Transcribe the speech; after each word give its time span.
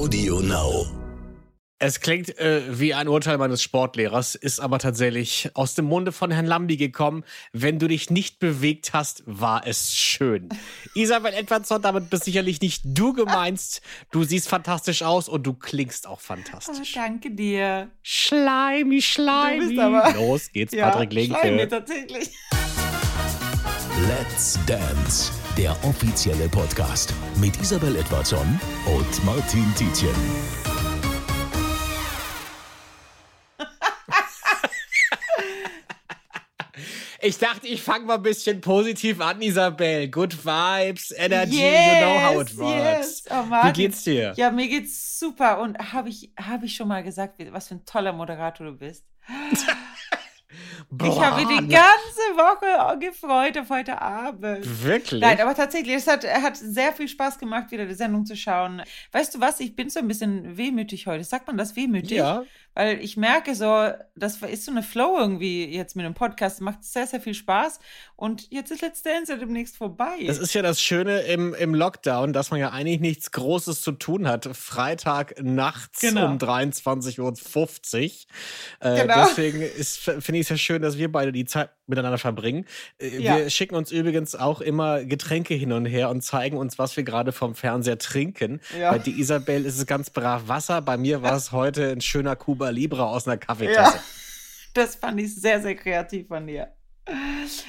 Audio 0.00 0.40
Now. 0.40 0.86
Es 1.78 2.00
klingt 2.00 2.38
äh, 2.38 2.62
wie 2.80 2.94
ein 2.94 3.06
Urteil 3.06 3.36
meines 3.36 3.62
Sportlehrers, 3.62 4.34
ist 4.34 4.58
aber 4.58 4.78
tatsächlich 4.78 5.50
aus 5.52 5.74
dem 5.74 5.84
Munde 5.84 6.10
von 6.12 6.30
Herrn 6.30 6.46
Lambi 6.46 6.78
gekommen. 6.78 7.22
Wenn 7.52 7.78
du 7.78 7.86
dich 7.86 8.08
nicht 8.08 8.38
bewegt 8.38 8.94
hast, 8.94 9.22
war 9.26 9.66
es 9.66 9.94
schön. 9.94 10.48
Isabel 10.94 11.34
Edwardson, 11.34 11.82
damit 11.82 12.08
bist 12.08 12.24
sicherlich 12.24 12.62
nicht 12.62 12.80
du 12.86 13.12
gemeinst. 13.12 13.82
Du 14.10 14.24
siehst 14.24 14.48
fantastisch 14.48 15.02
aus 15.02 15.28
und 15.28 15.46
du 15.46 15.52
klingst 15.52 16.06
auch 16.06 16.12
Oh, 16.16 16.22
fantastisch. 16.22 16.92
danke 16.94 17.30
dir. 17.32 17.90
Schleimi, 18.02 19.02
schleimi. 19.02 19.60
Du 19.64 19.68
bist 19.68 19.78
aber- 19.80 20.14
Los 20.14 20.50
geht's, 20.50 20.72
Ja, 20.72 20.88
Patrick 20.88 21.12
Linke. 21.12 21.68
tatsächlich. 21.68 22.30
Let's 24.08 24.58
Dance, 24.66 25.32
der 25.58 25.72
offizielle 25.84 26.48
Podcast 26.48 27.12
mit 27.40 27.60
Isabel 27.60 27.96
Edwardson 27.96 28.58
und 28.86 29.24
Martin 29.24 29.66
Tietjen. 29.76 30.14
Ich 37.20 37.36
dachte, 37.36 37.66
ich 37.66 37.82
fange 37.82 38.06
mal 38.06 38.14
ein 38.14 38.22
bisschen 38.22 38.62
positiv 38.62 39.20
an, 39.20 39.42
Isabel. 39.42 40.08
Good 40.08 40.44
Vibes, 40.44 41.12
Energy, 41.14 41.58
yes, 41.58 41.86
you 41.86 42.06
know 42.06 42.20
how 42.22 42.40
it 42.40 42.56
works. 42.56 43.24
Yes. 43.24 43.24
Oh, 43.28 43.50
Wie 43.50 43.72
geht's 43.72 44.04
dir? 44.04 44.32
Ja, 44.36 44.50
mir 44.50 44.68
geht's 44.68 45.18
super. 45.18 45.60
Und 45.60 45.76
habe 45.92 46.08
ich, 46.08 46.32
hab 46.38 46.62
ich 46.62 46.74
schon 46.74 46.88
mal 46.88 47.02
gesagt, 47.02 47.34
was 47.52 47.68
für 47.68 47.74
ein 47.74 47.84
toller 47.84 48.14
Moderator 48.14 48.68
du 48.68 48.72
bist? 48.72 49.04
ich 51.02 51.20
habe 51.20 51.36
mich 51.36 51.48
die 51.48 51.66
Boah, 51.66 51.78
ganze 51.78 52.36
Woche 52.36 52.98
gefreut 52.98 53.58
auf 53.58 53.70
heute 53.70 54.00
Abend. 54.00 54.84
Wirklich? 54.84 55.20
Nein, 55.20 55.40
aber 55.40 55.54
tatsächlich, 55.54 55.96
es 55.96 56.06
hat, 56.06 56.24
hat 56.24 56.56
sehr 56.56 56.92
viel 56.92 57.08
Spaß 57.08 57.38
gemacht, 57.38 57.70
wieder 57.70 57.86
die 57.86 57.94
Sendung 57.94 58.26
zu 58.26 58.36
schauen. 58.36 58.82
Weißt 59.12 59.34
du 59.34 59.40
was, 59.40 59.60
ich 59.60 59.76
bin 59.76 59.90
so 59.90 60.00
ein 60.00 60.08
bisschen 60.08 60.56
wehmütig 60.56 61.06
heute. 61.06 61.24
Sagt 61.24 61.46
man 61.46 61.56
das 61.56 61.76
wehmütig? 61.76 62.18
ja. 62.18 62.44
Weil 62.80 62.98
ich 63.02 63.18
merke 63.18 63.54
so, 63.54 63.90
das 64.16 64.38
ist 64.40 64.64
so 64.64 64.70
eine 64.70 64.82
Flow 64.82 65.18
irgendwie 65.18 65.66
jetzt 65.66 65.96
mit 65.96 66.06
dem 66.06 66.14
Podcast. 66.14 66.62
Macht 66.62 66.82
sehr, 66.82 67.06
sehr 67.06 67.20
viel 67.20 67.34
Spaß. 67.34 67.78
Und 68.16 68.50
jetzt 68.50 68.70
ist 68.70 68.80
Let's 68.80 69.02
Dance 69.02 69.30
ja 69.30 69.36
demnächst 69.38 69.76
vorbei. 69.76 70.16
Das 70.26 70.38
ist 70.38 70.54
ja 70.54 70.62
das 70.62 70.80
Schöne 70.80 71.20
im, 71.20 71.52
im 71.52 71.74
Lockdown, 71.74 72.32
dass 72.32 72.50
man 72.50 72.58
ja 72.58 72.70
eigentlich 72.70 73.00
nichts 73.00 73.32
Großes 73.32 73.82
zu 73.82 73.92
tun 73.92 74.26
hat. 74.26 74.48
Freitag 74.56 75.42
nachts 75.42 76.00
Genau. 76.00 76.24
um 76.24 76.38
23.50 76.38 77.20
Uhr. 77.20 77.34
Äh, 78.80 79.02
Genau. 79.02 79.26
Deswegen 79.26 79.60
finde 80.22 80.38
ich 80.40 80.46
es 80.46 80.48
ja 80.48 80.56
schön, 80.56 80.80
dass 80.80 80.96
wir 80.96 81.12
beide 81.12 81.32
die 81.32 81.44
Zeit 81.44 81.68
miteinander 81.86 82.16
verbringen. 82.18 82.64
Äh, 82.98 83.18
Ja. 83.18 83.36
Wir 83.36 83.50
schicken 83.50 83.74
uns 83.74 83.92
übrigens 83.92 84.34
auch 84.34 84.62
immer 84.62 85.04
Getränke 85.04 85.52
hin 85.52 85.72
und 85.72 85.84
her 85.84 86.08
und 86.08 86.22
zeigen 86.22 86.56
uns, 86.56 86.78
was 86.78 86.96
wir 86.96 87.04
gerade 87.04 87.32
vom 87.32 87.54
Fernseher 87.54 87.98
trinken. 87.98 88.60
Ja. 88.78 88.92
Bei 88.92 88.98
die 88.98 89.20
Isabel 89.20 89.66
ist 89.66 89.76
es 89.76 89.86
ganz 89.86 90.08
brav 90.08 90.48
Wasser. 90.48 90.80
Bei 90.80 90.96
mir 90.96 91.20
war 91.22 91.36
es 91.36 91.52
heute 91.52 91.90
ein 91.90 92.00
schöner 92.00 92.36
Cuba 92.70 92.80
Libre 92.80 93.06
aus 93.06 93.26
einer 93.26 93.36
Kaffeetasse. 93.38 93.96
Ja, 93.96 94.02
das 94.74 94.96
fand 94.96 95.20
ich 95.20 95.34
sehr, 95.34 95.60
sehr 95.60 95.74
kreativ 95.74 96.28
von 96.28 96.46
dir. 96.46 96.68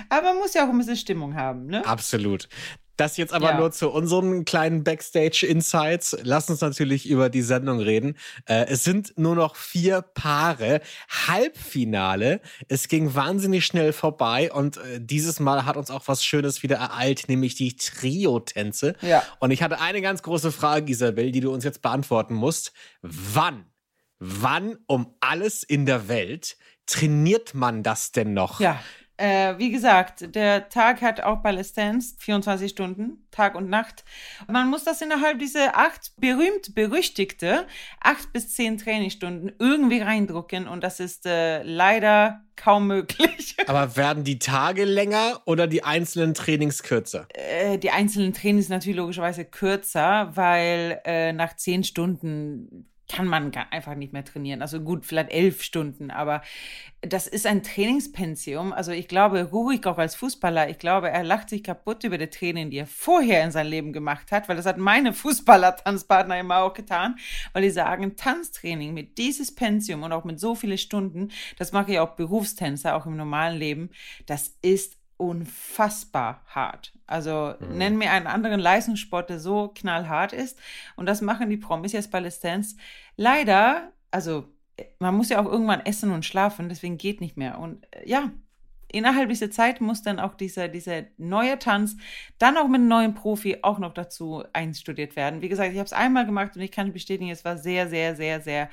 Aber 0.10 0.30
man 0.30 0.38
muss 0.38 0.54
ja 0.54 0.66
auch 0.66 0.70
ein 0.70 0.78
bisschen 0.78 0.98
Stimmung 0.98 1.36
haben, 1.36 1.66
ne? 1.66 1.86
Absolut. 1.86 2.48
Das 2.98 3.18
jetzt 3.18 3.34
aber 3.34 3.52
Ja. 3.52 3.58
nur 3.58 3.72
zu 3.72 3.90
unseren 3.90 4.46
kleinen 4.46 4.84
Backstage-Insights. 4.84 6.18
Lass 6.22 6.50
uns 6.52 6.62
natürlich 6.62 7.10
über 7.10 7.30
die 7.30 7.42
Sendung 7.42 7.80
reden. 7.80 8.16
Äh, 8.46 8.66
es 8.68 8.84
sind 8.84 9.18
nur 9.18 9.34
noch 9.34 9.56
vier 9.56 10.04
Paare. 10.04 10.82
Halbfinale. 11.10 12.42
Es 12.68 12.88
ging 12.90 13.16
wahnsinnig 13.16 13.66
schnell 13.66 13.94
vorbei 13.94 14.52
und 14.52 14.78
äh, 14.78 15.00
dieses 15.00 15.40
Mal 15.40 15.66
hat 15.66 15.78
uns 15.78 15.90
auch 15.90 16.08
was 16.08 16.24
Schönes 16.24 16.62
wieder 16.62 16.76
ereilt, 16.78 17.28
nämlich 17.28 17.56
die 17.56 17.76
Trio-Tänze. 17.76 18.94
Ja. 19.02 19.24
Und 19.40 19.50
ich 19.50 19.64
hatte 19.64 19.80
eine 19.82 20.02
ganz 20.02 20.22
große 20.22 20.52
Frage, 20.52 20.92
Isabel, 20.92 21.32
die 21.32 21.40
du 21.40 21.52
uns 21.52 21.64
jetzt 21.64 21.82
beantworten 21.82 22.36
musst. 22.36 22.72
Wann, 23.02 23.66
wann 24.22 24.78
um 24.86 25.16
alles 25.20 25.64
in 25.64 25.86
der 25.86 26.08
Welt 26.08 26.56
trainiert 26.86 27.54
man 27.54 27.84
das 27.84 28.12
denn 28.12 28.34
noch? 28.34 28.60
Ja. 28.62 28.80
Äh, 29.18 29.60
wie 29.60 29.70
gesagt, 29.70 30.34
der 30.36 30.70
Tag 30.70 31.02
hat 31.04 31.22
auch 31.22 31.44
bei 31.44 31.52
Let's 31.52 31.74
Dance 31.74 32.16
24 32.18 32.72
Stunden, 32.72 33.28
Tag 33.30 33.54
und 33.54 33.70
Nacht. 33.70 34.04
Man 34.48 34.68
muss 34.70 34.84
das 34.84 35.00
innerhalb 35.00 35.38
dieser 35.38 35.78
acht 35.78 36.14
berühmt 36.18 36.74
berüchtigte 36.74 37.68
acht 38.00 38.34
bis 38.34 38.56
zehn 38.56 38.80
Trainingsstunden 38.80 39.52
irgendwie 39.60 40.00
reindrucken 40.00 40.68
und 40.68 40.84
das 40.84 41.00
ist 41.00 41.28
äh, 41.28 41.62
leider 41.62 42.42
kaum 42.56 42.88
möglich. 42.88 43.58
Aber 43.68 43.96
werden 43.96 44.24
die 44.24 44.40
Tage 44.40 44.86
länger 44.86 45.42
oder 45.46 45.68
die 45.68 45.84
einzelnen 45.84 46.34
Trainings 46.34 46.82
kürzer? 46.82 47.28
Äh, 47.36 47.78
die 47.78 47.92
einzelnen 47.92 48.34
Trainings 48.34 48.70
natürlich 48.70 48.98
logischerweise 48.98 49.46
kürzer, 49.46 50.32
weil 50.36 51.00
äh, 51.06 51.32
nach 51.32 51.56
zehn 51.56 51.84
Stunden 51.84 52.91
kann 53.12 53.28
man 53.28 53.54
einfach 53.72 53.96
nicht 53.96 54.14
mehr 54.14 54.24
trainieren. 54.24 54.62
Also 54.62 54.80
gut, 54.80 55.06
vielleicht 55.06 55.32
elf 55.32 55.64
Stunden, 55.64 56.12
aber 56.12 56.42
das 57.02 57.28
ist 57.28 57.46
ein 57.46 57.62
Trainingspensium. 57.62 58.72
Also 58.72 58.94
ich 58.94 59.10
glaube, 59.10 59.44
Rurik 59.52 59.86
auch 59.86 59.98
als 59.98 60.16
Fußballer, 60.16 60.70
ich 60.70 60.80
glaube, 60.80 61.10
er 61.10 61.24
lacht 61.24 61.50
sich 61.50 61.62
kaputt 61.62 62.06
über 62.06 62.18
die 62.18 62.28
Training, 62.28 62.70
die 62.70 62.78
er 62.78 62.88
vorher 62.88 63.44
in 63.44 63.52
seinem 63.52 63.70
Leben 63.70 63.92
gemacht 63.92 64.32
hat, 64.32 64.48
weil 64.48 64.56
das 64.56 64.66
hat 64.66 64.78
meine 64.78 65.12
Fußballer-Tanzpartner 65.14 66.40
immer 66.40 66.60
auch 66.60 66.74
getan, 66.74 67.18
weil 67.52 67.64
die 67.64 67.72
sagen, 67.72 68.16
Tanztraining 68.16 68.94
mit 68.94 69.18
dieses 69.18 69.54
Pensium 69.54 70.04
und 70.04 70.14
auch 70.14 70.24
mit 70.24 70.40
so 70.40 70.56
vielen 70.56 70.78
Stunden, 70.78 71.32
das 71.58 71.74
mache 71.74 71.92
ich 71.92 72.00
auch 72.00 72.16
Berufstänzer, 72.16 72.96
auch 72.96 73.06
im 73.06 73.18
normalen 73.18 73.58
Leben, 73.58 73.90
das 74.26 74.56
ist 74.62 75.01
unfassbar 75.22 76.42
hart. 76.48 76.94
Also 77.08 77.54
Mhm. 77.60 77.78
nenn 77.78 77.98
mir 77.98 78.12
einen 78.12 78.28
anderen 78.28 78.60
Leistungssport, 78.60 79.30
der 79.30 79.40
so 79.40 79.70
knallhart 79.76 80.34
ist. 80.34 80.58
Und 80.96 81.06
das 81.06 81.22
machen 81.22 81.50
die 81.50 81.58
Promis 81.58 81.92
jetzt 81.94 82.12
bei 82.12 82.20
Let's 82.20 82.40
Dance. 82.40 82.76
Leider, 83.18 83.92
also 84.10 84.46
man 85.00 85.16
muss 85.16 85.30
ja 85.30 85.40
auch 85.40 85.46
irgendwann 85.46 85.86
essen 85.86 86.12
und 86.12 86.26
schlafen, 86.26 86.70
deswegen 86.70 86.98
geht 86.98 87.22
nicht 87.22 87.38
mehr. 87.38 87.60
Und 87.60 87.86
äh, 87.94 88.10
ja, 88.10 88.32
innerhalb 88.92 89.30
dieser 89.30 89.52
Zeit 89.52 89.82
muss 89.82 90.02
dann 90.02 90.20
auch 90.20 90.36
dieser, 90.36 90.68
dieser 90.68 91.04
neue 91.18 91.58
Tanz, 91.60 91.96
dann 92.38 92.58
auch 92.58 92.68
mit 92.68 92.76
einem 92.76 92.88
neuen 92.88 93.14
Profi 93.14 93.58
auch 93.62 93.80
noch 93.80 93.94
dazu 93.94 94.44
einstudiert 94.54 95.16
werden. 95.16 95.42
Wie 95.42 95.50
gesagt, 95.50 95.72
ich 95.72 95.78
habe 95.78 95.86
es 95.86 95.94
einmal 95.94 96.26
gemacht 96.26 96.56
und 96.56 96.62
ich 96.62 96.72
kann 96.72 96.92
bestätigen, 96.94 97.32
es 97.32 97.46
war 97.46 97.58
sehr, 97.58 97.90
sehr, 97.90 98.16
sehr, 98.16 98.42
sehr 98.42 98.70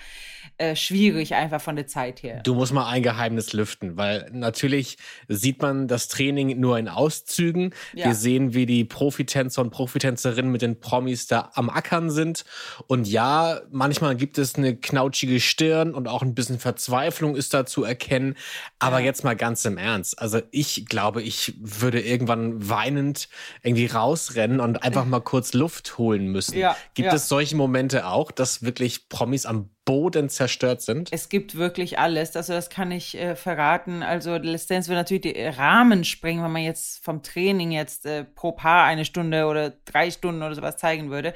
äh, 0.58 0.74
schwierig 0.74 1.34
einfach 1.34 1.60
von 1.60 1.76
der 1.76 1.86
Zeit 1.86 2.22
her. 2.22 2.40
Du 2.42 2.54
musst 2.54 2.72
mal 2.72 2.88
ein 2.88 3.02
Geheimnis 3.02 3.52
lüften, 3.52 3.96
weil 3.96 4.28
natürlich 4.32 4.98
sieht 5.28 5.62
man 5.62 5.88
das 5.88 6.08
Training 6.08 6.58
nur 6.58 6.78
in 6.78 6.88
Auszügen. 6.88 7.74
Ja. 7.94 8.06
Wir 8.06 8.14
sehen, 8.14 8.54
wie 8.54 8.66
die 8.66 8.84
Profitänzer 8.84 9.62
und 9.62 9.70
Profitänzerinnen 9.70 10.50
mit 10.50 10.62
den 10.62 10.80
Promis 10.80 11.26
da 11.26 11.50
am 11.54 11.70
Ackern 11.70 12.10
sind. 12.10 12.44
Und 12.86 13.06
ja, 13.06 13.60
manchmal 13.70 14.16
gibt 14.16 14.38
es 14.38 14.54
eine 14.56 14.76
knautschige 14.76 15.40
Stirn 15.40 15.94
und 15.94 16.08
auch 16.08 16.22
ein 16.22 16.34
bisschen 16.34 16.58
Verzweiflung 16.58 17.36
ist 17.36 17.54
da 17.54 17.66
zu 17.66 17.84
erkennen. 17.84 18.34
Aber 18.78 18.98
Ja. 18.98 19.06
jetzt 19.06 19.24
mal 19.24 19.36
ganz 19.36 19.64
im 19.64 19.78
Ernst. 19.78 20.07
Also 20.14 20.40
ich 20.50 20.86
glaube, 20.86 21.22
ich 21.22 21.54
würde 21.58 22.00
irgendwann 22.00 22.68
weinend 22.68 23.28
irgendwie 23.62 23.86
rausrennen 23.86 24.60
und 24.60 24.82
einfach 24.82 25.04
mal 25.04 25.20
kurz 25.20 25.52
Luft 25.52 25.98
holen 25.98 26.28
müssen. 26.28 26.58
Ja, 26.58 26.76
Gibt 26.94 27.08
ja. 27.08 27.14
es 27.14 27.28
solche 27.28 27.56
Momente 27.56 28.06
auch, 28.06 28.30
dass 28.30 28.62
wirklich 28.62 29.08
Promis 29.08 29.46
am 29.46 29.70
Boden 29.88 30.28
zerstört 30.28 30.82
sind? 30.82 31.08
Es 31.12 31.30
gibt 31.30 31.54
wirklich 31.54 31.98
alles, 31.98 32.36
also 32.36 32.52
das 32.52 32.68
kann 32.68 32.92
ich 32.92 33.16
äh, 33.16 33.34
verraten. 33.34 34.02
Also 34.02 34.36
Let's 34.36 34.66
Dance 34.66 34.90
will 34.90 34.96
natürlich 34.96 35.22
die 35.22 35.42
Rahmen 35.42 36.04
sprengen, 36.04 36.44
wenn 36.44 36.52
man 36.52 36.62
jetzt 36.62 37.02
vom 37.02 37.22
Training 37.22 37.72
jetzt 37.72 38.04
äh, 38.04 38.24
pro 38.24 38.52
Paar 38.52 38.84
eine 38.84 39.06
Stunde 39.06 39.46
oder 39.46 39.70
drei 39.86 40.10
Stunden 40.10 40.42
oder 40.42 40.54
sowas 40.54 40.76
zeigen 40.76 41.08
würde. 41.08 41.32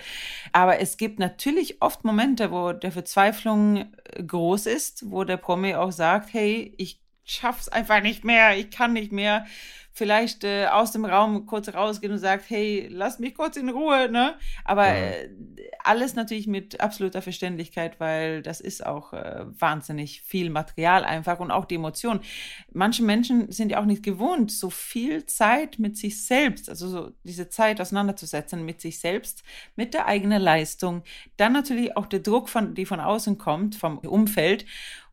Aber 0.53 0.81
es 0.81 0.99
gibt 0.99 1.19
natürlich 1.19 1.81
oft 1.81 2.05
Momente, 2.05 2.51
wo 2.51 2.73
der 2.75 2.93
Verzweiflung 2.93 3.91
äh, 4.05 4.23
groß 4.23 4.67
ist, 4.67 5.11
wo 5.11 5.25
der 5.25 5.39
Promi 5.39 5.75
auch 5.75 5.91
sagt, 5.91 6.35
hey, 6.35 6.75
ich 6.77 7.02
schaff's 7.33 7.69
einfach 7.69 8.03
nicht 8.03 8.25
mehr, 8.25 8.57
ich 8.57 8.71
kann 8.71 8.93
nicht 8.93 9.13
mehr. 9.13 9.47
Vielleicht 9.95 10.43
äh, 10.43 10.69
aus 10.69 10.93
dem 10.93 11.05
Raum 11.05 11.45
kurz 11.45 11.69
rausgehen 11.69 12.15
und 12.15 12.19
sagt, 12.19 12.49
hey, 12.49 12.89
lass 12.91 13.19
mich 13.19 13.35
kurz 13.35 13.59
in 13.59 13.69
Ruhe, 13.69 14.11
ne? 14.11 14.37
Aber 14.65 14.87
Ja. 14.87 14.95
äh, 14.95 15.29
alles 15.85 16.15
natürlich 16.15 16.47
mit 16.47 16.81
absoluter 16.81 17.21
Verständlichkeit, 17.21 18.01
weil 18.01 18.41
das 18.41 18.63
ist 18.63 18.87
auch 18.87 19.13
äh, 19.13 19.45
wahnsinnig 19.47 20.23
viel 20.23 20.49
Material 20.49 21.05
einfach 21.05 21.41
und 21.41 21.51
auch 21.51 21.67
die 21.67 21.75
Emotionen. 21.75 22.21
Manche 22.73 23.03
Menschen 23.03 23.53
sind 23.53 23.71
ja 23.71 23.81
auch 23.81 23.85
nicht 23.85 24.03
gewohnt, 24.03 24.51
so 24.51 24.71
viel 24.71 25.27
Zeit 25.27 25.79
mit 25.79 25.99
sich 25.99 26.25
selbst, 26.25 26.71
also 26.71 26.89
so 26.89 27.11
diese 27.25 27.51
Zeit 27.51 27.79
auseinanderzusetzen 27.79 28.65
mit 28.65 28.81
sich 28.81 28.99
selbst, 28.99 29.43
mit 29.77 29.93
der 29.93 30.07
eigenen 30.07 30.41
Leistung. 30.41 31.03
Dann 31.37 31.53
natürlich 31.53 31.99
auch 31.99 32.07
der 32.07 32.21
Druck, 32.21 32.49
von, 32.49 32.75
die 32.75 32.87
von 32.87 33.01
außen 33.01 33.37
kommt, 33.37 33.75
vom 33.75 33.99
Umfeld 33.99 34.65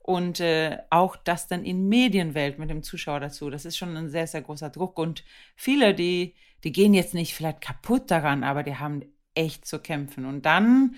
und 0.10 0.40
äh, 0.40 0.80
auch 0.90 1.16
das 1.18 1.48
dann 1.48 1.64
in 1.64 1.88
Medienwelt 1.88 2.58
mit 2.58 2.72
dem 2.72 2.82
Zuschauer 2.82 3.20
dazu. 3.20 3.52
Das 3.52 3.64
ist 3.64 3.78
schon 3.78 3.96
ein 3.96 4.10
sehr, 4.10 4.26
sehr 4.26 4.42
großer 4.42 4.72
Druck. 4.72 4.98
Und 4.98 5.24
viele, 5.56 5.94
die, 5.94 6.34
die 6.64 6.72
gehen 6.72 6.96
jetzt 6.96 7.14
nicht 7.14 7.36
vielleicht 7.36 7.62
kaputt 7.62 8.10
daran, 8.10 8.44
aber 8.44 8.64
die 8.64 8.76
haben 8.78 9.04
echt 9.36 9.68
zu 9.68 9.78
kämpfen. 9.78 10.26
Und 10.26 10.48
dann 10.48 10.96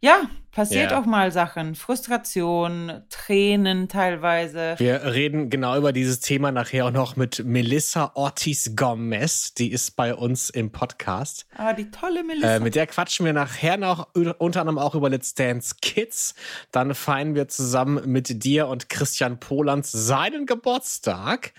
ja, 0.00 0.22
passiert 0.52 0.90
Ja. 0.92 1.00
auch 1.00 1.06
mal 1.06 1.32
Sachen. 1.32 1.74
Frustration, 1.74 3.02
Tränen 3.10 3.88
teilweise. 3.88 4.74
Wir 4.78 5.04
reden 5.04 5.50
genau 5.50 5.76
über 5.76 5.92
dieses 5.92 6.20
Thema 6.20 6.52
nachher 6.52 6.86
auch 6.86 6.90
noch 6.92 7.16
mit 7.16 7.44
Melissa 7.44 8.12
Ortiz 8.14 8.72
Gomez. 8.76 9.54
Die 9.54 9.70
ist 9.72 9.96
bei 9.96 10.14
uns 10.14 10.48
im 10.50 10.70
Podcast. 10.70 11.46
Aber 11.56 11.74
die 11.74 11.90
tolle 11.90 12.24
Melissa. 12.24 12.56
Äh, 12.56 12.60
mit 12.60 12.74
der 12.74 12.86
quatschen 12.86 13.26
wir 13.26 13.32
nachher 13.32 13.76
noch 13.76 14.08
unter 14.14 14.60
anderem 14.60 14.78
auch 14.78 14.94
über 14.94 15.10
Let's 15.10 15.34
Dance 15.34 15.74
Kids. 15.82 16.34
Dann 16.72 16.94
feiern 16.94 17.34
wir 17.34 17.48
zusammen 17.48 18.10
mit 18.10 18.44
dir 18.44 18.68
und 18.68 18.88
Christian 18.88 19.40
Polanz 19.40 19.92
seinen 19.92 20.46
Geburtstag. 20.46 21.52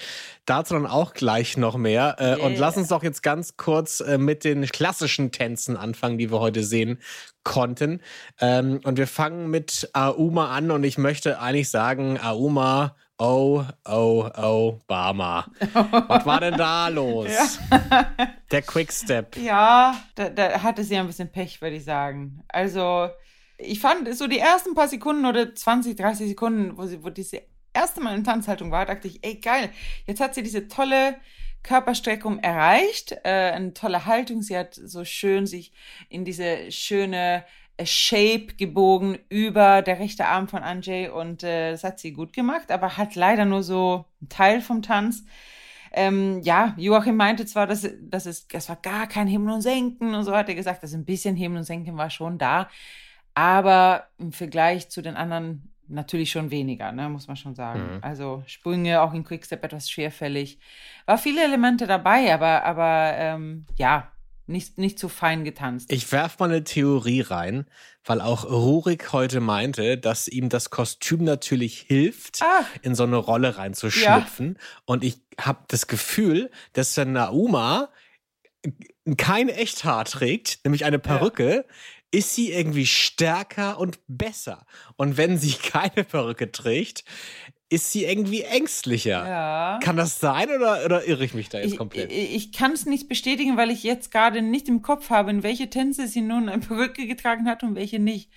Dazu 0.47 0.73
dann 0.73 0.87
auch 0.87 1.13
gleich 1.13 1.57
noch 1.57 1.77
mehr. 1.77 2.15
Äh, 2.17 2.35
Und 2.41 2.53
Yeah. 2.53 2.59
lass 2.61 2.77
uns 2.77 2.87
doch 2.87 3.03
jetzt 3.03 3.21
ganz 3.21 3.57
kurz 3.57 3.99
äh, 3.99 4.17
mit 4.17 4.43
den 4.43 4.65
klassischen 4.65 5.31
Tänzen 5.31 5.77
anfangen, 5.77 6.17
die 6.17 6.31
wir 6.31 6.39
heute 6.39 6.63
sehen 6.63 6.99
konnten. 7.43 8.01
Ähm, 8.39 8.79
und 8.83 8.97
wir 8.97 9.07
fangen 9.07 9.49
mit 9.49 9.89
Auma 9.93 10.55
an 10.55 10.71
und 10.71 10.83
ich 10.83 10.97
möchte 10.97 11.39
eigentlich 11.39 11.69
sagen, 11.69 12.17
Auma, 12.21 12.95
oh, 13.17 13.63
oh, 13.87 14.29
oh, 14.37 14.79
Bama. 14.87 15.47
Was 16.07 16.25
war 16.25 16.39
denn 16.39 16.57
da 16.57 16.87
los? 16.87 17.29
Der 18.51 18.61
Quickstep. 18.61 19.35
Ja, 19.37 19.95
da, 20.15 20.29
da 20.29 20.63
hatte 20.63 20.83
sie 20.85 20.95
ein 20.97 21.07
bisschen 21.07 21.29
Pech, 21.31 21.61
würde 21.61 21.75
ich 21.75 21.83
sagen. 21.83 22.41
Also, 22.47 23.09
ich 23.57 23.81
fand 23.81 24.15
so 24.15 24.27
die 24.27 24.39
ersten 24.39 24.75
paar 24.75 24.87
Sekunden 24.87 25.25
oder 25.25 25.53
20, 25.53 25.95
30 25.97 26.29
Sekunden, 26.29 26.77
wo 26.77 26.85
sie, 26.85 27.03
wo 27.03 27.09
diese 27.09 27.41
erste 27.77 28.01
Mal 28.01 28.15
in 28.15 28.23
Tanzhaltung 28.23 28.71
war, 28.71 28.85
dachte 28.85 29.07
ich, 29.07 29.23
ey, 29.23 29.35
geil, 29.35 29.69
jetzt 30.05 30.19
hat 30.19 30.35
sie 30.35 30.43
diese 30.43 30.67
tolle 30.67 31.15
Körperstreckung 31.63 32.39
erreicht, 32.39 33.11
äh, 33.23 33.51
eine 33.51 33.73
tolle 33.73 34.05
Haltung. 34.05 34.41
Sie 34.41 34.57
hat 34.57 34.73
so 34.73 35.05
schön 35.05 35.45
sich 35.45 35.71
in 36.09 36.25
diese 36.25 36.71
schöne 36.71 37.43
äh, 37.77 37.85
Shape 37.85 38.55
gebogen 38.57 39.19
über 39.29 39.81
der 39.81 39.99
rechte 39.99 40.25
Arm 40.25 40.47
von 40.47 40.63
Anjay 40.63 41.09
und 41.09 41.43
äh, 41.43 41.71
das 41.71 41.83
hat 41.83 41.99
sie 41.99 42.13
gut 42.13 42.33
gemacht, 42.33 42.71
aber 42.71 42.97
hat 42.97 43.15
leider 43.15 43.45
nur 43.45 43.63
so 43.63 44.05
einen 44.21 44.29
Teil 44.29 44.61
vom 44.61 44.81
Tanz. 44.81 45.25
Ähm, 45.91 46.41
ja, 46.41 46.73
Joachim 46.77 47.15
meinte 47.15 47.45
zwar, 47.45 47.67
dass, 47.67 47.87
dass 48.01 48.25
es, 48.25 48.47
das 48.47 48.69
war 48.69 48.77
gar 48.77 49.07
kein 49.07 49.27
Heben 49.27 49.49
und 49.49 49.61
Senken 49.61 50.15
und 50.15 50.23
so 50.23 50.35
hat 50.35 50.49
er 50.49 50.55
gesagt, 50.55 50.83
dass 50.83 50.93
ein 50.93 51.05
bisschen 51.05 51.35
Heben 51.35 51.57
und 51.57 51.63
Senken 51.63 51.97
war 51.97 52.09
schon 52.09 52.37
da, 52.37 52.69
aber 53.33 54.07
im 54.17 54.31
Vergleich 54.31 54.89
zu 54.89 55.01
den 55.01 55.15
anderen 55.15 55.71
natürlich 55.89 56.31
schon 56.31 56.51
weniger, 56.51 56.91
ne, 56.91 57.09
muss 57.09 57.27
man 57.27 57.37
schon 57.37 57.55
sagen. 57.55 57.95
Mhm. 57.95 57.99
Also 58.01 58.43
Sprünge 58.45 59.01
auch 59.01 59.13
in 59.13 59.23
Quickstep 59.23 59.63
etwas 59.63 59.89
schwerfällig. 59.89 60.59
War 61.05 61.17
viele 61.17 61.43
Elemente 61.43 61.87
dabei, 61.87 62.33
aber, 62.33 62.63
aber 62.63 63.13
ähm, 63.17 63.65
ja, 63.77 64.11
nicht, 64.47 64.77
nicht 64.77 64.97
zu 64.97 65.09
fein 65.09 65.43
getanzt. 65.43 65.91
Ich 65.91 66.11
werf 66.11 66.39
mal 66.39 66.49
eine 66.49 66.63
Theorie 66.63 67.21
rein, 67.21 67.65
weil 68.05 68.21
auch 68.21 68.45
Rurik 68.45 69.11
heute 69.11 69.41
meinte, 69.41 69.97
dass 69.97 70.27
ihm 70.27 70.47
das 70.47 70.69
Kostüm 70.69 71.23
natürlich 71.25 71.79
hilft, 71.79 72.39
Ach. 72.41 72.65
in 72.81 72.95
so 72.95 73.03
eine 73.03 73.17
Rolle 73.17 73.57
reinzuschlüpfen. 73.57 74.57
Und 74.85 75.03
ich 75.03 75.21
habe 75.39 75.59
das 75.67 75.87
Gefühl, 75.87 76.49
dass 76.73 76.95
wenn 76.95 77.11
Nauma 77.11 77.89
kein 79.17 79.49
Echthaar 79.49 80.05
trägt, 80.05 80.63
nämlich 80.65 80.85
eine 80.85 80.99
Perücke, 80.99 81.65
ist 82.11 82.35
sie 82.35 82.51
irgendwie 82.51 82.85
stärker 82.85 83.79
und 83.79 83.99
besser. 84.07 84.65
Und 84.95 85.17
wenn 85.17 85.37
sie 85.37 85.53
keine 85.71 86.03
Perücke 86.03 86.51
trägt, 86.51 87.03
ist 87.69 87.91
sie 87.91 88.05
irgendwie 88.05 88.43
ängstlicher. 88.43 89.27
ja. 89.27 89.79
Kann 89.83 89.97
das 89.97 90.19
sein 90.21 90.49
oder, 90.49 90.85
oder 90.85 91.05
irre 91.05 91.25
ich 91.25 91.33
mich 91.33 91.49
da 91.49 91.59
jetzt 91.59 91.73
Ich, 91.73 91.77
komplett? 91.77 92.11
ich, 92.11 92.33
ich 92.35 92.51
kann 92.53 92.71
es 92.71 92.85
nicht 92.85 93.09
bestätigen, 93.09 93.57
weil 93.57 93.71
ich 93.71 93.83
jetzt 93.83 94.09
gerade 94.11 94.41
nicht 94.41 94.69
im 94.69 94.81
Kopf 94.81 95.09
habe, 95.09 95.31
in 95.31 95.43
welche 95.43 95.69
Tänze 95.69 96.07
sie 96.07 96.21
nun 96.21 96.47
eine 96.47 96.61
Perücke 96.61 97.07
getragen 97.07 97.45
hat 97.47 97.63
und 97.63 97.75
welche 97.75 97.99
nicht. 97.99 98.31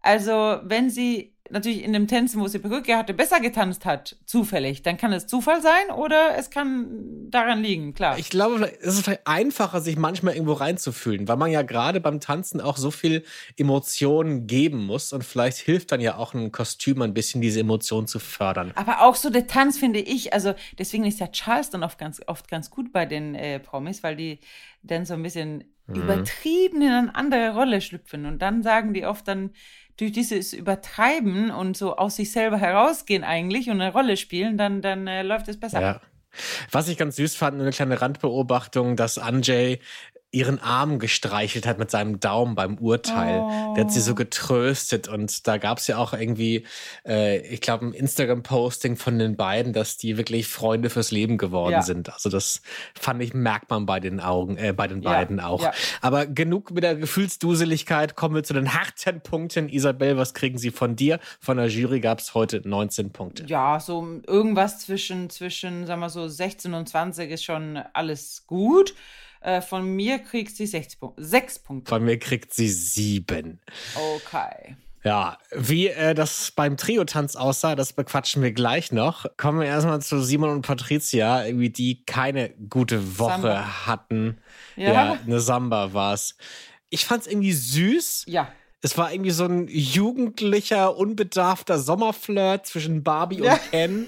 Also, 0.00 0.60
wenn 0.64 0.88
sie 0.88 1.33
natürlich 1.54 1.82
in 1.82 1.92
dem 1.92 2.06
Tänzen, 2.06 2.40
wo 2.40 2.48
sie 2.48 2.58
Perücke 2.58 2.96
hatte, 2.96 3.14
besser 3.14 3.40
getanzt 3.40 3.86
hat, 3.86 4.16
zufällig, 4.26 4.82
dann 4.82 4.98
kann 4.98 5.12
es 5.12 5.26
Zufall 5.26 5.62
sein 5.62 5.90
oder 5.96 6.36
es 6.36 6.50
kann 6.50 7.30
daran 7.30 7.62
liegen, 7.62 7.94
klar. 7.94 8.18
Ich 8.18 8.28
glaube, 8.28 8.70
es 8.80 8.94
ist 8.94 9.04
vielleicht 9.04 9.26
einfacher, 9.26 9.80
sich 9.80 9.96
manchmal 9.96 10.34
irgendwo 10.34 10.52
reinzufühlen, 10.52 11.26
weil 11.26 11.36
man 11.36 11.50
ja 11.50 11.62
gerade 11.62 12.00
beim 12.00 12.20
Tanzen 12.20 12.60
auch 12.60 12.76
so 12.76 12.90
viel 12.90 13.24
Emotionen 13.56 14.46
geben 14.46 14.84
muss 14.84 15.12
und 15.12 15.24
vielleicht 15.24 15.58
hilft 15.58 15.92
dann 15.92 16.00
ja 16.00 16.16
auch 16.16 16.34
ein 16.34 16.52
Kostüm 16.52 17.00
ein 17.00 17.14
bisschen, 17.14 17.40
diese 17.40 17.60
Emotionen 17.60 18.06
zu 18.06 18.18
fördern. 18.18 18.72
Aber 18.74 19.02
auch 19.02 19.14
so 19.14 19.30
der 19.30 19.46
Tanz 19.46 19.78
finde 19.78 20.00
ich, 20.00 20.34
also 20.34 20.54
deswegen 20.78 21.04
ist 21.04 21.20
ja 21.20 21.28
Charleston 21.28 21.82
oft 21.82 21.98
ganz, 21.98 22.20
oft 22.26 22.48
ganz 22.48 22.68
gut 22.70 22.92
bei 22.92 23.06
den 23.06 23.34
äh, 23.34 23.60
Promis, 23.60 24.02
weil 24.02 24.16
die 24.16 24.40
dann 24.82 25.06
so 25.06 25.14
ein 25.14 25.22
bisschen 25.22 25.64
übertrieben 25.86 26.80
in 26.80 26.88
eine 26.88 27.14
andere 27.14 27.54
Rolle 27.54 27.80
schlüpfen 27.80 28.24
und 28.24 28.40
dann 28.40 28.62
sagen 28.62 28.94
die 28.94 29.04
oft 29.04 29.28
dann 29.28 29.50
durch 29.96 30.12
dieses 30.12 30.52
Übertreiben 30.52 31.50
und 31.50 31.76
so 31.76 31.96
aus 31.96 32.16
sich 32.16 32.32
selber 32.32 32.58
herausgehen 32.58 33.24
eigentlich 33.24 33.70
und 33.70 33.80
eine 33.80 33.92
Rolle 33.92 34.16
spielen, 34.16 34.56
dann, 34.56 34.82
dann 34.82 35.06
äh, 35.06 35.22
läuft 35.22 35.48
es 35.48 35.58
besser. 35.58 35.80
Ja. 35.80 36.00
Was 36.70 36.88
ich 36.88 36.98
ganz 36.98 37.16
süß 37.16 37.36
fand, 37.36 37.60
eine 37.60 37.70
kleine 37.70 38.00
Randbeobachtung, 38.00 38.96
dass 38.96 39.18
Anjay 39.18 39.78
ihren 40.34 40.58
Arm 40.58 40.98
gestreichelt 40.98 41.66
hat 41.66 41.78
mit 41.78 41.90
seinem 41.90 42.20
Daumen 42.20 42.54
beim 42.54 42.76
Urteil. 42.78 43.44
Der 43.76 43.84
hat 43.84 43.92
sie 43.92 44.00
so 44.00 44.14
getröstet 44.14 45.08
und 45.08 45.46
da 45.46 45.56
gab 45.58 45.78
es 45.78 45.86
ja 45.86 45.96
auch 45.98 46.12
irgendwie, 46.12 46.66
äh, 47.06 47.38
ich 47.46 47.60
glaube, 47.60 47.86
ein 47.86 47.92
Instagram-Posting 47.92 48.96
von 48.96 49.18
den 49.18 49.36
beiden, 49.36 49.72
dass 49.72 49.96
die 49.96 50.16
wirklich 50.16 50.48
Freunde 50.48 50.90
fürs 50.90 51.10
Leben 51.10 51.38
geworden 51.38 51.72
Ja. 51.72 51.82
sind. 51.82 52.12
Also 52.12 52.28
das 52.30 52.62
fand 52.98 53.22
ich, 53.22 53.32
merkt 53.32 53.70
man 53.70 53.86
bei 53.86 54.00
den 54.00 54.20
Augen, 54.20 54.56
äh, 54.56 54.72
bei 54.72 54.88
den 54.88 55.02
Ja, 55.02 55.10
beiden 55.12 55.40
auch. 55.40 55.62
ja. 55.62 55.72
Aber 56.00 56.26
genug 56.26 56.72
mit 56.72 56.82
der 56.84 56.96
Gefühlsduseligkeit, 56.96 58.16
kommen 58.16 58.34
wir 58.34 58.42
zu 58.42 58.54
den 58.54 58.74
harten 58.74 59.20
Punkten. 59.20 59.68
Isabel, 59.68 60.16
was 60.16 60.34
kriegen 60.34 60.58
sie 60.58 60.70
von 60.70 60.96
dir? 60.96 61.20
Von 61.40 61.56
der 61.56 61.66
Jury 61.68 62.00
gab 62.00 62.18
es 62.18 62.34
heute 62.34 62.60
19 62.68 63.10
Punkte. 63.12 63.44
Ja, 63.46 63.78
so 63.80 64.06
irgendwas 64.26 64.80
zwischen, 64.80 65.30
zwischen, 65.30 65.86
sagen 65.86 66.00
wir 66.00 66.10
so, 66.10 66.26
16 66.28 66.74
und 66.74 66.88
20 66.88 67.30
ist 67.30 67.44
schon 67.44 67.78
alles 67.92 68.44
gut. 68.46 68.94
Äh, 69.44 69.60
von 69.60 69.84
mir 69.94 70.18
kriegt 70.20 70.56
sie 70.56 70.66
6 70.66 70.96
Punkte. 70.96 71.22
6 71.22 71.58
Punkte. 71.58 71.88
Von 71.90 72.02
mir 72.04 72.18
kriegt 72.18 72.54
sie 72.54 72.68
sieben. 72.68 73.60
Okay. 73.94 74.76
Ja, 75.04 75.36
wie 75.54 75.88
äh, 75.88 76.14
das 76.14 76.50
beim 76.52 76.78
Trio-Tanz 76.78 77.36
aussah, 77.36 77.74
das 77.76 77.92
bequatschen 77.92 78.42
wir 78.42 78.52
gleich 78.52 78.90
noch. 78.90 79.26
Kommen 79.36 79.60
wir 79.60 79.66
erstmal 79.66 80.00
zu 80.00 80.22
Simon 80.22 80.48
und 80.48 80.62
Patricia, 80.62 81.44
irgendwie 81.44 81.68
die 81.68 82.06
keine 82.06 82.54
gute 82.70 83.18
Woche 83.18 83.32
Samba. 83.42 83.86
hatten. 83.86 84.38
Ja. 84.76 84.92
Ja, 84.92 85.18
eine 85.26 85.40
Samba 85.40 85.92
war's. 85.92 86.36
Ich 86.88 87.04
fand's 87.04 87.26
irgendwie 87.26 87.52
süß. 87.52 88.24
Ja. 88.28 88.50
Es 88.80 88.96
war 88.96 89.12
irgendwie 89.12 89.30
so 89.30 89.44
ein 89.44 89.68
jugendlicher, 89.68 90.96
unbedarfter 90.96 91.78
Sommerflirt 91.78 92.66
zwischen 92.66 93.02
Barbie 93.02 93.40
Ja. 93.42 93.52
und 93.54 93.70
Ken. 93.70 94.06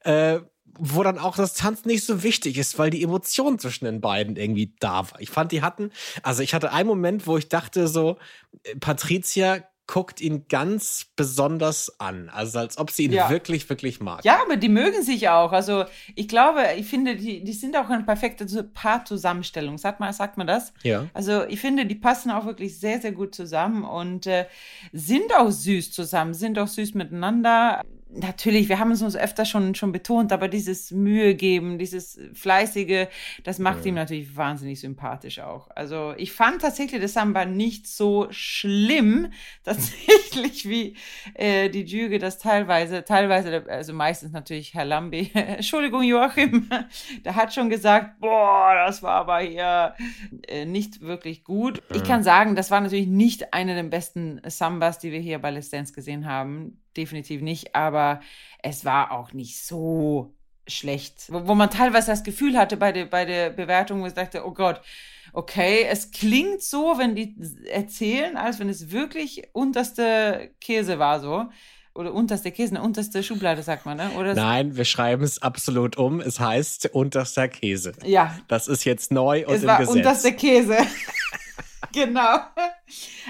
Äh, 0.00 0.40
wo 0.78 1.02
dann 1.02 1.18
auch 1.18 1.36
das 1.36 1.54
Tanzen 1.54 1.88
nicht 1.88 2.04
so 2.04 2.22
wichtig 2.22 2.58
ist, 2.58 2.78
weil 2.78 2.90
die 2.90 3.02
Emotion 3.02 3.58
zwischen 3.58 3.84
den 3.84 4.00
beiden 4.00 4.36
irgendwie 4.36 4.74
da 4.80 5.10
war. 5.10 5.20
Ich 5.20 5.30
fand, 5.30 5.52
die 5.52 5.62
hatten, 5.62 5.90
also 6.22 6.42
ich 6.42 6.54
hatte 6.54 6.72
einen 6.72 6.88
Moment, 6.88 7.26
wo 7.26 7.36
ich 7.38 7.48
dachte 7.48 7.88
so, 7.88 8.18
äh, 8.64 8.76
Patricia 8.76 9.62
guckt 9.86 10.22
ihn 10.22 10.46
ganz 10.48 11.08
besonders 11.14 12.00
an. 12.00 12.30
Also 12.30 12.58
als 12.58 12.78
ob 12.78 12.90
sie 12.90 13.04
ihn 13.04 13.12
Ja. 13.12 13.28
wirklich, 13.28 13.68
wirklich 13.68 14.00
mag. 14.00 14.24
Ja, 14.24 14.40
aber 14.42 14.56
die 14.56 14.70
mögen 14.70 15.02
sich 15.02 15.28
auch. 15.28 15.52
Also 15.52 15.84
ich 16.14 16.26
glaube, 16.26 16.62
ich 16.78 16.86
finde, 16.86 17.16
die, 17.16 17.44
die 17.44 17.52
sind 17.52 17.76
auch 17.76 17.90
eine 17.90 18.02
perfekte 18.02 18.46
Paarzusammenstellung. 18.64 19.76
Sagt 19.76 20.00
man, 20.00 20.12
sagt 20.14 20.38
man 20.38 20.46
das? 20.46 20.72
Ja. 20.82 21.06
Also 21.12 21.44
ich 21.44 21.60
finde, 21.60 21.84
die 21.84 21.96
passen 21.96 22.30
auch 22.30 22.46
wirklich 22.46 22.80
sehr, 22.80 23.00
sehr 23.00 23.12
gut 23.12 23.34
zusammen 23.34 23.84
und 23.84 24.26
äh, 24.26 24.46
sind 24.92 25.34
auch 25.36 25.50
süß 25.50 25.92
zusammen, 25.92 26.32
sind 26.32 26.58
auch 26.58 26.68
süß 26.68 26.94
miteinander. 26.94 27.82
Natürlich, 28.16 28.68
wir 28.68 28.78
haben 28.78 28.92
es 28.92 29.02
uns 29.02 29.16
öfter 29.16 29.44
schon, 29.44 29.74
schon 29.74 29.90
betont, 29.90 30.32
aber 30.32 30.46
dieses 30.46 30.92
Mühe 30.92 31.34
geben, 31.34 31.78
dieses 31.78 32.20
Fleißige, 32.32 33.08
das 33.42 33.58
macht 33.58 33.84
ihm 33.84 33.96
natürlich 33.96 34.36
wahnsinnig 34.36 34.78
sympathisch 34.78 35.40
auch. 35.40 35.68
Also 35.74 36.14
ich 36.16 36.32
fand 36.32 36.62
tatsächlich 36.62 37.00
das 37.00 37.14
Samba 37.14 37.44
nicht 37.44 37.88
so 37.88 38.28
schlimm, 38.30 39.32
tatsächlich, 39.64 40.68
wie 40.68 40.96
äh, 41.34 41.68
die 41.70 41.82
Jury 41.82 42.18
das 42.18 42.38
teilweise, 42.38 43.04
teilweise, 43.04 43.64
also 43.68 43.92
meistens 43.92 44.32
natürlich 44.32 44.74
Herr 44.74 44.84
Lambi, 44.84 45.30
Entschuldigung 45.34 46.02
Joachim, 46.04 46.68
der 47.24 47.34
hat 47.34 47.52
schon 47.52 47.68
gesagt, 47.68 48.20
boah, 48.20 48.74
das 48.86 49.02
war 49.02 49.14
aber 49.14 49.40
hier 49.40 49.94
äh, 50.46 50.64
nicht 50.64 51.00
wirklich 51.00 51.42
gut. 51.42 51.82
Ich 51.92 52.04
kann 52.04 52.22
sagen, 52.22 52.54
das 52.54 52.70
war 52.70 52.80
natürlich 52.80 53.08
nicht 53.08 53.52
eine 53.52 53.74
der 53.74 53.82
besten 53.82 54.40
Sambas, 54.46 55.00
die 55.00 55.10
wir 55.10 55.20
hier 55.20 55.40
bei 55.40 55.50
Let's 55.50 55.70
Dance 55.70 55.92
gesehen 55.92 56.26
haben. 56.26 56.78
Definitiv 56.96 57.42
nicht, 57.42 57.74
aber 57.74 58.20
es 58.62 58.84
war 58.84 59.10
auch 59.12 59.32
nicht 59.32 59.64
so 59.64 60.34
schlecht. 60.66 61.24
Wo, 61.28 61.46
wo 61.48 61.54
man 61.54 61.70
teilweise 61.70 62.08
das 62.08 62.22
Gefühl 62.24 62.56
hatte 62.56 62.76
bei 62.76 62.92
der, 62.92 63.06
bei 63.06 63.24
der 63.24 63.50
Bewertung, 63.50 64.02
wo 64.02 64.06
ich 64.06 64.14
dachte, 64.14 64.46
oh 64.46 64.52
Gott, 64.52 64.80
okay, 65.32 65.84
es 65.88 66.10
klingt 66.10 66.62
so, 66.62 66.94
wenn 66.96 67.14
die 67.14 67.34
erzählen, 67.70 68.36
als 68.36 68.58
wenn 68.60 68.68
es 68.68 68.90
wirklich 68.90 69.48
unterste 69.52 70.50
Käse 70.60 70.98
war 70.98 71.20
so. 71.20 71.46
Oder 71.96 72.12
unterste 72.12 72.50
Käse, 72.50 72.74
ne, 72.74 72.82
unterste 72.82 73.22
Schublade, 73.22 73.62
sagt 73.62 73.86
man, 73.86 73.96
ne? 73.96 74.10
Oder 74.18 74.34
Nein, 74.34 74.76
wir 74.76 74.84
schreiben 74.84 75.22
es 75.22 75.40
absolut 75.40 75.96
um. 75.96 76.20
Es 76.20 76.40
heißt 76.40 76.90
unterster 76.92 77.46
Käse. 77.46 77.92
ja, 78.04 78.36
Das 78.48 78.66
ist 78.66 78.84
jetzt 78.84 79.12
neu 79.12 79.46
und 79.46 79.54
es 79.54 79.62
im 79.62 79.68
war 79.68 79.78
Gesetz. 79.78 79.94
unterste 79.94 80.32
Käse. 80.32 80.76
genau. 81.92 82.38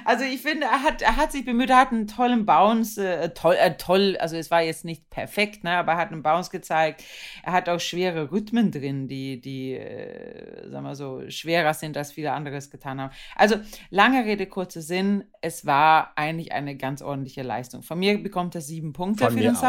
Also 0.05 0.25
ich 0.25 0.43
finde, 0.43 0.67
er 0.67 0.83
hat, 0.83 1.03
er 1.03 1.17
hat 1.17 1.33
sich 1.33 1.45
bemüht, 1.45 1.71
er 1.71 1.79
hat 1.79 1.93
einen 1.93 2.07
tollen 2.07 2.45
Bounce, 2.45 2.99
äh, 2.99 3.31
toll, 3.31 3.57
äh, 3.59 3.77
toll, 3.77 4.17
also 4.21 4.37
es 4.37 4.51
war 4.51 4.63
jetzt 4.63 4.85
nicht 4.85 5.11
perfekt, 5.11 5.65
ne, 5.65 5.73
aber 5.73 5.93
er 5.93 5.99
hat 5.99 6.13
einen 6.13 6.23
Bounce 6.23 6.51
gezeigt. 6.51 7.05
Er 7.43 7.53
hat 7.53 7.69
auch 7.69 7.81
schwere 7.81 8.33
Rhythmen 8.33 8.71
drin, 8.71 9.09
die, 9.09 9.41
die, 9.41 9.75
äh, 9.75 10.69
sagen 10.71 10.85
wir 10.85 10.95
so, 10.95 11.23
schwerer 11.29 11.75
sind, 11.75 11.97
als 11.97 12.13
viele 12.13 12.33
anderes 12.33 12.71
getan 12.71 13.01
haben. 13.01 13.13
Also 13.37 13.57
lange 13.91 14.25
Rede, 14.25 14.47
kurzer 14.47 14.83
Sinn, 14.83 15.25
es 15.41 15.67
war 15.67 16.13
eigentlich 16.17 16.53
eine 16.53 16.77
ganz 16.77 17.03
ordentliche 17.03 17.43
Leistung. 17.43 17.83
Von 17.83 17.99
mir 17.99 18.23
bekommt 18.23 18.55
er 18.55 18.61
sieben 18.61 18.93
Punkte 18.93 19.25
Von 19.25 19.35
für 19.35 19.41
den 19.41 19.57
auch. 19.57 19.61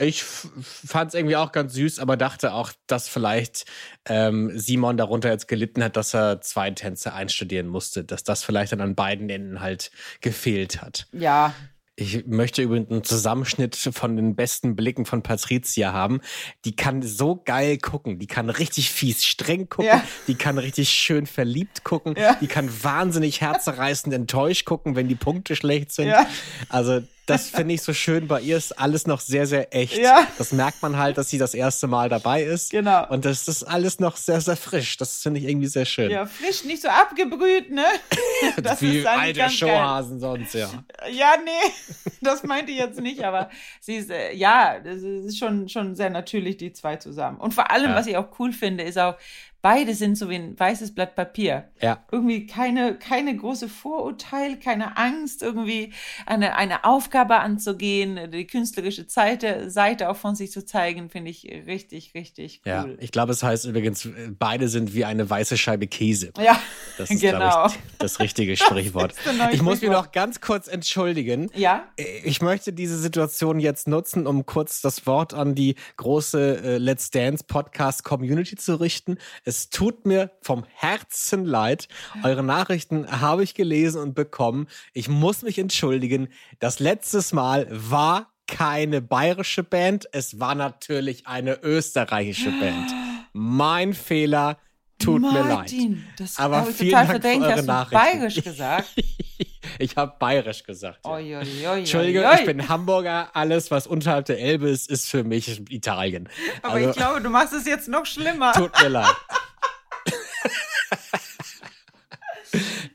Ich 0.00 0.22
fand 0.24 1.08
es 1.08 1.14
irgendwie 1.14 1.36
auch 1.36 1.52
ganz 1.52 1.74
süß, 1.74 1.98
aber 1.98 2.16
dachte 2.16 2.54
auch, 2.54 2.72
dass 2.86 3.08
vielleicht 3.08 3.66
ähm, 4.06 4.50
Simon 4.58 4.96
darunter 4.96 5.30
jetzt 5.30 5.46
gelitten 5.46 5.84
hat, 5.84 5.96
dass 5.96 6.14
er 6.14 6.40
zwei 6.40 6.70
Tänze 6.70 7.12
einstudieren 7.12 7.66
musste, 7.68 8.02
dass 8.02 8.24
das 8.24 8.42
vielleicht 8.42 8.72
dann 8.72 8.80
an 8.80 8.94
beiden 8.94 9.28
Enden 9.28 9.60
halt 9.60 9.90
gefehlt 10.22 10.80
hat. 10.80 11.06
Ja, 11.12 11.52
Ich 11.96 12.26
möchte 12.26 12.62
übrigens 12.62 12.90
einen 12.90 13.04
Zusammenschnitt 13.04 13.76
von 13.76 14.16
den 14.16 14.34
besten 14.34 14.74
Blicken 14.74 15.04
von 15.04 15.22
Patricia 15.22 15.92
haben. 15.92 16.22
Die 16.64 16.74
kann 16.74 17.02
so 17.02 17.36
geil 17.44 17.76
gucken. 17.76 18.18
Die 18.18 18.26
kann 18.26 18.48
richtig 18.48 18.90
fies 18.90 19.26
streng 19.26 19.68
gucken. 19.68 19.86
Ja. 19.90 20.02
Die 20.26 20.34
kann 20.34 20.56
richtig 20.56 20.88
schön 20.88 21.26
verliebt 21.26 21.84
gucken. 21.84 22.14
Ja. 22.16 22.36
Die 22.40 22.46
kann 22.46 22.70
wahnsinnig 22.82 23.42
herzerreißend 23.42 24.14
enttäuscht 24.14 24.64
gucken, 24.64 24.96
wenn 24.96 25.08
die 25.08 25.14
Punkte 25.14 25.56
schlecht 25.56 25.92
sind. 25.92 26.08
Ja. 26.08 26.26
Also 26.70 27.02
das 27.30 27.48
finde 27.48 27.74
ich 27.74 27.82
so 27.82 27.92
schön. 27.94 28.26
Bei 28.28 28.40
ihr 28.40 28.56
ist 28.56 28.78
alles 28.78 29.06
noch 29.06 29.20
sehr, 29.20 29.46
sehr 29.46 29.74
echt. 29.74 29.96
Ja. 29.96 30.26
Das 30.38 30.52
merkt 30.52 30.82
man 30.82 30.96
halt, 30.98 31.16
dass 31.18 31.30
sie 31.30 31.38
das 31.38 31.54
erste 31.54 31.86
Mal 31.86 32.08
dabei 32.08 32.42
ist. 32.42 32.70
Genau. 32.70 33.06
Und 33.08 33.24
das 33.24 33.48
ist 33.48 33.62
alles 33.64 34.00
noch 34.00 34.16
sehr, 34.16 34.40
sehr 34.40 34.56
frisch. 34.56 34.96
Das 34.96 35.22
finde 35.22 35.40
ich 35.40 35.46
irgendwie 35.46 35.66
sehr 35.68 35.84
schön. 35.84 36.10
ja, 36.10 36.26
frisch, 36.26 36.64
nicht 36.64 36.82
so 36.82 36.88
abgebrüht, 36.88 37.70
ne? 37.70 37.84
Das 38.62 38.82
Wie 38.82 38.98
ist 38.98 39.06
alte 39.06 39.38
ganz 39.38 39.58
geil. 39.60 39.70
Showhasen 39.70 40.20
sonst, 40.20 40.54
ja. 40.54 40.68
Ja, 41.10 41.34
nee, 41.44 41.72
das 42.20 42.42
meinte 42.42 42.72
ich 42.72 42.78
jetzt 42.78 43.00
nicht, 43.00 43.22
aber 43.24 43.48
sie 43.80 43.96
ist, 43.96 44.10
äh, 44.10 44.32
ja, 44.34 44.78
das 44.80 45.02
ist 45.02 45.38
schon, 45.38 45.68
schon 45.68 45.94
sehr 45.94 46.10
natürlich, 46.10 46.56
die 46.56 46.72
zwei 46.72 46.96
zusammen. 46.96 47.38
Und 47.38 47.54
vor 47.54 47.70
allem, 47.70 47.90
Ja. 47.90 47.96
was 47.96 48.06
ich 48.06 48.16
auch 48.16 48.28
cool 48.38 48.52
finde, 48.52 48.84
ist 48.84 48.98
auch, 48.98 49.14
beide 49.62 49.94
sind 49.94 50.16
so 50.16 50.30
wie 50.30 50.36
ein 50.36 50.58
weißes 50.58 50.94
Blatt 50.94 51.14
Papier. 51.14 51.68
Ja. 51.80 52.04
Irgendwie 52.10 52.46
keine, 52.46 52.94
keine 52.98 53.36
große 53.36 53.68
Vorurteil, 53.68 54.58
keine 54.58 54.96
Angst, 54.96 55.42
irgendwie 55.42 55.92
eine, 56.26 56.56
eine 56.56 56.84
Aufgabe 56.84 57.40
anzugehen, 57.40 58.30
die 58.30 58.46
künstlerische 58.46 59.04
Seite, 59.08 59.70
Seite 59.70 60.08
auch 60.10 60.16
von 60.16 60.34
sich 60.34 60.50
zu 60.50 60.64
zeigen, 60.64 61.10
finde 61.10 61.30
ich 61.30 61.44
richtig, 61.66 62.14
richtig 62.14 62.62
Ja, 62.64 62.84
cool. 62.84 62.96
ich 63.00 63.12
glaube, 63.12 63.32
es 63.32 63.42
heißt 63.42 63.66
übrigens, 63.66 64.08
beide 64.38 64.68
sind 64.68 64.94
wie 64.94 65.04
eine 65.04 65.28
weiße 65.28 65.56
Scheibe 65.58 65.86
Käse. 65.86 66.32
Ja, 66.38 66.60
Das 66.98 67.10
ist, 67.10 67.20
genau. 67.20 67.66
ich, 67.66 67.78
das 67.98 68.20
richtige 68.20 68.56
Sprichwort. 68.58 69.14
neue 69.38 69.52
Ich 69.52 69.62
muss 69.62 69.80
mich 69.80 69.88
Sprichwort. 69.88 70.06
noch 70.06 70.12
ganz 70.12 70.40
kurz 70.40 70.68
entschuldigen. 70.68 71.50
Ja, 71.54 71.84
Ich 72.24 72.40
möchte 72.40 72.72
diese 72.72 72.98
Situation 72.98 73.60
jetzt 73.60 73.88
nutzen, 73.88 74.26
um 74.26 74.46
kurz 74.46 74.80
das 74.80 75.06
Wort 75.06 75.34
an 75.34 75.54
die 75.54 75.74
große 75.96 76.62
äh, 76.62 76.78
Let's 76.78 77.10
Dance 77.10 77.44
Podcast 77.46 78.04
Community 78.04 78.56
zu 78.56 78.76
richten. 78.80 79.18
Es 79.50 79.68
tut 79.68 80.06
mir 80.06 80.30
vom 80.42 80.64
Herzen 80.76 81.44
leid. 81.44 81.88
Eure 82.22 82.44
Nachrichten 82.44 83.20
habe 83.20 83.42
ich 83.42 83.54
gelesen 83.54 84.00
und 84.00 84.14
bekommen. 84.14 84.68
Ich 84.92 85.08
muss 85.08 85.42
mich 85.42 85.58
entschuldigen. 85.58 86.28
Das 86.60 86.78
letztes 86.78 87.32
Mal 87.32 87.66
war 87.68 88.32
keine 88.46 89.02
bayerische 89.02 89.64
Band. 89.64 90.06
Es 90.12 90.38
war 90.38 90.54
natürlich 90.54 91.26
eine 91.26 91.60
österreichische 91.64 92.52
Band. 92.52 92.92
Mein 93.32 93.92
Fehler. 93.92 94.56
Tut 95.00 95.20
mir 95.20 95.32
leid. 95.32 95.48
Martin, 95.48 96.04
das 96.16 96.38
Aber 96.38 96.66
vielen 96.66 96.90
total 96.90 97.18
Dank 97.18 97.42
für 97.42 97.48
eure 97.48 97.62
Nachrichten. 97.64 98.04
bayerisch 98.04 98.44
gesagt? 98.44 98.94
ich 99.78 99.96
habe 99.96 100.14
bayerisch 100.18 100.62
gesagt. 100.64 101.00
ja. 101.04 101.10
Oi, 101.12 101.36
oi, 101.36 101.66
oi, 101.68 101.78
Entschuldigung, 101.80 102.24
ich 102.38 102.44
bin 102.44 102.68
Hamburger. 102.68 103.30
Alles, 103.34 103.70
was 103.70 103.86
unterhalb 103.86 104.26
der 104.26 104.38
Elbe 104.38 104.68
ist, 104.68 104.90
ist 104.90 105.08
für 105.08 105.24
mich 105.24 105.60
Italien. 105.70 106.28
Aber 106.62 106.74
also, 106.74 106.90
ich 106.90 106.96
glaube, 106.96 107.20
du 107.20 107.30
machst 107.30 107.52
es 107.52 107.66
jetzt 107.66 107.88
noch 107.88 108.06
schlimmer. 108.06 108.52
tut 108.52 108.72
mir 108.82 108.88
leid. 108.88 109.06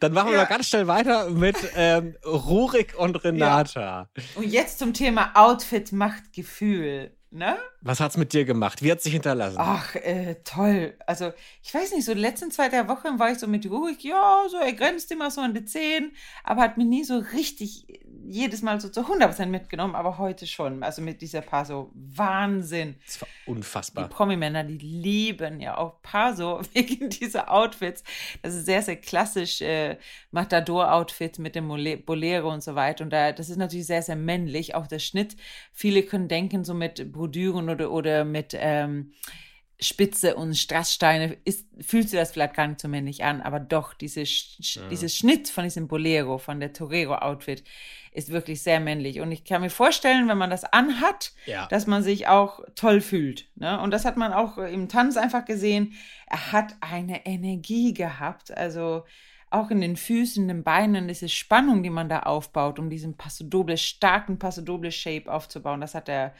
Dann 0.01 0.11
machen 0.11 0.27
wir 0.27 0.33
Ja. 0.33 0.39
mal 0.43 0.49
ganz 0.49 0.67
schnell 0.67 0.87
weiter 0.87 1.29
mit 1.29 1.55
ähm, 1.75 2.15
Rurik 2.25 2.95
und 2.97 3.23
Renata. 3.23 4.09
Und 4.35 4.43
jetzt 4.45 4.79
zum 4.79 4.93
Thema 4.93 5.31
Outfit 5.33 5.93
macht 5.93 6.33
Gefühl. 6.33 7.14
Ne? 7.31 7.57
Was 7.81 7.99
hat's 7.99 8.15
mit 8.17 8.31
dir 8.33 8.45
gemacht? 8.45 8.81
Wie 8.81 8.91
hat 8.91 9.01
sich 9.01 9.13
hinterlassen? 9.13 9.57
Ach, 9.59 9.95
äh, 9.95 10.35
toll. 10.43 10.95
Also, 11.05 11.33
ich 11.61 11.73
weiß 11.73 11.93
nicht, 11.93 12.05
so 12.05 12.13
die 12.13 12.21
letzten 12.21 12.49
zwei, 12.49 12.69
drei 12.69 12.87
Wochen 12.87 13.19
war 13.19 13.31
ich 13.31 13.39
so 13.39 13.47
mit 13.47 13.69
ruhig, 13.69 14.01
ja, 14.03 14.43
so, 14.49 14.57
er 14.57 14.73
grenzt 14.73 15.11
immer 15.11 15.29
so 15.29 15.41
an 15.41 15.53
die 15.53 15.65
Zehen, 15.65 16.13
aber 16.43 16.61
hat 16.61 16.77
mir 16.77 16.85
nie 16.85 17.03
so 17.03 17.17
richtig 17.33 17.87
jedes 18.27 18.61
Mal 18.61 18.79
so 18.81 18.89
zu 18.89 19.01
100% 19.01 19.45
mitgenommen, 19.47 19.95
aber 19.95 20.17
heute 20.17 20.47
schon. 20.47 20.83
Also 20.83 21.01
mit 21.01 21.21
dieser 21.21 21.41
Paso, 21.41 21.91
Wahnsinn. 21.93 22.95
Das 23.05 23.21
war 23.21 23.27
Die 23.45 23.51
unfassbar. 23.51 24.07
Promi-Männer, 24.07 24.63
die 24.63 24.77
lieben 24.77 25.59
ja 25.59 25.77
auch 25.77 26.01
Paso 26.01 26.61
wegen 26.73 27.09
dieser 27.09 27.51
Outfits. 27.51 28.03
Das 28.41 28.55
ist 28.55 28.65
sehr, 28.65 28.81
sehr 28.81 28.95
klassisch 28.95 29.61
äh, 29.61 29.97
Matador-Outfit 30.31 31.39
mit 31.39 31.55
dem 31.55 31.67
Bolero 31.67 32.51
und 32.51 32.63
so 32.63 32.75
weiter. 32.75 33.03
Und 33.03 33.11
da, 33.11 33.31
das 33.31 33.49
ist 33.49 33.57
natürlich 33.57 33.85
sehr, 33.85 34.01
sehr 34.01 34.15
männlich, 34.15 34.75
auch 34.75 34.87
der 34.87 34.99
Schnitt. 34.99 35.35
Viele 35.71 36.03
können 36.03 36.27
denken, 36.27 36.63
so 36.63 36.73
mit 36.73 37.11
Brodüren 37.15 37.69
oder, 37.69 37.89
oder 37.91 38.25
mit 38.25 38.53
ähm, 38.57 39.13
Spitze 39.79 40.35
und 40.35 40.55
Strasssteine 40.55 41.37
ist, 41.43 41.65
fühlt 41.81 42.09
sich 42.09 42.17
das 42.19 42.31
vielleicht 42.31 42.53
gar 42.53 42.67
nicht 42.67 42.79
so 42.79 42.87
männlich 42.87 43.23
an, 43.25 43.41
aber 43.41 43.59
doch, 43.59 43.93
diese, 43.93 44.25
Sch 44.25 44.59
Sch- 44.61 44.87
dieses 44.89 45.15
Schnitt 45.15 45.49
von 45.49 45.65
diesem 45.65 45.87
Bolero, 45.87 46.37
von 46.37 46.59
der 46.61 46.71
Torero-Outfit, 46.71 47.63
ist 48.13 48.29
wirklich 48.29 48.61
sehr 48.61 48.79
männlich. 48.79 49.19
Und 49.19 49.33
ich 49.33 49.43
kann 49.43 49.61
mir 49.61 49.69
vorstellen, 49.69 50.29
wenn 50.29 50.37
man 50.37 50.49
das 50.49 50.63
anhat, 50.63 51.33
Ja. 51.45 51.67
dass 51.67 51.87
man 51.87 52.03
sich 52.03 52.27
auch 52.27 52.61
toll 52.75 53.01
fühlt. 53.01 53.49
Ne? 53.55 53.77
Und 53.81 53.91
das 53.91 54.05
hat 54.05 54.15
man 54.15 54.31
auch 54.31 54.57
im 54.57 54.87
Tanz 54.87 55.17
einfach 55.17 55.43
gesehen. 55.43 55.93
Er 56.27 56.53
hat 56.53 56.75
eine 56.79 57.25
Energie 57.25 57.93
gehabt, 57.93 58.55
also 58.55 59.03
auch 59.49 59.69
in 59.71 59.81
den 59.81 59.97
Füßen, 59.97 60.43
in 60.43 60.47
den 60.47 60.63
Beinen, 60.63 61.09
diese 61.09 61.27
Spannung, 61.27 61.83
die 61.83 61.89
man 61.89 62.07
da 62.07 62.21
aufbaut, 62.21 62.79
um 62.79 62.89
diesen 62.89 63.17
Passo 63.17 63.43
Doble, 63.43 63.77
starken 63.77 64.39
Passo 64.39 64.61
Doble 64.61 64.91
Shape 64.91 65.29
aufzubauen, 65.31 65.81
das 65.81 65.95
hat 65.95 66.07
er 66.07 66.33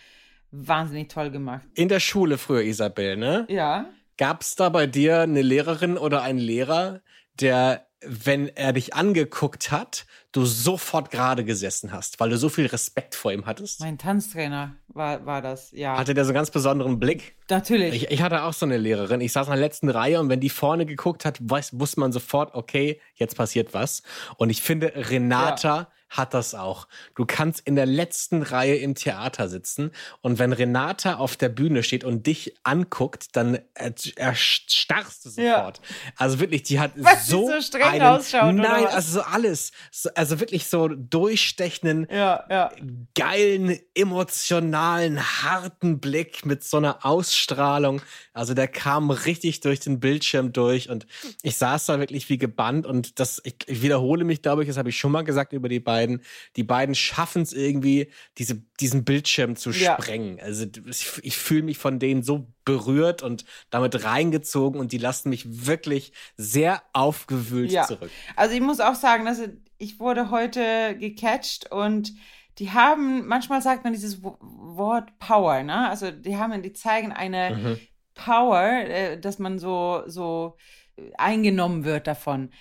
wahnsinnig 0.56 1.10
toll 1.10 1.32
gemacht. 1.32 1.64
In 1.74 1.90
der 1.90 2.00
Schule 2.00 2.38
früher, 2.38 2.64
Isabel, 2.64 3.18
ne? 3.18 3.46
Ja. 3.50 3.88
Gab's 4.18 4.56
da 4.56 4.70
bei 4.70 4.88
dir 4.88 5.22
eine 5.22 5.42
Lehrerin 5.42 5.98
oder 5.98 6.22
einen 6.22 6.40
Lehrer, 6.40 7.02
der, 7.40 7.88
wenn 8.06 8.48
er 8.50 8.72
dich 8.72 8.94
angeguckt 8.94 9.72
hat, 9.72 10.06
du 10.32 10.46
sofort 10.46 11.12
gerade 11.12 11.44
gesessen 11.46 11.92
hast, 11.92 12.20
weil 12.20 12.30
du 12.30 12.38
so 12.38 12.50
viel 12.50 12.66
Respekt 12.66 13.16
vor 13.16 13.32
ihm 13.32 13.46
hattest? 13.46 13.80
Mein 13.80 13.98
Tanztrainer 13.98 14.76
war, 14.88 15.26
war 15.26 15.42
das, 15.42 15.72
ja. 15.72 15.98
Hatte 15.98 16.14
der 16.14 16.26
so 16.26 16.30
einen 16.30 16.36
ganz 16.36 16.52
besonderen 16.52 17.00
Blick? 17.00 17.36
Natürlich. 17.50 18.04
Ich, 18.04 18.12
ich 18.12 18.22
hatte 18.22 18.44
auch 18.44 18.54
so 18.54 18.66
eine 18.66 18.78
Lehrerin. 18.78 19.22
Ich 19.22 19.32
saß 19.34 19.48
in 19.48 19.54
der 19.54 19.60
letzten 19.60 19.90
Reihe 19.90 20.20
und 20.20 20.30
wenn 20.30 20.40
die 20.40 20.50
vorne 20.50 20.86
geguckt 20.86 21.26
hat, 21.26 21.38
weiß, 21.42 21.80
wusste 21.80 22.00
man 22.00 22.12
sofort, 22.12 22.54
okay, 22.54 23.00
jetzt 23.16 23.36
passiert 23.36 23.74
was. 23.74 24.04
Und 24.38 24.50
ich 24.50 24.62
finde, 24.62 24.94
Renata 24.96 25.90
hat 26.18 26.34
das 26.34 26.54
auch. 26.56 26.88
Du 27.16 27.26
kannst 27.26 27.62
in 27.66 27.76
der 27.76 27.86
letzten 27.86 28.42
Reihe 28.44 28.76
im 28.76 28.96
Theater 28.96 29.50
sitzen 29.50 29.92
und 30.22 30.40
wenn 30.40 30.54
Renata 30.54 31.16
auf 31.16 31.36
der 31.38 31.50
Bühne 31.50 31.84
steht 31.84 32.04
und 32.04 32.28
dich 32.28 32.56
anguckt, 32.64 33.36
dann 33.36 33.60
er- 33.74 33.94
erstarrst 34.16 35.26
du 35.26 35.42
Ja. 35.42 35.56
sofort. 35.58 35.82
Also 36.18 36.40
wirklich, 36.40 36.64
die 36.64 36.80
hat 36.80 36.92
Weil 36.96 37.18
so 37.18 37.48
so 37.48 37.62
streng 37.62 37.84
einen, 37.84 38.02
ausschaut, 38.04 38.54
Nein, 38.56 38.86
also 38.88 39.20
so 39.20 39.22
alles. 39.22 39.72
So, 39.92 40.10
also 40.16 40.40
wirklich 40.40 40.68
so 40.68 40.88
durchstechenden, 40.88 42.08
ja, 42.12 42.46
ja. 42.50 42.72
geilen, 43.16 43.80
emotionalen, 43.96 45.20
harten 45.44 46.00
Blick 46.00 46.46
mit 46.46 46.64
so 46.64 46.78
einer 46.78 47.06
Ausstrahlung. 47.06 48.02
Also 48.34 48.54
der 48.54 48.68
kam 48.68 49.10
richtig 49.12 49.62
durch 49.62 49.80
den 49.80 50.00
Bildschirm 50.00 50.54
durch 50.54 50.90
und 50.90 51.06
ich 51.42 51.58
saß 51.58 51.86
da 51.88 52.00
wirklich 52.00 52.30
wie 52.30 52.38
gebannt 52.38 52.86
und 52.86 53.20
das, 53.20 53.42
ich, 53.44 53.56
ich 53.68 53.82
wiederhole 53.82 54.24
mich, 54.24 54.42
glaube 54.42 54.64
ich, 54.64 54.68
das 54.68 54.78
habe 54.78 54.90
ich 54.90 54.98
schon 54.98 55.12
mal 55.12 55.24
gesagt 55.24 55.54
über 55.54 55.70
die 55.70 55.80
beiden. 55.80 56.05
Die 56.56 56.64
beiden 56.64 56.96
schaffen 56.96 57.42
es 57.42 57.54
irgendwie, 57.54 58.12
diese, 58.38 58.62
diesen 58.80 59.04
Bildschirm 59.04 59.56
zu 59.56 59.72
Ja. 59.72 59.94
sprengen. 60.02 60.40
Also 60.40 60.66
ich, 60.90 61.08
ich 61.24 61.38
fühle 61.38 61.64
mich 61.64 61.78
von 61.78 62.00
denen 62.00 62.24
so 62.24 62.48
berührt 62.66 63.22
und 63.24 63.46
damit 63.70 64.04
reingezogen 64.04 64.80
und 64.80 64.92
die 64.92 64.98
lassen 64.98 65.30
mich 65.30 65.66
wirklich 65.68 66.12
sehr 66.38 66.82
aufgewühlt 66.94 67.72
Ja. 67.72 67.84
zurück. 67.86 68.12
Also 68.36 68.56
ich 68.56 68.62
muss 68.62 68.80
auch 68.80 68.96
sagen, 68.96 69.26
dass 69.26 69.40
ich 69.78 70.00
wurde 70.00 70.32
heute 70.32 70.96
gecatcht 70.98 71.72
und 71.72 72.14
die 72.60 72.72
haben, 72.72 73.28
manchmal 73.28 73.62
sagt 73.62 73.84
man 73.84 73.92
dieses 73.92 74.24
Wo- 74.24 74.38
Wort 74.40 75.20
Power, 75.20 75.62
ne? 75.64 75.90
Also 75.90 76.10
die 76.12 76.38
haben, 76.38 76.64
die 76.64 76.72
zeigen 76.72 77.12
eine 77.12 77.56
Mhm. 77.56 77.80
Power, 78.14 78.64
äh, 78.64 79.20
dass 79.20 79.40
man 79.40 79.60
so, 79.60 80.04
so 80.08 80.56
äh, 80.96 81.12
eingenommen 81.18 81.84
wird 81.84 82.08
davon. 82.08 82.52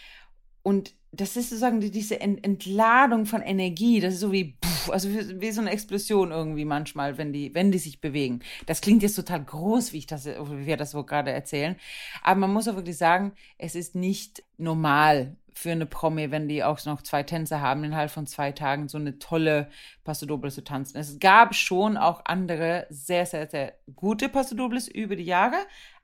Und 0.64 0.94
das 1.20 1.36
ist 1.36 1.50
sozusagen 1.50 1.80
die, 1.80 1.90
diese 1.90 2.20
Ent 2.20 2.44
Entladung 2.44 3.26
von 3.26 3.42
Energie, 3.42 4.00
das 4.00 4.14
ist 4.14 4.20
so 4.20 4.32
wie, 4.32 4.56
pff, 4.64 4.90
also 4.90 5.08
wie, 5.10 5.40
wie 5.40 5.50
so 5.50 5.60
eine 5.60 5.70
Explosion 5.70 6.30
irgendwie 6.30 6.64
manchmal, 6.64 7.18
wenn 7.18 7.32
die, 7.32 7.54
wenn 7.54 7.72
die 7.72 7.78
sich 7.78 8.00
bewegen. 8.00 8.40
Das 8.66 8.80
klingt 8.80 9.02
jetzt 9.02 9.16
total 9.16 9.42
groß, 9.44 9.92
wie 9.92 9.98
ich 9.98 10.06
das, 10.06 10.26
wie 10.26 10.66
wir 10.66 10.76
das 10.76 10.92
so 10.92 11.04
gerade 11.04 11.32
erzählen. 11.32 11.76
Aber 12.22 12.40
man 12.40 12.52
muss 12.52 12.68
auch 12.68 12.76
wirklich 12.76 12.98
sagen, 12.98 13.32
es 13.58 13.74
ist 13.74 13.94
nicht 13.94 14.42
normal 14.58 15.36
für 15.54 15.70
eine 15.70 15.86
Promi, 15.86 16.30
wenn 16.30 16.48
die 16.48 16.64
auch 16.64 16.84
noch 16.84 17.02
zwei 17.02 17.22
Tänze 17.22 17.60
haben, 17.60 17.84
innerhalb 17.84 18.10
von 18.10 18.26
zwei 18.26 18.50
Tagen 18.52 18.88
so 18.88 18.98
eine 18.98 19.18
tolle 19.18 19.70
Paso 20.02 20.26
Doble 20.26 20.50
zu 20.50 20.64
tanzen. 20.64 20.98
Es 20.98 21.18
gab 21.20 21.54
schon 21.54 21.96
auch 21.96 22.22
andere 22.24 22.86
sehr, 22.90 23.24
sehr, 23.24 23.48
sehr 23.48 23.74
gute 23.94 24.28
Paso 24.28 24.56
Dobles 24.56 24.88
über 24.88 25.14
die 25.14 25.24
Jahre, 25.24 25.56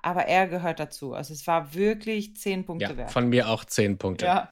aber 0.02 0.26
er 0.26 0.46
gehört 0.46 0.80
dazu. 0.80 1.14
Also 1.14 1.32
es 1.34 1.46
war 1.46 1.74
wirklich 1.74 2.36
zehn 2.36 2.64
Punkte 2.64 2.90
ja, 2.90 2.96
wert. 2.96 3.10
Von 3.10 3.28
mir 3.28 3.48
auch 3.48 3.64
zehn 3.64 3.98
Punkte. 3.98 4.26
Ja. 4.26 4.50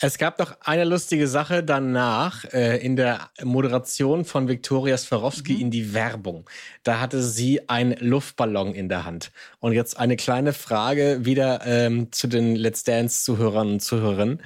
Es 0.00 0.18
gab 0.18 0.38
noch 0.38 0.56
eine 0.60 0.84
lustige 0.84 1.28
Sache 1.28 1.62
danach 1.62 2.44
äh, 2.52 2.78
in 2.78 2.96
der 2.96 3.30
Moderation 3.42 4.24
von 4.24 4.48
Viktoria 4.48 4.96
Swarovski 4.96 5.54
mhm. 5.54 5.60
in 5.60 5.70
die 5.70 5.94
Werbung. 5.94 6.48
Da 6.82 7.00
hatte 7.00 7.22
sie 7.22 7.68
einen 7.68 7.96
Luftballon 7.98 8.74
in 8.74 8.88
der 8.88 9.04
Hand. 9.04 9.30
Und 9.60 9.72
jetzt 9.72 9.98
eine 9.98 10.16
kleine 10.16 10.52
Frage 10.52 11.24
wieder 11.24 11.60
ähm, 11.64 12.12
zu 12.12 12.26
den 12.26 12.56
Let's 12.56 12.84
Dance-Zuhörern 12.84 13.72
und 13.72 13.80
Zuhörerinnen. 13.80 14.42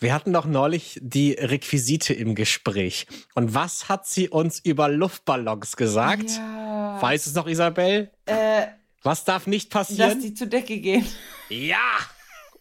Wir 0.00 0.14
hatten 0.14 0.32
doch 0.32 0.46
neulich 0.46 0.98
die 1.02 1.32
Requisite 1.32 2.14
im 2.14 2.34
Gespräch. 2.34 3.06
Und 3.34 3.54
was 3.54 3.90
hat 3.90 4.06
sie 4.06 4.30
uns 4.30 4.58
über 4.58 4.88
Luftballons 4.88 5.76
gesagt? 5.76 6.30
Ja. 6.30 6.96
Weiß 7.02 7.26
es 7.26 7.34
noch, 7.34 7.46
Isabel? 7.46 8.10
Äh, 8.24 8.66
was 9.02 9.24
darf 9.24 9.46
nicht 9.46 9.70
passieren? 9.70 10.10
Dass 10.10 10.18
die 10.20 10.34
zur 10.34 10.46
Decke 10.48 10.78
gehen. 10.78 11.06
Ja! 11.48 11.78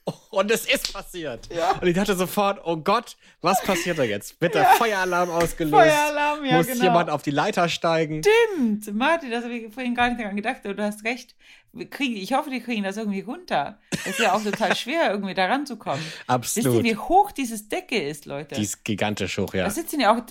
Und 0.31 0.50
es 0.50 0.65
ist 0.65 0.91
passiert. 0.91 1.50
Ja. 1.53 1.74
Und 1.74 1.88
ich 1.88 1.93
dachte 1.96 2.15
sofort, 2.15 2.60
oh 2.63 2.77
Gott, 2.77 3.15
was 3.41 3.62
passiert 3.62 4.00
da 4.00 4.03
jetzt? 4.03 4.41
Wird 4.41 4.55
der 4.55 4.63
Ja. 4.63 4.69
Feueralarm 4.69 5.29
ausgelöst? 5.29 5.75
Feueralarm, 5.75 6.46
ja, 6.46 6.58
Muss 6.58 6.65
genau. 6.67 6.84
jemand 6.84 7.10
auf 7.12 7.22
die 7.22 7.29
Leiter 7.31 7.69
steigen? 7.69 8.24
Stimmt, 8.24 8.91
Martin, 8.96 9.29
das 9.29 9.43
habe 9.43 9.53
ich 9.53 9.72
vorhin 9.72 9.93
gar 9.93 10.10
nicht 10.10 10.19
daran 10.19 10.36
gedacht, 10.36 10.62
aber 10.63 10.74
du 10.74 10.84
hast 10.84 11.03
recht. 11.03 11.36
Wir 11.74 11.88
kriegen, 11.88 12.15
ich 12.15 12.34
hoffe, 12.34 12.50
die 12.50 12.60
kriegen 12.62 12.81
das 12.84 12.98
irgendwie 12.98 13.19
runter. 13.22 13.77
Es 13.91 14.08
ist 14.08 14.19
ja 14.19 14.34
auch 14.34 14.41
total 14.43 14.75
schwer, 14.75 15.12
irgendwie 15.12 15.36
da 15.36 15.46
ranzukommen. 15.46 16.01
Wisst 16.01 16.58
ihr, 16.58 16.63
Absolut. 16.65 16.84
wie 16.84 16.96
hoch 16.96 17.31
dieses 17.31 17.69
Decke 17.69 18.01
ist, 18.01 18.25
Leute? 18.25 18.55
Die 18.55 18.63
ist 18.63 18.84
gigantisch 18.84 19.38
hoch, 19.38 19.53
ja. 19.53 19.65
Da 19.65 19.69
sitzen 19.69 20.00
ja 20.00 20.15
auch 20.15 20.22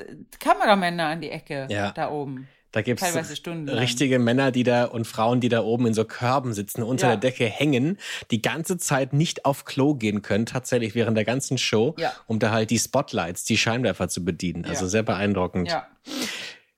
Kameramänner 0.40 1.06
an 1.06 1.20
die 1.20 1.30
Ecke 1.30 1.68
Ja. 1.70 1.92
da 1.92 2.10
oben. 2.10 2.48
Da 2.70 2.82
gibt 2.82 3.00
es 3.00 3.14
richtige 3.46 4.18
Männer, 4.18 4.50
die 4.52 4.62
da 4.62 4.84
und 4.84 5.06
Frauen, 5.06 5.40
die 5.40 5.48
da 5.48 5.62
oben 5.62 5.86
in 5.86 5.94
so 5.94 6.04
Körben 6.04 6.52
sitzen, 6.52 6.82
unter 6.82 7.06
Ja. 7.08 7.16
der 7.16 7.30
Decke 7.30 7.46
hängen, 7.46 7.96
die 8.30 8.42
ganze 8.42 8.76
Zeit 8.76 9.12
nicht 9.14 9.44
auf 9.46 9.64
Klo 9.64 9.94
gehen 9.94 10.20
können, 10.20 10.44
tatsächlich 10.44 10.94
während 10.94 11.16
der 11.16 11.24
ganzen 11.24 11.56
Show, 11.56 11.94
Ja. 11.98 12.12
um 12.26 12.38
da 12.38 12.50
halt 12.50 12.68
die 12.70 12.78
Spotlights, 12.78 13.44
die 13.44 13.56
Scheinwerfer 13.56 14.08
zu 14.08 14.24
bedienen. 14.24 14.66
Also 14.66 14.84
Ja. 14.84 14.88
sehr 14.90 15.02
beeindruckend. 15.02 15.68
Ja. 15.68 15.86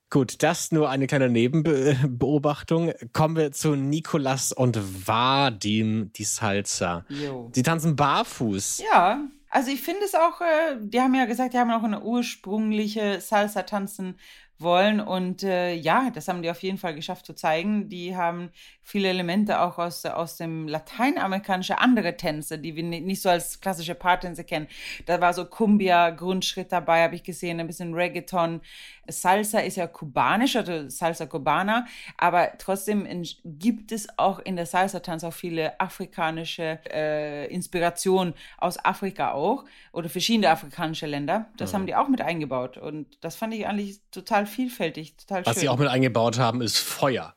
Gut, 0.09 0.43
das 0.43 0.71
nur 0.73 0.89
eine 0.89 1.07
kleine 1.07 1.29
Nebenbeobachtung. 1.29 2.91
Kommen 3.13 3.35
wir 3.35 3.51
zu 3.51 3.75
Nikolas 3.75 4.51
und 4.51 4.77
Vadim, 5.07 6.11
die 6.13 6.23
Salsa. 6.23 7.05
Jo. 7.09 7.49
Sie 7.53 7.63
tanzen 7.63 7.95
barfuß. 7.95 8.81
Ja, 8.91 9.21
also 9.49 9.71
ich 9.71 9.81
finde 9.81 10.01
es 10.05 10.13
auch, 10.15 10.41
äh, 10.41 10.77
die 10.81 10.99
haben 10.99 11.15
ja 11.15 11.25
gesagt, 11.25 11.53
die 11.53 11.57
haben 11.57 11.71
auch 11.71 11.83
eine 11.83 12.01
ursprüngliche 12.01 13.21
Salsa 13.21 13.63
tanzen 13.63 14.17
wollen 14.61 14.99
und 14.99 15.43
äh, 15.43 15.73
ja, 15.73 16.09
das 16.13 16.27
haben 16.27 16.41
die 16.41 16.49
auf 16.49 16.61
jeden 16.63 16.77
Fall 16.77 16.95
geschafft 16.95 17.25
zu 17.25 17.33
zeigen. 17.33 17.89
Die 17.89 18.15
haben 18.15 18.51
viele 18.83 19.09
Elemente 19.09 19.61
auch 19.61 19.77
aus, 19.77 20.05
aus 20.05 20.37
dem 20.37 20.67
lateinamerikanischen 20.67 21.75
andere 21.77 22.17
Tänze, 22.17 22.57
die 22.59 22.75
wir 22.75 22.83
ni- 22.83 23.01
nicht 23.01 23.21
so 23.21 23.29
als 23.29 23.59
klassische 23.61 23.95
Paartänze 23.95 24.43
kennen. 24.43 24.67
Da 25.05 25.21
war 25.21 25.33
so 25.33 25.45
Cumbia, 25.45 26.09
Grundschritt 26.09 26.71
dabei, 26.71 27.03
habe 27.03 27.15
ich 27.15 27.23
gesehen, 27.23 27.59
ein 27.59 27.67
bisschen 27.67 27.93
Reggaeton. 27.93 28.61
Salsa 29.07 29.59
ist 29.59 29.77
ja 29.77 29.87
kubanisch, 29.87 30.55
also 30.55 30.87
Salsa 30.87 31.25
Cubana, 31.25 31.85
aber 32.17 32.51
trotzdem 32.57 33.07
gibt 33.43 33.91
es 33.91 34.07
auch 34.17 34.39
in 34.39 34.55
der 34.55 34.65
Salsa-Tanz 34.65 35.23
auch 35.23 35.33
viele 35.33 35.79
afrikanische 35.79 36.79
äh, 36.89 37.47
Inspirationen 37.53 38.33
aus 38.57 38.83
Afrika 38.83 39.31
auch 39.33 39.65
oder 39.91 40.07
verschiedene 40.07 40.49
afrikanische 40.49 41.07
Länder. 41.07 41.49
Das 41.57 41.73
haben 41.73 41.87
die 41.87 41.95
auch 41.95 42.07
mit 42.07 42.21
eingebaut 42.21 42.77
und 42.77 43.17
das 43.21 43.35
fand 43.35 43.53
ich 43.53 43.67
eigentlich 43.67 43.99
total 44.11 44.45
vielfältig, 44.51 45.15
total 45.17 45.45
Was 45.45 45.53
schön. 45.55 45.61
sie 45.61 45.69
auch 45.69 45.77
mit 45.77 45.87
eingebaut 45.87 46.37
haben, 46.37 46.61
ist 46.61 46.77
Feuer. 46.77 47.33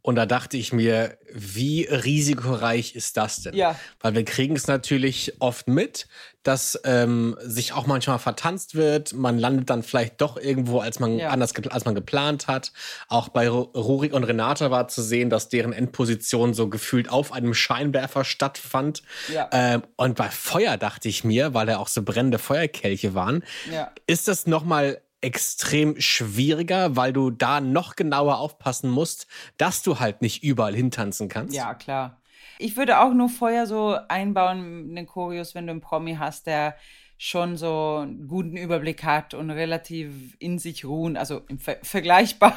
Und 0.00 0.14
da 0.14 0.24
dachte 0.26 0.56
ich 0.56 0.72
mir, 0.72 1.18
wie 1.34 1.82
risikoreich 1.82 2.94
ist 2.94 3.16
das 3.18 3.42
denn? 3.42 3.54
Ja. 3.54 3.78
Weil 4.00 4.14
wir 4.14 4.24
kriegen 4.24 4.56
es 4.56 4.66
natürlich 4.66 5.34
oft 5.40 5.68
mit, 5.68 6.06
dass 6.44 6.80
ähm, 6.84 7.36
sich 7.42 7.72
auch 7.74 7.86
manchmal 7.86 8.18
vertanzt 8.18 8.74
wird. 8.74 9.12
Man 9.12 9.38
landet 9.38 9.68
dann 9.68 9.82
vielleicht 9.82 10.20
doch 10.22 10.38
irgendwo, 10.38 10.78
als 10.78 10.98
man 10.98 11.18
Ja. 11.18 11.28
anders 11.30 11.52
als 11.70 11.84
man 11.84 11.94
geplant 11.94 12.46
hat. 12.46 12.72
Auch 13.08 13.28
bei 13.28 13.48
Ru- 13.48 13.76
Rurik 13.76 14.14
und 14.14 14.24
Renata 14.24 14.70
war 14.70 14.88
zu 14.88 15.02
sehen, 15.02 15.28
dass 15.30 15.50
deren 15.50 15.72
Endposition 15.74 16.54
so 16.54 16.68
gefühlt 16.70 17.10
auf 17.10 17.32
einem 17.32 17.52
Scheinwerfer 17.52 18.24
stattfand. 18.24 19.02
Ja. 19.34 19.50
Ähm, 19.52 19.82
und 19.96 20.16
bei 20.16 20.30
Feuer 20.30 20.78
dachte 20.78 21.08
ich 21.08 21.22
mir, 21.24 21.52
weil 21.52 21.66
da 21.66 21.76
auch 21.78 21.88
so 21.88 22.02
brennende 22.02 22.38
Feuerkelche 22.38 23.14
waren, 23.14 23.42
Ja. 23.70 23.90
ist 24.06 24.28
das 24.28 24.46
nochmal 24.46 25.02
extrem 25.20 26.00
schwieriger, 26.00 26.96
weil 26.96 27.12
du 27.12 27.30
da 27.30 27.60
noch 27.60 27.96
genauer 27.96 28.38
aufpassen 28.38 28.90
musst, 28.90 29.26
dass 29.56 29.82
du 29.82 29.98
halt 29.98 30.22
nicht 30.22 30.42
überall 30.42 30.74
hintanzen 30.74 31.28
kannst. 31.28 31.54
Ja, 31.54 31.74
klar. 31.74 32.20
Ich 32.58 32.76
würde 32.76 33.00
auch 33.00 33.12
nur 33.12 33.28
Feuer 33.28 33.66
so 33.66 33.96
einbauen 34.08 34.88
in 34.88 34.96
den 34.96 35.06
Choreos, 35.06 35.54
wenn 35.54 35.66
du 35.66 35.72
einen 35.72 35.80
Promi 35.80 36.16
hast, 36.16 36.46
der 36.46 36.76
schon 37.18 37.56
so 37.56 37.98
einen 38.02 38.28
guten 38.28 38.56
Überblick 38.56 39.02
hat 39.02 39.34
und 39.34 39.50
relativ 39.50 40.36
in 40.38 40.58
sich 40.58 40.84
ruhen, 40.84 41.16
also 41.16 41.42
Ver 41.58 41.78
vergleichbar. 41.82 42.56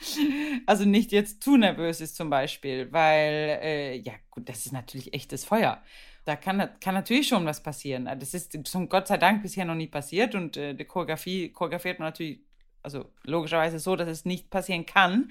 also 0.66 0.84
nicht 0.84 1.12
jetzt 1.12 1.42
zu 1.42 1.56
nervös 1.56 2.02
ist 2.02 2.14
zum 2.14 2.28
Beispiel, 2.28 2.92
weil, 2.92 3.58
äh, 3.62 3.96
ja 3.96 4.12
gut, 4.30 4.50
das 4.50 4.66
ist 4.66 4.72
natürlich 4.72 5.14
echtes 5.14 5.46
Feuer. 5.46 5.82
Da 6.26 6.34
kann, 6.34 6.68
kann 6.80 6.94
natürlich 6.94 7.28
schon 7.28 7.46
was 7.46 7.62
passieren. 7.62 8.10
Das 8.18 8.34
ist 8.34 8.58
zum 8.66 8.88
Gott 8.88 9.06
sei 9.06 9.16
Dank 9.16 9.42
bisher 9.42 9.64
noch 9.64 9.76
nie 9.76 9.86
passiert 9.86 10.34
und 10.34 10.56
äh, 10.56 10.74
die 10.74 10.84
Choreografie 10.84 11.52
choreografiert 11.52 12.00
man 12.00 12.08
natürlich, 12.08 12.40
also 12.82 13.12
logischerweise 13.22 13.78
so, 13.78 13.94
dass 13.94 14.08
es 14.08 14.24
nicht 14.24 14.50
passieren 14.50 14.86
kann. 14.86 15.30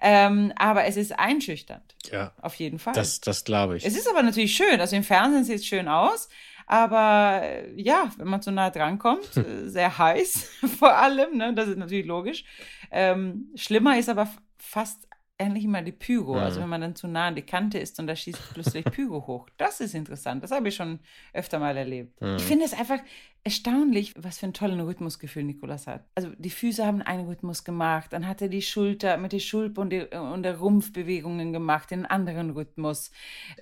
Ähm, 0.00 0.52
aber 0.54 0.84
es 0.84 0.96
ist 0.96 1.18
einschüchternd. 1.18 1.96
Ja, 2.12 2.32
Auf 2.40 2.54
jeden 2.54 2.78
Fall. 2.78 2.94
das, 2.94 3.20
das 3.20 3.42
glaube 3.42 3.76
ich. 3.76 3.84
es 3.84 3.96
ist 3.96 4.08
aber 4.08 4.22
natürlich 4.22 4.54
schön. 4.54 4.80
Also 4.80 4.94
im 4.94 5.02
Fernsehen 5.02 5.42
sieht 5.42 5.56
es 5.56 5.66
schön 5.66 5.88
aus. 5.88 6.28
Aber 6.66 7.40
äh, 7.42 7.72
ja, 7.74 8.12
wenn 8.16 8.28
man 8.28 8.40
zu 8.40 8.52
nah 8.52 8.70
drankommt, 8.70 9.36
äh, 9.36 9.68
sehr 9.68 9.98
heiß 9.98 10.48
vor 10.78 10.96
allem, 10.96 11.36
ne? 11.36 11.52
das 11.52 11.66
ist 11.66 11.78
natürlich 11.78 12.06
logisch. 12.06 12.44
Ähm, 12.92 13.48
schlimmer 13.56 13.98
ist 13.98 14.08
aber 14.08 14.32
fast 14.58 15.08
endlich 15.40 15.66
mal 15.66 15.82
die 15.82 15.92
Pyro. 15.92 16.34
Mhm. 16.34 16.40
Also 16.40 16.60
wenn 16.60 16.68
man 16.68 16.80
dann 16.80 16.94
zu 16.94 17.08
nah 17.08 17.28
an 17.28 17.34
die 17.34 17.42
Kante 17.42 17.78
ist 17.78 17.98
und 17.98 18.06
da 18.06 18.14
schießt 18.14 18.52
plötzlich 18.52 18.84
Pyro 18.84 19.26
hoch. 19.26 19.48
Das 19.56 19.80
ist 19.80 19.94
interessant. 19.94 20.44
Das 20.44 20.50
habe 20.50 20.68
ich 20.68 20.76
schon 20.76 21.00
öfter 21.32 21.58
mal 21.58 21.76
erlebt. 21.76 22.20
Mhm. 22.20 22.36
Ich 22.36 22.44
finde 22.44 22.66
es 22.66 22.74
einfach 22.74 22.98
erstaunlich, 23.42 24.14
was 24.18 24.38
für 24.38 24.46
ein 24.46 24.52
tollen 24.52 24.80
Rhythmusgefühl 24.80 25.44
Nikolas 25.44 25.86
hat. 25.86 26.04
Also 26.14 26.30
die 26.36 26.50
Füße 26.50 26.84
haben 26.84 27.00
einen 27.00 27.26
Rhythmus 27.26 27.64
gemacht, 27.64 28.12
dann 28.12 28.28
hat 28.28 28.42
er 28.42 28.48
die 28.48 28.60
Schulter 28.60 29.16
mit 29.16 29.32
der 29.32 29.38
Schulter 29.38 29.80
und, 29.80 29.90
die, 29.90 30.02
und 30.02 30.42
der 30.42 30.58
Rumpfbewegungen 30.58 31.52
gemacht, 31.52 31.90
in 31.90 32.00
einen 32.00 32.06
anderen 32.06 32.50
Rhythmus. 32.50 33.10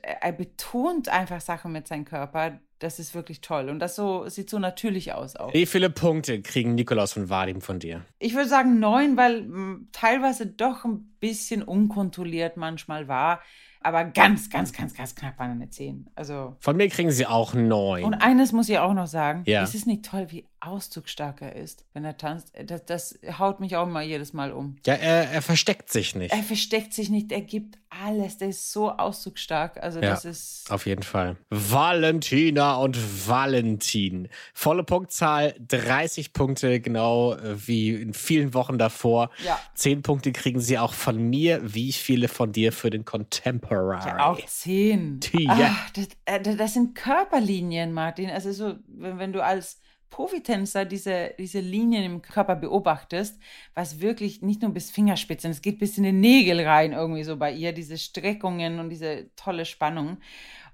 Er 0.03 0.33
betont 0.33 1.09
einfach 1.09 1.41
Sachen 1.41 1.71
mit 1.73 1.87
seinem 1.87 2.05
Körper. 2.05 2.59
Das 2.79 2.99
ist 2.99 3.15
wirklich 3.15 3.41
toll. 3.41 3.69
Und 3.71 3.81
das 3.81 3.97
so 3.97 4.29
sieht 4.29 4.49
so 4.49 4.59
natürlich 4.59 5.13
aus 5.13 5.35
auch. 5.35 5.53
Wie 5.53 5.67
viele 5.67 5.91
Punkte 5.91 6.41
kriegen 6.41 6.75
Nikolaus 6.77 7.17
und 7.17 7.29
Vadim 7.29 7.61
von 7.61 7.81
dir? 7.81 8.05
Ich 8.21 8.35
würde 8.35 8.49
sagen 8.49 8.79
neun, 8.79 9.17
weil 9.17 9.43
mh, 9.43 9.79
teilweise 9.93 10.47
doch 10.47 10.85
ein 10.85 11.13
bisschen 11.19 11.63
unkontrolliert 11.63 12.57
manchmal 12.57 13.09
war. 13.09 13.41
Aber 13.81 14.05
ganz, 14.05 14.51
ganz, 14.51 14.73
ganz, 14.73 14.95
ganz 14.95 15.15
knapp 15.15 15.41
an 15.41 15.53
eine 15.53 15.71
zehn. 15.71 16.09
Also. 16.15 16.57
Von 16.59 16.77
mir 16.77 16.89
kriegen 16.89 17.11
sie 17.11 17.27
auch 17.27 17.55
neun. 17.55 18.05
Und 18.05 18.15
eines 18.15 18.53
muss 18.53 18.69
ich 18.69 18.79
auch 18.79 18.93
noch 18.95 19.07
sagen. 19.07 19.45
Ja. 19.47 19.63
Es 19.63 19.75
ist 19.75 19.87
nicht 19.87 20.05
toll, 20.05 20.27
wie 20.31 20.45
ausdrucksstark 20.61 21.43
er 21.43 21.57
ist, 21.57 21.85
wenn 21.93 22.05
er 22.05 22.17
tanzt. 22.17 22.53
Das, 22.65 22.85
das 22.85 23.19
haut 23.39 23.61
mich 23.61 23.77
auch 23.77 23.87
immer 23.87 24.03
jedes 24.03 24.33
Mal 24.33 24.53
um. 24.53 24.77
ja, 24.87 24.95
er, 24.95 25.31
er 25.31 25.43
versteckt 25.43 25.91
sich 25.91 26.15
nicht. 26.15 26.33
Er 26.33 26.43
versteckt 26.43 26.93
sich 26.95 27.11
nicht, 27.11 27.31
er 27.33 27.41
gibt 27.43 27.79
alles. 27.91 28.39
Der 28.39 28.49
ist 28.49 28.73
so 28.73 28.91
ausdrucksstark. 28.91 29.83
Also 29.83 30.01
Ja. 30.01 30.11
das 30.11 30.25
ist. 30.25 30.71
Auf 30.71 30.87
jeden 30.87 31.03
Fall. 31.03 31.37
Valentina 31.51 32.77
und 32.77 32.97
Valentin. 33.29 34.29
Volle 34.53 34.85
Punktzahl, 34.85 35.55
30 35.69 36.33
Punkte, 36.33 36.81
genau 36.81 37.35
äh, 37.35 37.67
wie 37.67 37.91
in 37.95 38.13
vielen 38.15 38.53
Wochen 38.55 38.79
davor. 38.79 39.31
Ja. 39.45 39.59
10 39.75 40.03
Punkte 40.03 40.33
kriegen 40.33 40.61
sie 40.61 40.79
auch 40.79 40.93
von 40.93 41.17
mir. 41.31 41.61
Wie 41.75 41.93
viele 41.93 42.29
von 42.29 42.53
dir 42.53 42.73
für 42.73 42.91
den 42.91 43.05
Contemporary? 43.05 44.07
Ja, 44.07 44.27
auch 44.31 44.45
zehn. 44.47 45.21
Ja. 45.33 45.77
Das, 45.95 46.09
äh, 46.27 46.41
das 46.41 46.75
sind 46.75 46.95
Körperlinien, 46.95 47.93
Martin. 47.93 48.29
Also 48.31 48.53
so, 48.53 48.75
wenn, 48.89 49.19
wenn 49.19 49.33
du 49.33 49.43
als 49.43 49.81
Profitänzer 50.11 50.85
diese, 50.85 51.35
diese 51.39 51.61
Linien 51.61 52.05
im 52.05 52.23
Körper 52.23 52.57
beobachtest, 52.57 53.39
was 53.75 54.01
wirklich 54.01 54.43
nicht 54.43 54.63
nur 54.63 54.73
bis 54.73 54.91
Fingerspitzen, 54.91 55.51
es 55.51 55.63
geht 55.63 55.79
bis 55.79 55.99
in 55.99 56.05
den 56.05 56.21
Nägel 56.21 56.61
rein 56.67 56.93
irgendwie 56.93 57.25
so 57.25 57.37
bei 57.37 57.53
ihr, 57.53 57.73
diese 57.73 57.99
Streckungen 57.99 58.81
und 58.81 58.91
diese 58.91 59.31
tolle 59.37 59.65
Spannung. 59.65 60.19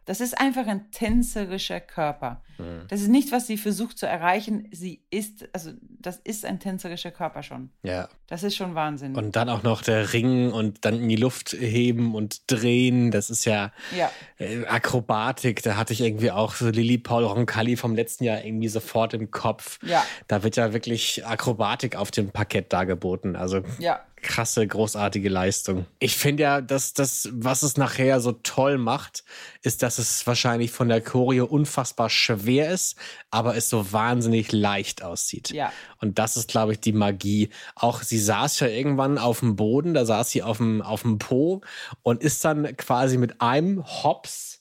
Das 0.04 0.20
ist 0.20 0.38
einfach 0.38 0.66
ein 0.66 0.90
tänzerischer 0.90 1.80
Körper. 1.80 2.42
Mhm. 2.58 2.86
Das 2.88 3.00
ist 3.00 3.08
nicht, 3.08 3.32
was 3.32 3.46
sie 3.46 3.56
versucht 3.56 3.98
zu 3.98 4.06
erreichen. 4.06 4.68
Sie 4.70 5.02
ist, 5.10 5.48
also 5.52 5.72
das 5.80 6.18
ist 6.18 6.44
ein 6.44 6.60
tänzerischer 6.60 7.10
Körper 7.10 7.42
schon. 7.42 7.70
Ja. 7.82 8.08
Das 8.26 8.42
ist 8.42 8.56
schon 8.56 8.74
Wahnsinn. 8.74 9.16
Und 9.16 9.36
dann 9.36 9.48
auch 9.48 9.62
noch 9.62 9.82
der 9.82 10.12
Ring 10.12 10.52
und 10.52 10.84
dann 10.84 10.94
in 10.94 11.08
die 11.08 11.16
Luft 11.16 11.52
heben 11.52 12.14
und 12.14 12.50
drehen. 12.50 13.10
Das 13.10 13.30
ist 13.30 13.44
ja, 13.44 13.72
ja. 13.96 14.10
Äh, 14.38 14.66
Akrobatik. 14.66 15.62
Da 15.62 15.76
hatte 15.76 15.92
ich 15.92 16.00
irgendwie 16.00 16.30
auch 16.30 16.54
so 16.54 16.68
Lilly 16.68 16.98
Paul 16.98 17.24
Roncalli 17.24 17.76
vom 17.76 17.94
letzten 17.94 18.24
Jahr 18.24 18.44
irgendwie 18.44 18.68
sofort 18.68 19.14
im 19.14 19.30
Kopf. 19.30 19.78
Ja. 19.82 20.04
Da 20.28 20.42
wird 20.42 20.56
ja 20.56 20.72
wirklich 20.72 21.26
Akrobatik 21.26 21.96
auf 21.96 22.10
dem 22.10 22.30
Parkett 22.30 22.72
dargeboten. 22.72 23.36
Also 23.36 23.62
ja 23.78 24.00
krasse, 24.24 24.66
großartige 24.66 25.28
Leistung. 25.28 25.86
Ich 26.00 26.16
finde 26.16 26.42
ja, 26.42 26.60
dass 26.60 26.94
das, 26.94 27.28
was 27.32 27.62
es 27.62 27.76
nachher 27.76 28.20
so 28.20 28.32
toll 28.32 28.78
macht, 28.78 29.22
ist, 29.62 29.82
dass 29.82 29.98
es 29.98 30.26
wahrscheinlich 30.26 30.72
von 30.72 30.88
der 30.88 31.00
Choreo 31.00 31.44
unfassbar 31.44 32.10
schwer 32.10 32.70
ist, 32.70 32.96
aber 33.30 33.56
es 33.56 33.68
so 33.68 33.92
wahnsinnig 33.92 34.50
leicht 34.50 35.04
aussieht. 35.04 35.50
Ja. 35.50 35.72
Und 36.00 36.18
das 36.18 36.36
ist, 36.36 36.48
glaube 36.48 36.72
ich, 36.72 36.80
die 36.80 36.92
Magie. 36.92 37.50
Auch 37.76 38.02
sie 38.02 38.18
saß 38.18 38.60
ja 38.60 38.66
irgendwann 38.66 39.18
auf 39.18 39.40
dem 39.40 39.54
Boden, 39.54 39.94
da 39.94 40.04
saß 40.04 40.30
sie 40.30 40.42
auf 40.42 40.56
dem, 40.56 40.82
auf 40.82 41.02
dem 41.02 41.18
Po 41.18 41.60
und 42.02 42.22
ist 42.22 42.44
dann 42.44 42.76
quasi 42.76 43.18
mit 43.18 43.40
einem 43.40 43.84
Hops 43.84 44.60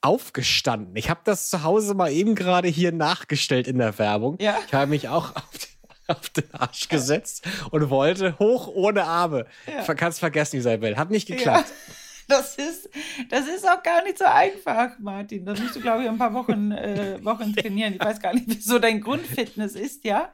aufgestanden. 0.00 0.96
Ich 0.96 1.08
habe 1.10 1.20
das 1.24 1.48
zu 1.48 1.62
Hause 1.62 1.94
mal 1.94 2.10
eben 2.10 2.34
gerade 2.34 2.68
hier 2.68 2.92
nachgestellt 2.92 3.68
in 3.68 3.78
der 3.78 3.98
Werbung. 3.98 4.36
Ja. 4.40 4.58
Ich 4.66 4.74
habe 4.74 4.88
mich 4.88 5.08
auch 5.08 5.36
auf 5.36 5.50
den 5.52 5.81
auf 6.08 6.28
den 6.30 6.52
Arsch 6.52 6.88
gesetzt 6.88 7.46
und 7.70 7.90
wollte 7.90 8.38
hoch 8.38 8.68
ohne 8.68 9.04
Arme. 9.04 9.46
Ja. 9.66 9.94
Kannst 9.94 10.20
vergessen, 10.20 10.56
Isabel. 10.56 10.96
Hat 10.96 11.10
nicht 11.10 11.26
geklappt. 11.26 11.68
Ja. 11.68 11.94
Das 12.28 12.54
ist, 12.54 12.88
das 13.30 13.46
ist 13.46 13.68
auch 13.68 13.82
gar 13.82 14.02
nicht 14.04 14.16
so 14.16 14.24
einfach, 14.24 14.98
Martin. 15.00 15.44
Da 15.44 15.54
musst 15.54 15.76
du, 15.76 15.80
glaube 15.80 16.02
ich, 16.04 16.08
ein 16.08 16.18
paar 16.18 16.32
Wochen, 16.32 16.70
äh, 16.72 17.18
Wochen 17.22 17.54
trainieren. 17.56 17.94
Ich 17.94 18.00
weiß 18.00 18.20
gar 18.20 18.32
nicht, 18.32 18.46
wieso 18.46 18.78
dein 18.78 19.00
Grundfitness 19.00 19.74
ist, 19.74 20.04
ja. 20.04 20.32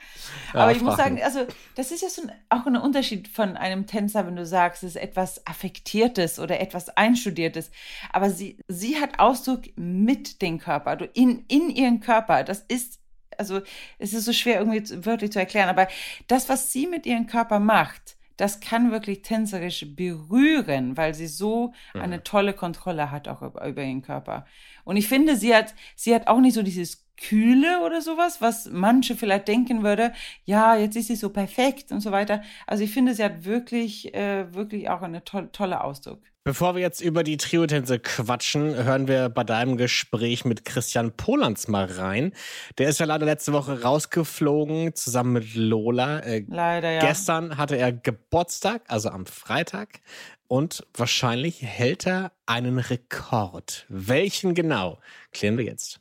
Aber 0.53 0.71
ja, 0.71 0.77
ich 0.77 0.83
muss 0.83 0.97
sagen, 0.97 1.21
also 1.23 1.47
das 1.75 1.91
ist 1.91 2.03
ja 2.03 2.09
so 2.09 2.23
ein, 2.23 2.33
auch 2.51 2.67
ein 2.67 2.77
Unterschied 2.77 3.27
von 3.27 3.57
einem 3.57 3.87
Tänzer, 3.87 4.27
wenn 4.27 4.37
du 4.37 4.47
sagst, 4.47 4.85
es 4.85 4.91
ist 4.91 5.03
etwas 5.03 5.47
Affektiertes 5.47 6.39
oder 6.39 6.61
etwas 6.61 6.91
Einstudiertes. 6.91 7.71
Aber 8.13 8.31
sie, 8.31 8.59
sie 8.69 9.01
hat 9.01 9.19
Ausdruck 9.19 9.63
mit 9.77 10.43
dem 10.43 10.59
Körper, 10.59 10.91
also 10.91 11.07
in, 11.15 11.47
in 11.49 11.71
ihren 11.71 12.01
Körper. 12.01 12.45
Das 12.45 12.61
ist 12.69 13.01
also 13.39 13.61
es 13.99 14.13
ist 14.13 14.25
so 14.25 14.33
schwer 14.33 14.59
irgendwie 14.61 15.05
wörtlich 15.05 15.33
zu 15.33 15.39
erklären, 15.39 15.69
aber 15.69 15.89
das, 16.27 16.49
was 16.49 16.73
sie 16.73 16.87
mit 16.87 17.07
ihrem 17.07 17.27
Körper 17.27 17.59
macht, 17.61 18.17
das 18.39 18.61
kann 18.61 18.93
wirklich 18.93 19.23
tänzerisch 19.23 19.85
berühren, 19.97 20.97
weil 20.97 21.13
sie 21.13 21.27
so 21.27 21.73
mhm. 21.93 22.01
eine 22.01 22.23
tolle 22.23 22.55
Kontrolle 22.55 23.11
hat 23.11 23.27
auch 23.29 23.43
über, 23.43 23.67
über, 23.67 23.83
ihren 23.83 24.03
Körper. 24.03 24.47
Und 24.85 24.97
ich 24.97 25.09
finde, 25.09 25.37
sie 25.37 25.55
hat, 25.55 25.75
sie 25.97 26.15
hat 26.15 26.29
auch 26.29 26.41
nicht 26.41 26.55
so 26.55 26.63
dieses 26.63 27.09
Kühle 27.17 27.85
oder 27.85 28.01
sowas, 28.01 28.41
was 28.41 28.71
manche 28.71 29.17
vielleicht 29.17 29.49
denken 29.49 29.83
würde, 29.83 30.13
ja, 30.45 30.77
jetzt 30.77 30.97
ist 30.97 31.09
sie 31.09 31.17
so 31.17 31.31
perfekt 31.31 31.91
und 31.91 32.01
so 32.01 32.13
weiter. 32.13 32.43
Also 32.67 32.85
ich 32.85 32.93
finde, 32.93 33.13
sie 33.13 33.25
hat 33.25 33.45
wirklich, 33.45 34.15
äh, 34.15 34.55
wirklich 34.55 34.89
auch 34.89 35.03
eine 35.03 35.25
to 35.25 35.43
tolle 35.43 35.83
Ausdruck. 35.83 36.21
Bevor 36.49 36.75
wir 36.75 36.81
jetzt 36.81 37.03
über 37.03 37.25
die 37.25 37.37
Trio-Tänze 37.37 37.99
quatschen, 37.99 38.75
hören 38.75 39.07
wir 39.07 39.29
bei 39.29 39.45
deinem 39.45 39.77
Gespräch 39.77 40.47
mit 40.47 40.65
Christian 40.65 41.13
Polans 41.13 41.69
mal 41.69 41.85
rein. 41.85 42.33
Der 42.79 42.89
ist 42.89 43.01
ja 43.01 43.05
leider 43.05 43.27
letzte 43.27 43.53
Woche 43.53 43.83
rausgeflogen, 43.83 44.95
zusammen 44.95 45.35
mit 45.35 45.55
Lola. 45.55 46.21
Äh, 46.21 46.47
leider, 46.49 46.91
ja. 46.91 47.01
Gestern 47.01 47.59
hatte 47.59 47.77
er 47.77 47.93
Geburtstag, 47.93 48.81
also 48.89 49.11
am 49.11 49.27
Freitag. 49.27 50.01
Und 50.47 50.87
wahrscheinlich 50.95 51.61
hält 51.61 52.07
er 52.07 52.33
einen 52.47 52.79
Rekord. 52.79 53.85
Welchen 53.91 54.55
genau? 54.55 55.01
Klären 55.33 55.59
wir 55.59 55.67
jetzt. 55.67 56.01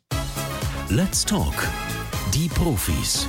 Let's 0.88 1.26
Talk. 1.26 1.56
Die 2.34 2.48
Profis. 2.48 3.28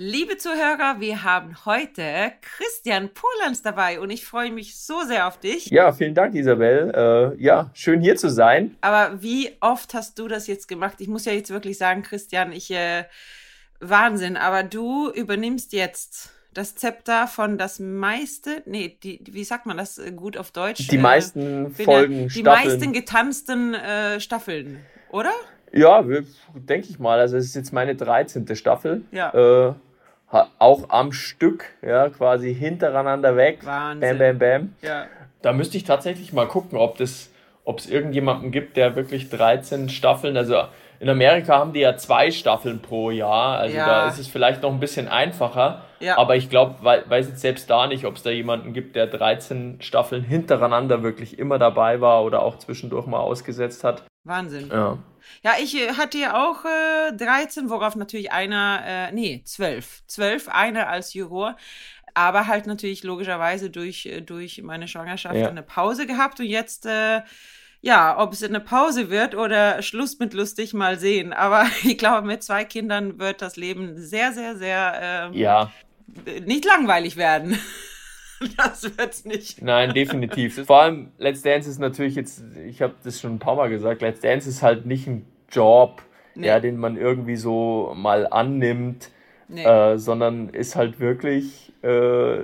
Liebe 0.00 0.36
Zuhörer, 0.36 1.00
wir 1.00 1.24
haben 1.24 1.56
heute 1.66 2.30
Christian 2.40 3.10
Polans 3.12 3.62
dabei 3.62 3.98
und 3.98 4.10
ich 4.10 4.24
freue 4.24 4.52
mich 4.52 4.78
so 4.78 5.02
sehr 5.02 5.26
auf 5.26 5.40
dich. 5.40 5.70
Ja, 5.70 5.90
vielen 5.90 6.14
Dank, 6.14 6.36
Isabel. 6.36 7.34
Äh, 7.36 7.42
ja, 7.42 7.70
schön 7.74 8.00
hier 8.00 8.14
zu 8.14 8.30
sein. 8.30 8.76
Aber 8.80 9.20
wie 9.20 9.50
oft 9.58 9.94
hast 9.94 10.16
du 10.20 10.28
das 10.28 10.46
jetzt 10.46 10.68
gemacht? 10.68 11.00
Ich 11.00 11.08
muss 11.08 11.24
ja 11.24 11.32
jetzt 11.32 11.50
wirklich 11.50 11.78
sagen, 11.78 12.04
Christian, 12.04 12.52
ich 12.52 12.70
äh, 12.70 13.06
Wahnsinn, 13.80 14.36
aber 14.36 14.62
du 14.62 15.10
übernimmst 15.10 15.72
jetzt 15.72 16.30
das 16.54 16.76
Zepter 16.76 17.26
von 17.26 17.58
das 17.58 17.80
meiste, 17.80 18.62
nee, 18.66 18.96
die, 19.02 19.20
wie 19.28 19.42
sagt 19.42 19.66
man 19.66 19.78
das 19.78 19.98
äh, 19.98 20.12
gut 20.12 20.36
auf 20.36 20.52
Deutsch? 20.52 20.86
Die 20.86 20.98
meisten 20.98 21.74
äh, 21.76 21.84
Folgen, 21.84 22.28
Die 22.28 22.40
Staffeln. 22.42 22.68
meisten 22.68 22.92
getanzten 22.92 23.74
äh, 23.74 24.20
Staffeln, 24.20 24.78
oder? 25.10 25.32
Ja, 25.72 26.04
denke 26.54 26.86
ich 26.88 27.00
mal. 27.00 27.18
Also 27.18 27.36
es 27.36 27.46
ist 27.46 27.56
jetzt 27.56 27.72
meine 27.72 27.96
13. 27.96 28.54
Staffel. 28.54 29.02
Ja. 29.10 29.74
Auch 30.30 30.90
am 30.90 31.12
Stück, 31.12 31.64
ja, 31.80 32.10
quasi 32.10 32.54
hintereinander 32.54 33.36
weg. 33.36 33.60
Wahnsinn. 33.64 34.18
Bam, 34.18 34.38
bam, 34.38 34.38
bam. 34.38 34.74
Ja. 34.82 35.06
Da 35.40 35.52
müsste 35.52 35.76
ich 35.76 35.84
tatsächlich 35.84 36.32
mal 36.32 36.46
gucken, 36.46 36.76
ob 36.76 36.98
das, 36.98 37.30
ob 37.64 37.78
es 37.78 37.88
irgendjemanden 37.88 38.50
gibt, 38.50 38.76
der 38.76 38.94
wirklich 38.94 39.30
13 39.30 39.88
Staffeln, 39.88 40.36
also 40.36 40.64
in 41.00 41.08
Amerika 41.08 41.58
haben 41.58 41.72
die 41.72 41.80
ja 41.80 41.96
zwei 41.96 42.30
Staffeln 42.30 42.80
pro 42.80 43.10
Jahr, 43.10 43.58
also 43.58 43.76
ja. 43.76 43.86
da 43.86 44.08
ist 44.08 44.18
es 44.18 44.26
vielleicht 44.26 44.62
noch 44.62 44.72
ein 44.72 44.80
bisschen 44.80 45.08
einfacher. 45.08 45.82
Ja. 46.00 46.18
Aber 46.18 46.36
ich 46.36 46.50
glaube, 46.50 46.76
weiß 46.82 47.28
jetzt 47.28 47.40
selbst 47.40 47.70
da 47.70 47.86
nicht, 47.86 48.04
ob 48.04 48.16
es 48.16 48.22
da 48.22 48.30
jemanden 48.30 48.72
gibt, 48.72 48.96
der 48.96 49.06
13 49.06 49.78
Staffeln 49.80 50.22
hintereinander 50.22 51.02
wirklich 51.02 51.38
immer 51.38 51.58
dabei 51.58 52.00
war 52.00 52.24
oder 52.24 52.42
auch 52.42 52.58
zwischendurch 52.58 53.06
mal 53.06 53.18
ausgesetzt 53.18 53.84
hat. 53.84 54.02
Wahnsinn. 54.28 54.68
Ja. 54.70 54.98
Ja, 55.42 55.52
ich 55.60 55.76
äh, 55.76 55.92
hatte 55.94 56.18
ja 56.18 56.34
auch 56.42 56.64
äh, 56.64 57.12
13, 57.12 57.68
worauf 57.70 57.96
natürlich 57.96 58.32
einer, 58.32 58.82
äh, 58.84 59.12
nee, 59.12 59.42
12. 59.44 60.02
12, 60.06 60.48
einer 60.48 60.88
als 60.88 61.14
Juror. 61.14 61.56
Aber 62.14 62.46
halt 62.46 62.66
natürlich 62.66 63.04
logischerweise 63.04 63.70
durch, 63.70 64.06
äh, 64.06 64.20
durch 64.22 64.62
meine 64.62 64.88
Schwangerschaft 64.88 65.36
Ja. 65.36 65.48
eine 65.48 65.62
Pause 65.62 66.06
gehabt. 66.06 66.40
Und 66.40 66.46
jetzt, 66.46 66.86
äh, 66.86 67.20
ja, 67.80 68.18
ob 68.18 68.32
es 68.32 68.42
eine 68.42 68.58
Pause 68.60 69.10
wird 69.10 69.34
oder 69.34 69.82
Schluss 69.82 70.18
mit 70.18 70.34
lustig, 70.34 70.74
mal 70.74 70.98
sehen. 70.98 71.32
Aber 71.32 71.66
ich 71.84 71.98
glaube, 71.98 72.26
mit 72.26 72.42
zwei 72.42 72.64
Kindern 72.64 73.18
wird 73.18 73.42
das 73.42 73.56
Leben 73.56 73.96
sehr, 73.96 74.32
sehr, 74.32 74.56
sehr 74.56 74.98
ähm, 75.00 75.34
Ja, 75.34 75.70
nicht 76.44 76.64
langweilig 76.64 77.16
werden. 77.16 77.58
das 78.56 78.96
wird's 78.98 79.24
nicht. 79.24 79.62
Nein, 79.62 79.92
definitiv. 79.94 80.64
Vor 80.66 80.82
allem 80.82 81.08
Let's 81.18 81.42
Dance 81.42 81.68
ist 81.68 81.78
natürlich 81.78 82.14
jetzt, 82.14 82.42
ich 82.66 82.82
habe 82.82 82.94
das 83.04 83.20
schon 83.20 83.34
ein 83.34 83.38
paar 83.38 83.56
Mal 83.56 83.68
gesagt, 83.70 84.02
Let's 84.02 84.20
Dance 84.20 84.48
ist 84.48 84.62
halt 84.62 84.86
nicht 84.86 85.06
ein 85.06 85.26
Job, 85.50 86.02
Nee. 86.34 86.46
ja, 86.46 86.60
den 86.60 86.76
man 86.76 86.96
irgendwie 86.96 87.36
so 87.36 87.92
mal 87.96 88.26
annimmt, 88.30 89.10
Nee. 89.48 89.64
äh, 89.64 89.96
sondern 89.98 90.50
ist 90.50 90.76
halt 90.76 91.00
wirklich 91.00 91.72
äh, 91.82 92.42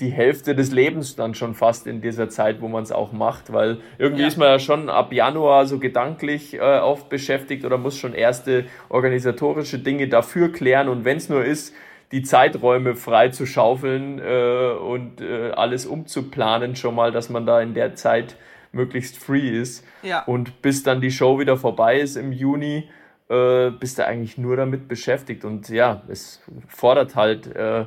die 0.00 0.10
Hälfte 0.10 0.54
des 0.54 0.70
Lebens 0.72 1.16
dann 1.16 1.34
schon 1.34 1.54
fast 1.54 1.86
in 1.86 2.00
dieser 2.02 2.28
Zeit, 2.28 2.60
wo 2.60 2.68
man 2.68 2.82
es 2.82 2.92
auch 2.92 3.12
macht, 3.12 3.52
weil 3.52 3.78
irgendwie 3.98 4.22
Ja. 4.22 4.28
ist 4.28 4.36
man 4.36 4.48
ja 4.48 4.58
schon 4.58 4.88
ab 4.90 5.12
Januar 5.12 5.64
so 5.66 5.78
gedanklich 5.78 6.54
äh, 6.54 6.58
oft 6.60 7.08
beschäftigt 7.08 7.64
oder 7.64 7.78
muss 7.78 7.96
schon 7.96 8.12
erste 8.14 8.66
organisatorische 8.88 9.78
Dinge 9.78 10.06
dafür 10.08 10.52
klären 10.52 10.88
und 10.88 11.04
wenn 11.04 11.16
es 11.16 11.28
nur 11.28 11.44
ist, 11.44 11.74
die 12.12 12.22
Zeiträume 12.22 12.94
frei 12.94 13.28
zu 13.28 13.46
schaufeln 13.46 14.18
äh, 14.18 14.72
und 14.72 15.20
äh, 15.20 15.50
alles 15.52 15.86
umzuplanen 15.86 16.76
schon 16.76 16.94
mal, 16.94 17.10
dass 17.10 17.30
man 17.30 17.46
da 17.46 17.60
in 17.60 17.72
der 17.74 17.94
Zeit 17.94 18.36
möglichst 18.70 19.16
free 19.16 19.48
ist. 19.48 19.84
Ja. 20.02 20.22
Und 20.24 20.62
bis 20.62 20.82
dann 20.82 21.00
die 21.00 21.10
Show 21.10 21.38
wieder 21.38 21.56
vorbei 21.56 22.00
ist 22.00 22.16
im 22.16 22.32
Juni, 22.32 22.88
äh, 23.28 23.70
bist 23.70 23.98
du 23.98 24.06
eigentlich 24.06 24.36
nur 24.36 24.56
damit 24.56 24.88
beschäftigt. 24.88 25.44
Und 25.44 25.70
ja, 25.70 26.02
es 26.08 26.42
fordert 26.68 27.16
halt 27.16 27.46
äh, 27.54 27.86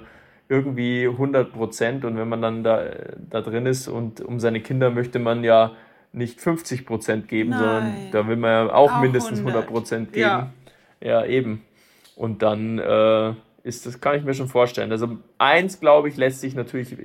irgendwie 0.49 1.07
100 1.07 1.53
Prozent. 1.53 2.03
Und 2.03 2.17
wenn 2.17 2.27
man 2.27 2.41
dann 2.41 2.63
da, 2.63 2.83
da 3.29 3.41
drin 3.41 3.67
ist 3.67 3.87
und 3.87 4.21
um 4.21 4.39
seine 4.39 4.61
Kinder 4.61 4.89
möchte 4.89 5.19
man 5.19 5.43
ja 5.43 5.73
nicht 6.13 6.39
50 6.41 6.85
Prozent 6.85 7.27
geben, 7.27 7.51
Nein. 7.51 7.59
sondern 7.59 7.93
da 8.11 8.27
will 8.27 8.37
man 8.37 8.49
ja 8.49 8.73
auch, 8.73 8.93
Auch 8.93 9.01
mindestens 9.01 9.39
100. 9.39 9.55
100 9.55 9.71
Prozent 9.71 10.13
geben. 10.13 10.25
Ja. 10.25 10.51
ja, 11.01 11.25
eben. 11.25 11.63
Und 12.15 12.41
dann 12.41 12.79
äh, 12.79 13.33
ist 13.65 13.87
das, 13.87 13.99
kann 13.99 14.15
ich 14.15 14.23
mir 14.23 14.35
schon 14.35 14.47
vorstellen. 14.47 14.91
Also 14.91 15.17
eins, 15.39 15.79
glaube 15.79 16.07
ich, 16.07 16.17
lässt 16.17 16.39
sich 16.39 16.53
natürlich, 16.53 16.95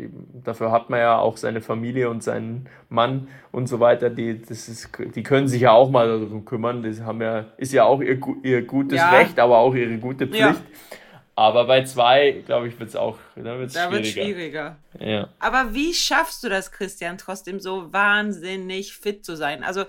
dafür 0.45 0.71
hat 0.71 0.91
man 0.91 1.01
ja 1.01 1.19
auch 1.19 1.39
seine 1.39 1.63
Familie 1.63 2.11
und 2.11 2.23
seinen 2.23 2.69
Mann 2.91 3.29
und 3.51 3.67
so 3.67 3.81
weiter, 3.81 4.11
die, 4.11 4.43
das 4.43 4.69
ist, 4.69 4.91
die 5.15 5.23
können 5.23 5.49
sich 5.49 5.63
ja 5.63 5.73
auch 5.73 5.91
mal 5.91 6.07
darum 6.07 6.45
kümmern. 6.45 6.83
Das 6.83 7.01
haben 7.01 7.23
ja, 7.23 7.47
ist 7.57 7.73
ja 7.73 7.85
auch 7.85 8.03
ihr, 8.03 8.21
ihr 8.43 8.63
gutes 8.67 8.99
Ja. 8.99 9.11
Recht, 9.11 9.39
aber 9.39 9.57
auch 9.57 9.75
ihre 9.75 9.97
gute 9.97 10.27
Pflicht. 10.27 10.43
Ja. 10.43 10.57
Aber 11.37 11.67
bei 11.67 11.85
zwei, 11.85 12.43
glaube 12.45 12.69
ich, 12.69 12.79
wird 12.79 12.91
es 12.91 12.97
auch 12.97 13.19
da 13.35 13.59
wird's 13.59 13.75
Da 13.75 13.91
wird 13.91 14.07
schwieriger. 14.07 14.77
schwieriger. 14.99 15.09
Ja. 15.13 15.29
Aber 15.39 15.75
wie 15.75 15.95
schaffst 15.95 16.45
du 16.45 16.49
das, 16.49 16.71
Christian, 16.73 17.17
trotzdem 17.19 17.61
so 17.61 17.93
wahnsinnig 17.93 18.93
fit 18.95 19.25
zu 19.25 19.37
sein? 19.37 19.65
Also 19.65 19.85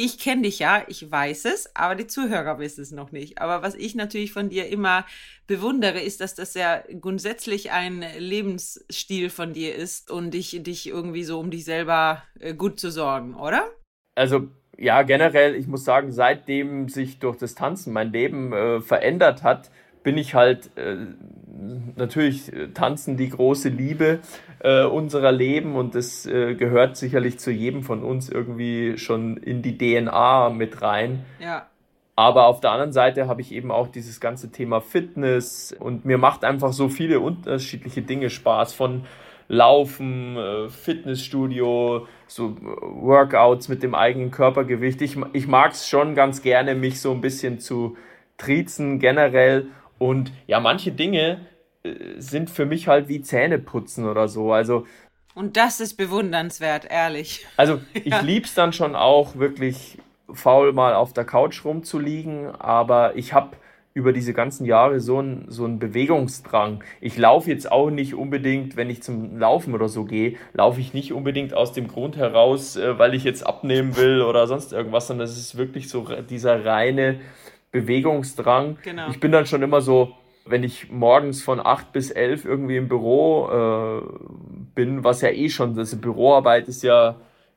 ich 0.00 0.18
kenne 0.18 0.42
dich 0.42 0.60
ja, 0.60 0.84
ich 0.86 1.10
weiß 1.10 1.44
es, 1.46 1.74
aber 1.74 1.96
die 1.96 2.06
Zuhörer 2.06 2.60
wissen 2.60 2.82
es 2.82 2.92
noch 2.92 3.10
nicht. 3.10 3.40
Aber 3.40 3.62
was 3.62 3.74
ich 3.74 3.96
natürlich 3.96 4.32
von 4.32 4.48
dir 4.48 4.68
immer 4.68 5.04
bewundere, 5.48 6.00
ist, 6.00 6.20
dass 6.20 6.36
das 6.36 6.54
ja 6.54 6.82
grundsätzlich 7.00 7.72
ein 7.72 8.04
Lebensstil 8.16 9.28
von 9.28 9.52
dir 9.52 9.74
ist 9.74 10.08
und 10.10 10.32
dich, 10.32 10.62
dich 10.62 10.88
irgendwie 10.88 11.24
so 11.24 11.40
um 11.40 11.50
dich 11.50 11.64
selber 11.64 12.22
äh, 12.38 12.54
gut 12.54 12.78
zu 12.78 12.92
sorgen, 12.92 13.34
oder? 13.34 13.68
Also 14.14 14.48
ja, 14.76 15.02
generell, 15.02 15.56
ich 15.56 15.66
muss 15.66 15.84
sagen, 15.84 16.12
seitdem 16.12 16.88
sich 16.88 17.18
durch 17.18 17.36
das 17.36 17.56
Tanzen 17.56 17.92
mein 17.92 18.12
Leben 18.12 18.52
äh, 18.52 18.80
verändert 18.80 19.42
hat, 19.42 19.70
bin 20.08 20.16
ich 20.16 20.34
halt 20.34 20.70
äh, 20.78 20.96
natürlich 21.96 22.50
äh, 22.50 22.68
Tanzen 22.68 23.18
die 23.18 23.28
große 23.28 23.68
Liebe 23.68 24.20
äh, 24.60 24.84
unserer 24.84 25.32
Leben 25.32 25.76
und 25.76 25.94
das 25.94 26.24
äh, 26.24 26.54
gehört 26.54 26.96
sicherlich 26.96 27.38
zu 27.38 27.50
jedem 27.50 27.82
von 27.82 28.02
uns 28.02 28.30
irgendwie 28.30 28.96
schon 28.96 29.36
in 29.36 29.60
die 29.60 29.76
DNA 29.76 30.48
mit 30.48 30.80
rein. 30.80 31.26
Ja. 31.40 31.66
Aber 32.16 32.46
auf 32.46 32.60
der 32.60 32.70
anderen 32.70 32.94
Seite 32.94 33.28
habe 33.28 33.42
ich 33.42 33.52
eben 33.52 33.70
auch 33.70 33.88
dieses 33.88 34.18
ganze 34.18 34.50
Thema 34.50 34.80
Fitness 34.80 35.76
und 35.78 36.06
mir 36.06 36.16
macht 36.16 36.42
einfach 36.42 36.72
so 36.72 36.88
viele 36.88 37.20
unterschiedliche 37.20 38.00
Dinge 38.00 38.30
Spaß 38.30 38.72
von 38.72 39.04
Laufen, 39.48 40.38
äh, 40.38 40.70
Fitnessstudio, 40.70 42.06
so 42.26 42.56
Workouts 42.62 43.68
mit 43.68 43.82
dem 43.82 43.94
eigenen 43.94 44.30
Körpergewicht. 44.30 45.02
Ich, 45.02 45.18
ich 45.34 45.46
mag 45.46 45.72
es 45.72 45.86
schon 45.86 46.14
ganz 46.14 46.40
gerne, 46.40 46.74
mich 46.74 46.98
so 46.98 47.12
ein 47.12 47.20
bisschen 47.20 47.58
zu 47.58 47.98
triezen 48.38 49.00
generell. 49.00 49.66
Und 49.98 50.32
ja, 50.46 50.60
manche 50.60 50.92
Dinge 50.92 51.46
äh, 51.82 51.90
sind 52.18 52.50
für 52.50 52.66
mich 52.66 52.88
halt 52.88 53.08
wie 53.08 53.20
Zähneputzen 53.20 54.06
oder 54.06 54.28
so. 54.28 54.52
Also 54.52 54.86
und 55.34 55.56
das 55.56 55.78
ist 55.78 55.94
bewundernswert, 55.94 56.86
ehrlich. 56.90 57.46
Also 57.56 57.80
ich 57.94 58.06
ja. 58.06 58.20
lieb's 58.20 58.54
dann 58.54 58.72
schon 58.72 58.96
auch 58.96 59.36
wirklich 59.36 59.98
faul 60.32 60.72
mal 60.72 60.94
auf 60.94 61.12
der 61.12 61.24
Couch 61.24 61.64
rumzuliegen, 61.64 62.48
aber 62.56 63.16
ich 63.16 63.32
habe 63.32 63.56
über 63.94 64.12
diese 64.12 64.32
ganzen 64.32 64.64
Jahre 64.64 65.00
so 65.00 65.18
einen 65.18 65.46
so 65.48 65.64
einen 65.64 65.78
Bewegungsdrang. 65.78 66.82
Ich 67.00 67.16
laufe 67.16 67.50
jetzt 67.50 67.70
auch 67.70 67.90
nicht 67.90 68.14
unbedingt, 68.14 68.76
wenn 68.76 68.90
ich 68.90 69.02
zum 69.02 69.38
Laufen 69.38 69.74
oder 69.74 69.88
so 69.88 70.04
gehe, 70.04 70.36
laufe 70.54 70.80
ich 70.80 70.92
nicht 70.92 71.12
unbedingt 71.12 71.54
aus 71.54 71.72
dem 71.72 71.88
Grund 71.88 72.16
heraus, 72.16 72.76
äh, 72.76 72.98
weil 72.98 73.14
ich 73.14 73.24
jetzt 73.24 73.46
abnehmen 73.46 73.96
will 73.96 74.22
oder 74.22 74.46
sonst 74.48 74.72
irgendwas, 74.72 75.06
sondern 75.06 75.26
es 75.26 75.36
ist 75.36 75.56
wirklich 75.56 75.88
so 75.88 76.06
dieser 76.28 76.64
reine 76.64 77.20
Bewegungsdrang. 77.70 78.78
Genau. 78.82 79.10
Ich 79.10 79.20
bin 79.20 79.32
dann 79.32 79.46
schon 79.46 79.62
immer 79.62 79.80
so, 79.80 80.14
wenn 80.46 80.64
ich 80.64 80.90
morgens 80.90 81.42
von 81.42 81.60
8 81.64 81.92
bis 81.92 82.10
11 82.10 82.44
irgendwie 82.44 82.76
im 82.76 82.88
Büro 82.88 83.48
äh, 83.50 84.02
bin, 84.74 85.04
was 85.04 85.20
ja 85.20 85.30
eh 85.30 85.48
schon, 85.48 85.78
also 85.78 85.96
Büroarbeit 85.98 86.68
ist 86.68 86.82
ja 86.82 87.16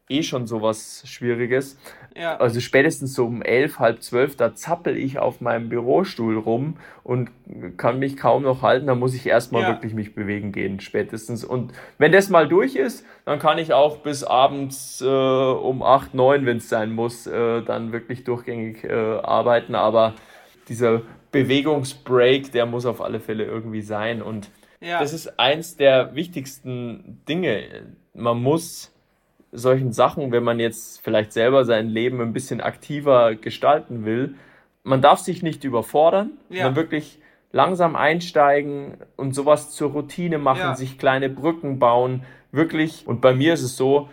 eh 0.09 0.23
schon 0.23 0.47
sowas 0.47 1.03
Schwieriges. 1.05 1.77
Ja. 2.15 2.37
Also 2.37 2.59
spätestens 2.59 3.13
so 3.13 3.25
um 3.25 3.41
elf, 3.41 3.79
halb 3.79 4.03
zwölf, 4.03 4.35
da 4.35 4.53
zappel 4.53 4.97
ich 4.97 5.19
auf 5.19 5.39
meinem 5.39 5.69
Bürostuhl 5.69 6.37
rum 6.37 6.75
und 7.03 7.29
kann 7.77 7.99
mich 7.99 8.17
kaum 8.17 8.43
noch 8.43 8.61
halten. 8.61 8.87
Da 8.87 8.95
muss 8.95 9.15
ich 9.15 9.25
erstmal 9.25 9.63
ja. 9.63 9.69
wirklich 9.69 9.93
mich 9.93 10.13
bewegen 10.13 10.51
gehen, 10.51 10.79
spätestens. 10.81 11.45
Und 11.45 11.71
wenn 11.97 12.11
das 12.11 12.29
mal 12.29 12.47
durch 12.47 12.75
ist, 12.75 13.05
dann 13.25 13.39
kann 13.39 13.57
ich 13.57 13.73
auch 13.73 13.97
bis 13.97 14.23
abends 14.23 15.01
äh, 15.01 15.05
um 15.05 15.81
acht, 15.81 16.13
neun, 16.13 16.45
wenn 16.45 16.57
es 16.57 16.67
sein 16.67 16.91
muss, 16.91 17.27
äh, 17.27 17.61
dann 17.61 17.93
wirklich 17.93 18.23
durchgängig 18.23 18.83
äh, 18.83 18.91
arbeiten. 18.91 19.75
Aber 19.75 20.15
dieser 20.67 21.03
Bewegungsbreak, 21.31 22.51
der 22.51 22.65
muss 22.65 22.85
auf 22.85 23.01
alle 23.01 23.21
Fälle 23.21 23.45
irgendwie 23.45 23.81
sein. 23.81 24.21
Und 24.21 24.49
ja. 24.81 24.99
das 24.99 25.13
ist 25.13 25.39
eins 25.39 25.77
der 25.77 26.13
wichtigsten 26.13 27.23
Dinge. 27.27 27.85
Man 28.13 28.41
muss 28.41 28.90
solchen 29.51 29.91
Sachen, 29.91 30.31
wenn 30.31 30.43
man 30.43 30.59
jetzt 30.59 31.01
vielleicht 31.01 31.33
selber 31.33 31.65
sein 31.65 31.89
Leben 31.89 32.21
ein 32.21 32.33
bisschen 32.33 32.61
aktiver 32.61 33.35
gestalten 33.35 34.05
will, 34.05 34.35
man 34.83 35.01
darf 35.01 35.19
sich 35.19 35.43
nicht 35.43 35.63
überfordern, 35.63 36.31
ja. 36.49 36.65
man 36.65 36.75
wirklich 36.75 37.19
langsam 37.51 37.95
einsteigen 37.95 38.97
und 39.17 39.35
sowas 39.35 39.71
zur 39.71 39.91
Routine 39.91 40.37
machen, 40.37 40.59
ja. 40.59 40.75
sich 40.75 40.97
kleine 40.97 41.29
Brücken 41.29 41.79
bauen, 41.79 42.23
wirklich. 42.51 43.05
Und 43.05 43.21
bei 43.21 43.33
mir 43.33 43.53
ist 43.53 43.63
es 43.63 43.75
so, 43.75 44.09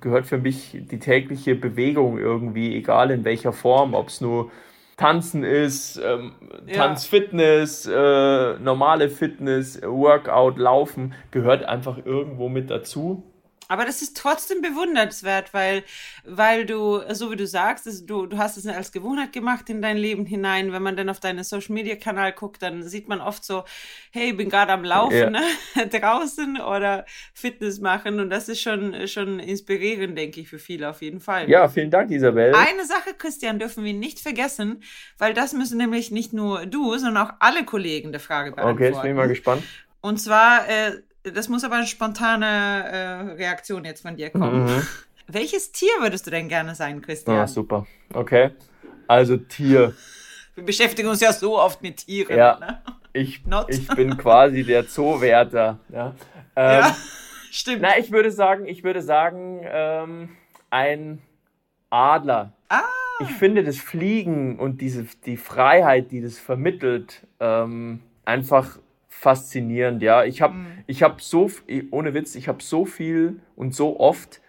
gehört 0.00 0.26
für 0.26 0.38
mich 0.38 0.76
die 0.90 0.98
tägliche 0.98 1.54
Bewegung 1.54 2.18
irgendwie, 2.18 2.76
egal 2.76 3.10
in 3.10 3.24
welcher 3.24 3.52
Form, 3.52 3.94
ob 3.94 4.08
es 4.08 4.20
nur 4.20 4.50
Tanzen 4.96 5.44
ist, 5.44 6.00
ähm, 6.02 6.32
Tanzfitness, 6.72 7.86
äh, 7.86 8.58
normale 8.58 9.10
Fitness, 9.10 9.80
Workout, 9.82 10.58
Laufen, 10.58 11.14
gehört 11.30 11.64
einfach 11.64 11.98
irgendwo 12.04 12.48
mit 12.48 12.70
dazu. 12.70 13.22
Aber 13.68 13.84
das 13.84 14.02
ist 14.02 14.16
trotzdem 14.16 14.62
bewundernswert, 14.62 15.52
weil, 15.52 15.82
weil 16.24 16.66
du, 16.66 17.00
so 17.12 17.30
wie 17.32 17.36
du 17.36 17.46
sagst, 17.46 17.86
ist, 17.86 18.06
du, 18.06 18.26
du 18.26 18.38
hast 18.38 18.56
es 18.56 18.66
als 18.66 18.92
Gewohnheit 18.92 19.32
gemacht 19.32 19.68
in 19.68 19.82
dein 19.82 19.96
Leben 19.96 20.24
hinein. 20.26 20.72
Wenn 20.72 20.82
man 20.82 20.96
dann 20.96 21.08
auf 21.08 21.20
deinen 21.20 21.42
Social 21.42 21.74
Media 21.74 21.96
Kanal 21.96 22.32
guckt, 22.32 22.62
dann 22.62 22.82
sieht 22.82 23.08
man 23.08 23.20
oft 23.20 23.44
so, 23.44 23.64
hey, 24.12 24.30
ich 24.30 24.36
bin 24.36 24.48
gerade 24.48 24.72
am 24.72 24.84
Laufen, 24.84 25.16
ja. 25.16 25.30
ne? 25.30 25.42
draußen 25.90 26.60
oder 26.60 27.06
Fitness 27.34 27.80
machen. 27.80 28.20
Und 28.20 28.30
das 28.30 28.48
ist 28.48 28.60
schon, 28.60 29.08
schon 29.08 29.40
inspirierend, 29.40 30.16
denke 30.16 30.40
ich, 30.40 30.48
für 30.48 30.58
viele 30.58 30.88
auf 30.88 31.02
jeden 31.02 31.20
Fall. 31.20 31.48
Ja, 31.50 31.68
vielen 31.68 31.90
Dank, 31.90 32.10
Isabel. 32.10 32.54
Eine 32.54 32.84
Sache, 32.84 33.14
Christian, 33.16 33.58
dürfen 33.58 33.84
wir 33.84 33.94
nicht 33.94 34.20
vergessen, 34.20 34.82
weil 35.18 35.34
das 35.34 35.52
müssen 35.52 35.78
nämlich 35.78 36.10
nicht 36.10 36.32
nur 36.32 36.66
du, 36.66 36.96
sondern 36.98 37.26
auch 37.26 37.32
alle 37.40 37.64
Kollegen 37.64 38.12
der 38.12 38.20
Frage 38.20 38.52
beantworten. 38.52 38.76
Okay, 38.76 38.88
jetzt 38.90 39.02
bin 39.02 39.10
ich 39.10 39.16
mal 39.16 39.28
gespannt. 39.28 39.62
Und 40.00 40.18
zwar, 40.18 40.68
äh, 40.68 41.02
das 41.32 41.48
muss 41.48 41.64
aber 41.64 41.76
eine 41.76 41.86
spontane 41.86 42.46
äh, 42.46 43.32
Reaktion 43.34 43.84
jetzt 43.84 44.02
von 44.02 44.16
dir 44.16 44.30
kommen. 44.30 44.64
Mhm. 44.64 44.86
Welches 45.28 45.72
Tier 45.72 45.90
würdest 46.00 46.26
du 46.26 46.30
denn 46.30 46.48
gerne 46.48 46.74
sein, 46.74 47.02
Christian? 47.02 47.36
Ja, 47.36 47.46
super. 47.46 47.86
Okay. 48.14 48.50
Also 49.08 49.36
Tier. 49.36 49.94
Wir 50.54 50.64
beschäftigen 50.64 51.08
uns 51.08 51.20
ja 51.20 51.32
so 51.32 51.58
oft 51.58 51.82
mit 51.82 51.98
Tieren. 51.98 52.36
Ja. 52.36 52.58
Ne? 52.58 52.80
Ich, 53.12 53.42
ich 53.68 53.88
bin 53.88 54.16
quasi 54.16 54.62
der 54.62 54.88
Zoowärter. 54.88 55.78
Ja, 55.88 56.14
ähm, 56.54 56.80
ja 56.80 56.96
stimmt. 57.50 57.82
Na, 57.82 57.98
ich 57.98 58.12
würde 58.12 58.30
sagen, 58.30 58.66
ich 58.66 58.84
würde 58.84 59.02
sagen, 59.02 59.60
ähm, 59.64 60.28
ein 60.70 61.22
Adler. 61.90 62.52
Ah. 62.68 62.82
Ich 63.20 63.32
finde 63.32 63.64
das 63.64 63.78
Fliegen 63.78 64.58
und 64.58 64.80
diese, 64.80 65.06
die 65.24 65.38
Freiheit, 65.38 66.12
die 66.12 66.20
das 66.20 66.38
vermittelt, 66.38 67.26
ähm, 67.40 68.02
einfach 68.24 68.78
faszinierend, 69.18 70.02
ja. 70.02 70.24
Ich 70.24 70.42
habe 70.42 70.54
mhm. 70.54 70.66
ich 70.86 71.02
hab 71.02 71.20
so, 71.20 71.50
ohne 71.90 72.14
Witz, 72.14 72.34
ich 72.34 72.48
habe 72.48 72.62
so 72.62 72.84
viel 72.84 73.40
und 73.56 73.74
so 73.74 73.98
oft 73.98 74.40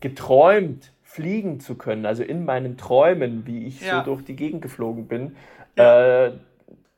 geträumt, 0.00 0.92
fliegen 1.02 1.58
zu 1.58 1.74
können, 1.74 2.06
also 2.06 2.22
in 2.22 2.44
meinen 2.44 2.76
Träumen, 2.76 3.46
wie 3.46 3.66
ich 3.66 3.80
ja. 3.80 3.98
so 3.98 4.12
durch 4.12 4.24
die 4.24 4.36
Gegend 4.36 4.62
geflogen 4.62 5.08
bin. 5.08 5.36
Ja. 5.76 6.26
Äh, 6.26 6.32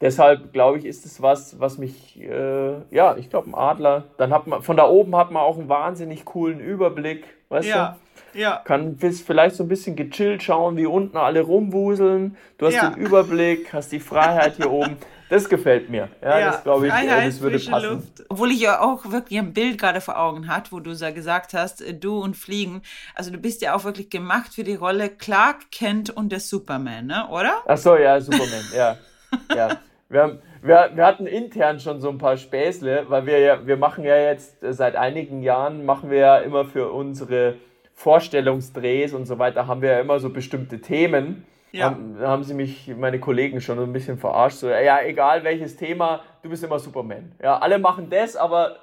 deshalb 0.01 0.53
glaube 0.53 0.79
ich, 0.79 0.85
ist 0.85 1.07
es 1.07 1.23
was, 1.23 1.59
was 1.61 1.79
mich, 1.79 2.21
äh, 2.21 2.75
ja, 2.91 3.17
ich 3.17 3.31
glaube, 3.31 3.51
ein 3.51 3.55
Adler. 3.55 4.05
Dann 4.19 4.33
hat 4.33 4.47
man, 4.47 4.63
von 4.63 4.77
da 4.77 4.87
oben 4.87 5.17
hat 5.17 5.31
man 5.31 5.43
auch 5.43 5.59
einen 5.59 5.69
wahnsinnig 5.69 6.25
coolen 6.25 6.61
Überblick, 6.61 7.25
weißt 7.49 7.69
ja. 7.69 7.97
du? 8.33 8.39
Ja. 8.39 8.63
Kann 8.65 8.97
vielleicht 8.99 9.57
so 9.57 9.65
ein 9.65 9.69
bisschen 9.69 9.95
gechillt 9.95 10.43
schauen, 10.43 10.77
wie 10.77 10.87
unten 10.87 11.17
alle 11.17 11.43
rumwuseln. 11.43 12.37
Du 12.59 12.67
hast 12.67 12.75
ja. 12.75 12.91
den 12.91 12.99
Überblick, 12.99 13.73
hast 13.73 13.93
die 13.93 14.01
Freiheit 14.01 14.57
hier 14.57 14.71
oben. 14.71 14.97
Das 15.33 15.49
gefällt 15.49 15.88
mir. 15.88 16.11
Ja, 16.21 16.38
ja 16.38 16.51
das 16.51 16.62
glaube 16.62 16.88
ich, 16.88 16.92
Freiheit, 16.92 17.29
das 17.29 17.40
würde 17.40 17.59
passen. 17.59 17.88
Luft. 17.88 18.25
Obwohl 18.29 18.51
ich 18.51 18.61
ja 18.61 18.83
auch 18.83 19.11
wirklich 19.11 19.38
ein 19.38 19.55
Bild 19.55 19.81
gerade 19.81 20.03
vor 20.03 20.21
Augen 20.21 20.47
hat, 20.47 20.73
wo 20.73 20.79
du 20.79 20.90
gesagt 20.90 21.55
hast, 21.55 21.81
äh, 21.81 21.95
du 21.95 22.18
und 22.18 22.37
Fliegen. 22.37 22.83
Also 23.14 23.31
du 23.31 23.38
bist 23.38 23.62
ja 23.62 23.75
auch 23.75 23.85
wirklich 23.85 24.11
gemacht 24.11 24.53
für 24.55 24.62
die 24.62 24.75
Rolle 24.75 25.09
Clark 25.09 25.71
Kent 25.71 26.11
und 26.11 26.33
der 26.33 26.40
Superman, 26.40 27.07
ne? 27.07 27.29
oder? 27.31 27.62
Ach 27.66 27.79
so, 27.79 27.97
ja, 27.97 28.21
Superman, 28.21 28.62
ja. 28.77 28.99
ja. 29.57 29.79
Wir, 30.11 30.23
haben, 30.23 30.38
wir, 30.61 30.90
wir 30.95 31.07
hatten 31.07 31.27
intern 31.27 31.81
schon 31.81 32.03
so 32.03 32.11
ein 32.11 32.18
paar 32.18 32.37
Späßle, 32.37 33.07
weil 33.09 33.25
wir 33.25 33.38
ja, 33.38 33.66
wir 33.66 33.79
machen 33.79 34.05
ja 34.05 34.18
jetzt 34.18 34.62
äh, 34.62 34.75
seit 34.75 34.97
einigen 34.97 35.42
Jahren, 35.42 35.87
machen 35.87 36.11
wir 36.11 36.18
ja 36.18 36.38
immer 36.40 36.66
für 36.66 36.92
unsere 36.92 37.55
Vorstellungsdrehs 37.95 39.14
und 39.14 39.25
so 39.25 39.38
weiter, 39.38 39.66
haben 39.66 39.81
wir 39.81 39.92
ja 39.92 40.01
immer 40.01 40.21
so 40.21 40.29
bestimmte 40.29 40.83
Themen. 40.83 41.47
Ja. 41.73 41.87
Haben, 41.87 42.19
haben 42.21 42.45
sie 42.45 42.53
mich, 42.53 42.93
meine 42.97 43.19
Kollegen, 43.19 43.61
schon 43.61 43.79
ein 43.79 43.93
bisschen 43.93 44.19
verarscht. 44.19 44.59
So, 44.59 44.69
ja, 44.69 45.01
egal 45.03 45.43
welches 45.43 45.77
Thema, 45.77 46.23
du 46.43 46.51
bist 46.51 46.63
immer 46.63 46.79
Superman. 46.79 47.33
Ja, 47.43 47.59
alle 47.59 47.79
machen 47.79 48.11
das, 48.11 48.37
aber 48.37 48.77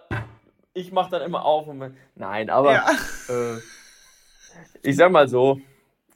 ich 0.74 0.92
mache 0.92 1.12
dann 1.12 1.22
immer 1.22 1.46
auf. 1.46 1.68
Und, 1.68 1.96
nein, 2.16 2.50
aber 2.50 2.74
ja. 2.74 2.86
äh, 3.30 3.60
ich 4.82 4.96
sag 4.96 5.12
mal 5.12 5.28
so, 5.28 5.62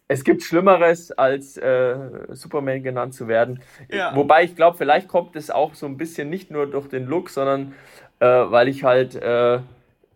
es 0.07 0.23
gibt 0.23 0.41
Schlimmeres, 0.41 1.11
als 1.11 1.57
äh, 1.57 1.95
Superman 2.29 2.81
genannt 2.81 3.13
zu 3.13 3.27
werden. 3.27 3.61
Ja. 3.89 4.15
Wobei 4.15 4.43
ich 4.43 4.55
glaube, 4.55 4.77
vielleicht 4.77 5.07
kommt 5.07 5.35
es 5.35 5.51
auch 5.51 5.75
so 5.75 5.85
ein 5.85 5.97
bisschen 5.97 6.29
nicht 6.29 6.49
nur 6.49 6.65
durch 6.65 6.87
den 6.87 7.05
Look, 7.05 7.29
sondern 7.29 7.73
äh, 8.19 8.25
weil 8.25 8.67
ich 8.67 8.83
halt 8.83 9.15
äh, 9.15 9.59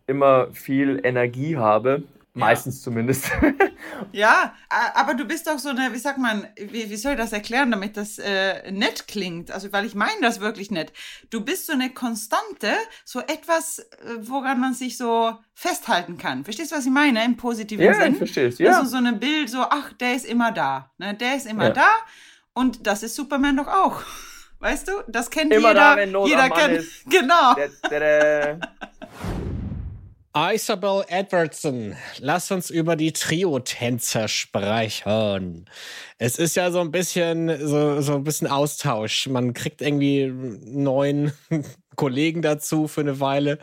immer 0.07 0.47
viel 0.53 1.01
Energie 1.03 1.57
habe 1.57 2.03
Meistens 2.37 2.81
zumindest. 2.81 3.31
ja, 4.11 4.53
aber 4.69 5.15
du 5.15 5.25
bist 5.25 5.47
doch 5.47 5.57
so 5.57 5.69
eine, 5.69 5.91
wie 5.91 5.97
sagt 5.97 6.19
man, 6.19 6.47
wie, 6.55 6.89
wie 6.89 6.95
soll 6.95 7.13
ich 7.13 7.17
das 7.17 7.33
erklären, 7.33 7.71
damit 7.71 7.97
das 7.97 8.19
äh, 8.19 8.71
nett 8.71 9.07
klingt? 9.07 9.51
Also, 9.51 9.71
weil 9.73 9.85
ich 9.85 9.95
meine 9.95 10.21
das 10.21 10.39
wirklich 10.39 10.69
nett. 10.69 10.93
Du 11.29 11.41
bist 11.41 11.65
so 11.65 11.73
eine 11.73 11.89
Konstante, 11.89 12.73
so 13.05 13.19
etwas, 13.21 13.79
äh, 13.79 13.85
woran 14.19 14.59
man 14.59 14.73
sich 14.73 14.97
so 14.97 15.33
festhalten 15.53 16.17
kann. 16.17 16.43
Verstehst 16.43 16.71
du, 16.71 16.75
was 16.75 16.85
ich 16.85 16.91
meine? 16.91 17.25
Im 17.25 17.37
positiven 17.37 17.83
ja, 17.83 17.93
Sinn. 17.93 18.01
Ja, 18.01 18.09
ich 18.09 18.17
verstehe 18.17 18.47
es, 18.47 18.59
ja. 18.59 18.77
Also 18.77 18.91
so 18.91 18.97
ein 18.97 19.19
Bild, 19.19 19.49
so, 19.49 19.61
ach, 19.61 19.93
der 19.93 20.15
ist 20.15 20.25
immer 20.25 20.51
da. 20.51 20.91
Ne? 20.97 21.15
Der 21.15 21.35
ist 21.35 21.47
immer 21.47 21.65
ja. 21.65 21.71
da. 21.71 21.89
Und 22.53 22.85
das 22.85 23.03
ist 23.03 23.15
Superman 23.15 23.57
doch 23.57 23.67
auch. 23.67 24.01
Weißt 24.59 24.87
du? 24.87 24.91
Das 25.07 25.29
kennt 25.29 25.53
immer 25.53 25.69
jeder. 25.69 25.73
Da, 25.73 25.95
wenn 25.97 26.11
Not 26.11 26.29
jeder 26.29 26.49
kennt. 26.49 26.77
Ist. 26.77 27.05
Genau. 27.09 27.55
Da, 27.55 27.89
da, 27.89 27.99
da. 27.99 28.67
Isabel 30.39 31.03
Edwardson, 31.07 31.95
lass 32.19 32.51
uns 32.51 32.69
über 32.69 32.95
die 32.95 33.11
Trio-Tänzer 33.11 34.27
sprechen. 34.27 35.67
Es 36.19 36.37
ist 36.37 36.55
ja 36.55 36.69
so 36.69 36.79
ein 36.79 36.91
bisschen, 36.91 37.67
so, 37.67 38.01
so 38.01 38.13
ein 38.13 38.23
bisschen 38.23 38.45
Austausch. 38.45 39.25
Man 39.29 39.55
kriegt 39.55 39.81
irgendwie 39.81 40.27
neuen 40.27 41.31
Kollegen 41.95 42.43
dazu 42.43 42.87
für 42.87 43.01
eine 43.01 43.19
Weile. 43.19 43.57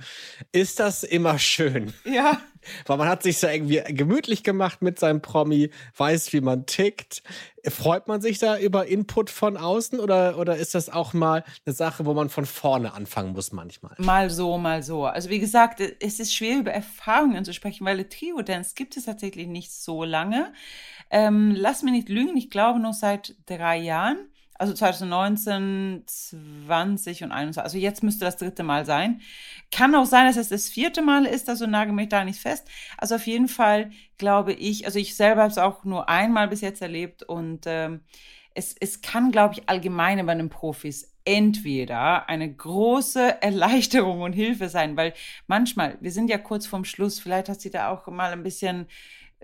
Ist 0.51 0.81
das 0.81 1.05
immer 1.05 1.39
schön? 1.39 1.95
Ja. 2.05 2.41
Weil 2.87 2.97
man 2.97 3.09
hat 3.09 3.23
sich 3.23 3.39
so 3.39 3.47
irgendwie 3.47 3.83
gemütlich 3.89 4.43
gemacht 4.43 4.83
mit 4.83 4.99
seinem 4.99 5.23
Promi, 5.23 5.71
weiß, 5.97 6.33
wie 6.33 6.41
man 6.41 6.67
tickt. 6.67 7.23
Freut 7.67 8.09
man 8.09 8.21
sich 8.21 8.39
da 8.39 8.59
über 8.59 8.87
Input 8.87 9.31
von 9.31 9.57
außen 9.57 9.99
oder, 9.99 10.39
oder 10.39 10.57
ist 10.57 10.75
das 10.75 10.91
auch 10.91 11.15
mal 11.15 11.45
eine 11.65 11.75
Sache, 11.75 12.05
wo 12.05 12.13
man 12.15 12.29
von 12.29 12.47
vorne 12.47 12.93
anfangen 12.93 13.33
muss 13.33 13.53
manchmal? 13.53 13.95
Mal 13.99 14.31
so, 14.31 14.59
mal 14.59 14.83
so. 14.83 15.07
Also 15.07 15.31
wie 15.31 15.39
gesagt, 15.39 15.81
es 15.81 16.21
ist 16.21 16.35
schwer 16.35 16.59
über 16.59 16.73
Erfahrungen 16.73 17.45
zu 17.45 17.55
sprechen, 17.55 17.87
weil 17.87 18.05
Trio 18.05 18.43
Dance 18.43 18.73
gibt 18.75 18.97
es 18.97 19.07
tatsächlich 19.07 19.47
nicht 19.47 19.73
so 19.73 20.05
lange. 20.05 20.53
Ähm, 21.11 21.55
lass 21.57 21.83
mich 21.83 21.93
nicht 21.93 22.09
lügen, 22.09 22.37
ich 22.37 22.51
glaube 22.51 22.81
nur 22.81 22.93
seit 22.93 23.35
drei 23.47 23.79
Jahren 23.79 24.19
also 24.57 24.73
2019, 24.73 26.05
20 26.07 27.25
und 27.25 27.33
21. 27.33 27.63
Also 27.63 27.79
jetzt 27.79 28.03
müsste 28.03 28.25
das 28.25 28.37
dritte 28.37 28.63
Mal 28.63 28.85
sein. 28.85 29.21
Kann 29.71 29.95
auch 29.95 30.07
sein, 30.07 30.27
dass 30.27 30.37
es 30.37 30.49
das 30.49 30.69
vierte 30.69 31.03
Mal 31.03 31.27
ist, 31.27 31.49
also 31.49 31.67
nagel 31.67 31.93
mich 31.93 32.09
da 32.09 32.25
nicht 32.25 32.41
fest. 32.41 32.69
Also 32.97 33.17
auf 33.17 33.27
jeden 33.27 33.49
Fall 33.49 33.91
glaube 34.17 34.53
ich, 34.53 34.87
also 34.87 34.99
ich 34.99 35.17
selber 35.17 35.43
habe 35.43 35.51
es 35.51 35.59
auch 35.59 35.85
nur 35.85 36.09
einmal 36.09 36.49
bis 36.49 36.61
jetzt 36.61 36.83
erlebt 36.83 37.23
und 37.23 37.65
ähm, 37.67 38.01
es, 38.55 38.75
es 38.79 39.03
kann, 39.03 39.33
glaube 39.33 39.55
ich, 39.55 39.69
allgemein 39.69 40.25
bei 40.25 40.35
den 40.35 40.49
Profis 40.49 41.13
entweder 41.25 42.29
eine 42.29 42.53
große 42.53 43.39
Erleichterung 43.43 44.21
und 44.23 44.33
Hilfe 44.33 44.69
sein, 44.69 44.97
weil 44.97 45.15
manchmal, 45.47 45.99
wir 46.01 46.13
sind 46.13 46.31
ja 46.31 46.39
kurz 46.39 46.67
vorm 46.67 46.85
Schluss, 46.85 47.19
vielleicht 47.19 47.49
hat 47.49 47.61
sie 47.61 47.71
da 47.71 47.91
auch 47.91 48.07
mal 48.07 48.33
ein 48.33 48.43
bisschen 48.43 48.87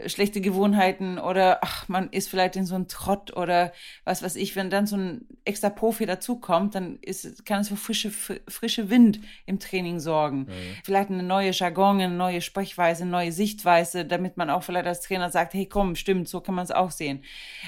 schlechte 0.07 0.41
Gewohnheiten 0.41 1.19
oder 1.19 1.59
ach, 1.63 1.89
man 1.89 2.11
ist 2.11 2.29
vielleicht 2.29 2.57
in 2.57 2.67
so 2.67 2.75
einem 2.75 2.89
Trott 2.89 3.37
oder 3.37 3.73
was 4.05 4.23
weiß 4.23 4.37
ich, 4.37 4.57
wenn 4.57 4.71
dann 4.71 4.87
so 4.87 4.97
ein 4.97 5.27
extra 5.45 5.71
Profi 5.71 6.07
dazukommt, 6.07 6.75
dann 6.75 6.99
ist, 7.03 7.45
kann 7.45 7.61
es 7.61 7.69
für 7.69 7.77
frische, 7.77 8.11
frische 8.11 8.91
Wind 8.91 9.21
im 9.47 9.59
Training 9.59 10.01
sorgen. 10.01 10.41
Mhm. 10.41 10.77
Vielleicht 10.85 11.11
eine 11.11 11.23
neue 11.23 11.51
Jargon, 11.51 12.01
eine 12.01 12.15
neue 12.15 12.41
Sprechweise, 12.41 13.03
eine 13.03 13.11
neue 13.11 13.33
Sichtweise, 13.33 14.05
damit 14.05 14.37
man 14.37 14.51
auch 14.51 14.63
vielleicht 14.63 14.87
als 14.87 15.01
Trainer 15.01 15.31
sagt, 15.31 15.55
hey 15.55 15.67
komm, 15.67 15.97
stimmt, 15.97 16.29
so 16.29 16.41
kann 16.41 16.55
man 16.55 16.65
es 16.65 16.71
auch 16.71 16.91
sehen. 16.91 17.23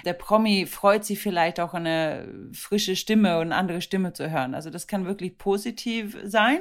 Der 0.05 0.15
Promi 0.15 0.67
freut 0.67 1.05
sich 1.05 1.21
vielleicht 1.21 1.61
auch 1.61 1.75
eine 1.75 2.29
frische 2.53 2.97
Stimme 2.97 3.37
und 3.37 3.47
eine 3.47 3.57
andere 3.57 3.81
Stimme 3.83 4.13
zu 4.13 4.31
hören. 4.31 4.55
Also 4.55 4.71
das 4.71 4.87
kann 4.87 5.07
wirklich 5.07 5.39
positiv 5.39 6.17
sein. 6.25 6.61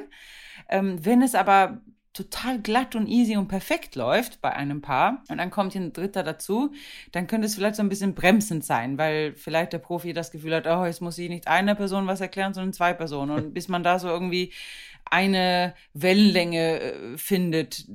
Ähm, 0.70 1.04
wenn 1.04 1.22
es 1.22 1.36
aber 1.36 1.82
total 2.13 2.60
glatt 2.60 2.95
und 2.95 3.08
easy 3.08 3.38
und 3.38 3.47
perfekt 3.47 3.95
läuft 3.95 4.41
bei 4.41 4.54
einem 4.54 4.82
Paar 4.82 5.24
und 5.30 5.38
dann 5.38 5.50
kommt 5.50 5.74
hier 5.74 5.82
ein 5.82 5.93
Dritter 5.93 6.24
dazu, 6.24 6.74
dann 7.12 7.28
könnte 7.28 7.47
es 7.47 7.56
vielleicht 7.56 7.76
so 7.76 7.84
ein 7.84 7.89
bisschen 7.89 8.15
bremsend 8.15 8.65
sein, 8.65 8.97
weil 8.97 9.34
vielleicht 9.36 9.74
der 9.74 9.80
Profi 9.80 10.12
das 10.13 10.32
Gefühl 10.32 10.56
hat, 10.56 10.67
oh, 10.67 10.86
jetzt 10.86 11.02
muss 11.02 11.17
ich 11.17 11.30
nicht 11.30 11.47
einer 11.47 11.76
Person 11.76 12.08
was 12.08 12.19
erklären, 12.19 12.54
sondern 12.54 12.74
zwei 12.74 12.93
Personen. 12.93 13.32
Und 13.32 13.54
bis 13.54 13.69
man 13.69 13.84
da 13.84 13.97
so 13.97 14.10
irgendwie 14.10 14.52
eine 15.06 15.74
Wellenlänge 15.93 16.80
äh, 16.80 17.17
findet, 17.17 17.86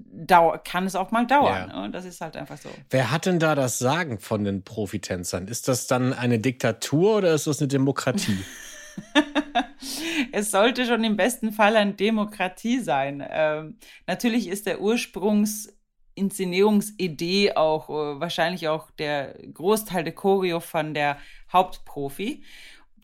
kann 0.64 0.86
es 0.86 0.94
auch 0.94 1.10
mal 1.10 1.26
dauern. 1.26 1.70
Ja. 1.70 1.82
Ne? 1.82 1.90
Das 1.90 2.04
ist 2.04 2.20
halt 2.20 2.36
einfach 2.36 2.58
so. 2.58 2.68
Wer 2.90 3.10
hat 3.10 3.26
denn 3.26 3.38
da 3.38 3.54
das 3.54 3.78
Sagen 3.78 4.18
von 4.18 4.44
den 4.44 4.62
Profitänzern? 4.62 5.48
Ist 5.48 5.68
das 5.68 5.86
dann 5.86 6.12
eine 6.12 6.38
Diktatur 6.38 7.18
oder 7.18 7.34
ist 7.34 7.46
das 7.46 7.60
eine 7.60 7.68
Demokratie? 7.68 8.38
es 10.32 10.50
sollte 10.50 10.86
schon 10.86 11.04
im 11.04 11.16
besten 11.16 11.52
Fall 11.52 11.76
eine 11.76 11.92
Demokratie 11.94 12.80
sein. 12.80 13.24
Ähm, 13.28 13.78
natürlich 14.06 14.48
ist 14.48 14.66
der 14.66 14.80
Ursprungsinszenierungsidee 14.80 17.52
auch 17.54 17.88
äh, 17.88 18.20
wahrscheinlich 18.20 18.68
auch 18.68 18.90
der 18.92 19.34
Großteil 19.52 20.04
der 20.04 20.14
Choreo 20.14 20.60
von 20.60 20.94
der 20.94 21.18
Hauptprofi. 21.52 22.42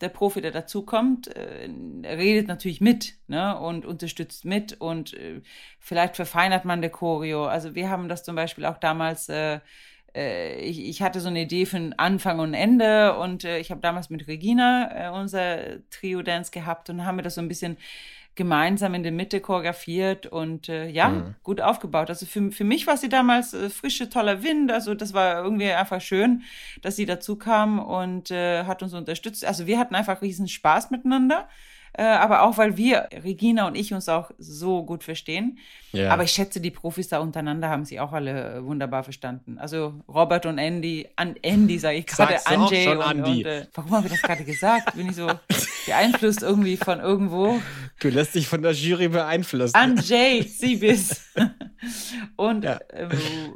Der 0.01 0.09
Profi, 0.09 0.41
der 0.41 0.51
dazukommt, 0.51 1.29
äh, 1.29 1.69
redet 2.05 2.49
natürlich 2.49 2.81
mit 2.81 3.15
ne, 3.29 3.57
und 3.59 3.87
unterstützt 3.87 4.45
mit 4.45 4.81
und 4.81 5.15
äh, 5.15 5.43
vielleicht 5.79 6.17
verfeinert 6.17 6.65
man 6.65 6.81
der 6.81 6.91
Choreo. 6.91 7.47
Also 7.47 7.77
wir 7.77 7.89
haben 7.89 8.09
das 8.09 8.25
zum 8.25 8.35
Beispiel 8.35 8.65
auch 8.65 8.79
damals 8.79 9.29
äh, 9.29 9.61
ich, 10.15 10.85
ich 10.85 11.03
hatte 11.03 11.21
so 11.21 11.29
eine 11.29 11.43
Idee 11.43 11.67
für 11.67 11.77
einen 11.77 11.95
Anfang 11.95 12.39
und 12.39 12.55
Ende 12.55 13.17
und 13.19 13.45
äh, 13.45 13.59
ich 13.59 13.71
habe 13.71 13.81
damals 13.81 14.11
mit 14.11 14.27
Regina 14.27 15.09
äh, 15.09 15.11
unser 15.11 15.89
Trio-Dance 15.91 16.51
gehabt 16.51 16.91
und 16.91 17.07
haben 17.07 17.17
wir 17.17 17.23
das 17.23 17.37
so 17.37 17.41
ein 17.41 17.49
bisschen 17.49 17.77
gemeinsam 18.35 18.95
in 18.95 19.03
der 19.03 19.13
Mitte 19.13 19.41
choreografiert 19.41 20.27
und 20.27 20.69
äh, 20.69 20.89
ja, 20.89 21.09
mhm. 21.09 21.35
gut 21.43 21.61
aufgebaut. 21.61 22.09
Also 22.09 22.25
für, 22.25 22.51
für 22.51 22.65
mich 22.65 22.87
war 22.87 22.97
sie 22.97 23.11
damals 23.11 23.53
äh, 23.53 23.69
frische, 23.69 24.09
toller 24.09 24.43
Wind. 24.43 24.73
Also 24.73 24.95
das 24.95 25.13
war 25.13 25.45
irgendwie 25.45 25.71
einfach 25.71 26.01
schön, 26.01 26.43
dass 26.81 26.97
sie 26.97 27.05
dazu 27.05 27.37
kam 27.37 27.79
und 27.79 28.31
äh, 28.31 28.65
hat 28.65 28.83
uns 28.83 28.95
unterstützt. 28.95 29.45
Also 29.45 29.67
wir 29.67 29.79
hatten 29.79 29.95
einfach 29.95 30.23
riesen 30.23 30.49
Spaß 30.49 30.91
miteinander 30.91 31.49
äh, 31.95 32.05
aber 32.05 32.43
auch 32.43 32.57
weil 32.57 32.77
wir, 32.77 33.09
Regina 33.23 33.67
und 33.67 33.75
ich, 33.75 33.93
uns 33.93 34.09
auch 34.09 34.31
so 34.39 34.83
gut 34.85 35.05
verstehen. 35.05 35.59
Ja. 35.93 36.11
Aber 36.11 36.23
ich 36.23 36.31
schätze, 36.31 36.59
die 36.61 36.71
Profis 36.71 37.09
da 37.09 37.19
untereinander 37.19 37.69
haben 37.69 37.85
sie 37.85 38.01
auch 38.01 38.13
alle 38.13 38.65
wunderbar 38.65 39.05
verstanden. 39.05 39.59
Also 39.59 40.01
Robert 40.09 40.47
und 40.47 40.57
Andy, 40.57 41.07
an 41.17 41.37
Andy 41.43 41.79
sage 41.79 41.99
ich 41.99 42.07
gerade, 42.07 42.47
Anjay 42.47 42.89
und, 42.89 43.25
und 43.25 43.45
äh, 43.45 43.67
warum 43.75 43.91
habe 43.91 44.07
ich 44.07 44.13
das 44.15 44.23
gerade 44.23 44.45
gesagt? 44.45 44.95
Bin 44.95 45.11
ich 45.11 45.17
so 45.17 45.31
beeinflusst 45.87 46.43
irgendwie 46.43 46.79
von 46.79 46.99
irgendwo? 46.99 47.61
Du 48.01 48.09
lässt 48.09 48.35
dich 48.35 48.49
von 48.49 48.63
der 48.63 48.73
Jury 48.73 49.09
beeinflussen. 49.09 49.77
Anjay 49.77 50.43
Siebis 50.49 51.31
und 52.37 52.65
ja. 52.65 52.77
äh, 52.89 53.09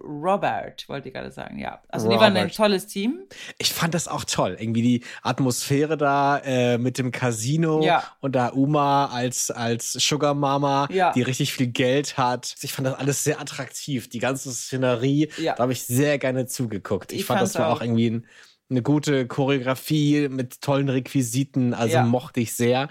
Robert, 0.05 0.87
wollte 0.91 1.09
ich 1.09 1.15
gerade 1.15 1.31
sagen, 1.31 1.59
ja. 1.59 1.81
Also 1.89 2.09
Robert. 2.09 2.21
die 2.21 2.23
waren 2.23 2.37
ein 2.37 2.51
tolles 2.51 2.87
Team. 2.87 3.21
Ich 3.57 3.73
fand 3.73 3.95
das 3.95 4.09
auch 4.09 4.25
toll. 4.25 4.59
Irgendwie 4.61 4.83
die 4.83 5.05
Atmosphäre 5.23 5.97
da 5.97 6.39
äh, 6.45 6.77
mit 6.77 6.99
dem 6.99 7.13
Casino 7.13 7.83
ja 7.83 8.05
und 8.27 8.33
da 8.33 8.49
Uma 8.49 9.07
als, 9.07 9.51
als 9.53 9.93
Sugar 9.93 10.35
Mama, 10.35 10.89
ja. 10.91 11.13
die 11.13 11.23
richtig 11.23 11.53
viel 11.53 11.69
Geld 11.69 12.19
hat. 12.19 12.57
Ich 12.61 12.73
fand 12.73 12.87
das 12.87 12.95
alles 12.95 13.23
sehr 13.25 13.41
attraktiv. 13.41 14.09
Die 14.09 14.19
ganze 14.19 14.53
Szenerie, 14.53 15.31
ja. 15.39 15.55
da 15.55 15.63
habe 15.63 15.73
ich 15.73 15.85
sehr 15.85 16.19
gerne 16.19 16.47
zugeguckt. 16.47 17.13
Ich, 17.13 17.21
ich 17.21 17.25
fand, 17.25 17.41
das 17.41 17.55
war 17.55 17.69
auch, 17.69 17.77
auch 17.77 17.83
irgendwie 17.83 18.11
ein, 18.11 18.27
eine 18.69 18.83
gute 18.83 19.29
Choreografie 19.29 20.29
mit 20.29 20.61
tollen 20.61 20.89
Requisiten, 20.89 21.73
also 21.73 21.95
ja. 21.95 22.03
mochte 22.03 22.41
ich 22.41 22.57
sehr. 22.57 22.89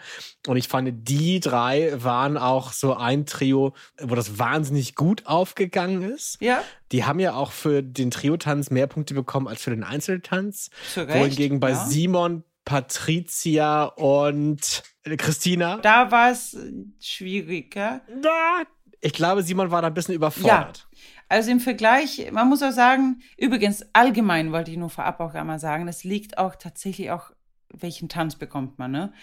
Und 0.47 0.55
ich 0.55 0.69
fand, 0.69 0.89
die 1.09 1.41
drei 1.41 1.91
waren 2.01 2.37
auch 2.37 2.71
so 2.71 2.95
ein 2.95 3.25
Trio, 3.25 3.73
wo 4.01 4.15
das 4.15 4.39
wahnsinnig 4.39 4.95
gut 4.95 5.25
aufgegangen 5.25 6.01
ist. 6.01 6.37
Ja. 6.39 6.63
Die 6.93 7.03
haben 7.03 7.19
ja 7.19 7.33
auch 7.33 7.51
für 7.51 7.83
den 7.83 8.09
Trio-Tanz 8.09 8.69
mehr 8.69 8.87
Punkte 8.87 9.13
bekommen 9.13 9.49
als 9.49 9.61
für 9.61 9.71
den 9.71 9.83
Einzeltanz. 9.83 10.69
Wohingegen 10.95 11.59
bei 11.59 11.71
ja. 11.71 11.85
Simon 11.85 12.45
Patricia 12.65 13.85
und 13.85 14.83
Christina. 15.17 15.77
Da 15.77 16.11
war 16.11 16.31
es 16.31 16.57
schwieriger. 16.99 18.01
Da, 18.21 18.63
ich 19.01 19.13
glaube, 19.13 19.43
Simon 19.43 19.71
war 19.71 19.81
da 19.81 19.87
ein 19.87 19.93
bisschen 19.93 20.15
überfordert. 20.15 20.87
Ja. 20.91 20.99
Also 21.29 21.51
im 21.51 21.59
Vergleich, 21.59 22.29
man 22.31 22.49
muss 22.49 22.61
auch 22.61 22.71
sagen, 22.71 23.21
übrigens 23.37 23.85
allgemein 23.93 24.51
wollte 24.51 24.71
ich 24.71 24.77
nur 24.77 24.89
vorab 24.89 25.19
auch 25.19 25.33
einmal 25.33 25.59
sagen, 25.59 25.87
es 25.87 26.03
liegt 26.03 26.37
auch 26.37 26.55
tatsächlich 26.55 27.11
auch, 27.11 27.31
welchen 27.69 28.09
Tanz 28.09 28.35
bekommt 28.35 28.77
man, 28.77 28.91
ne? 28.91 29.13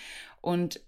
Und 0.40 0.80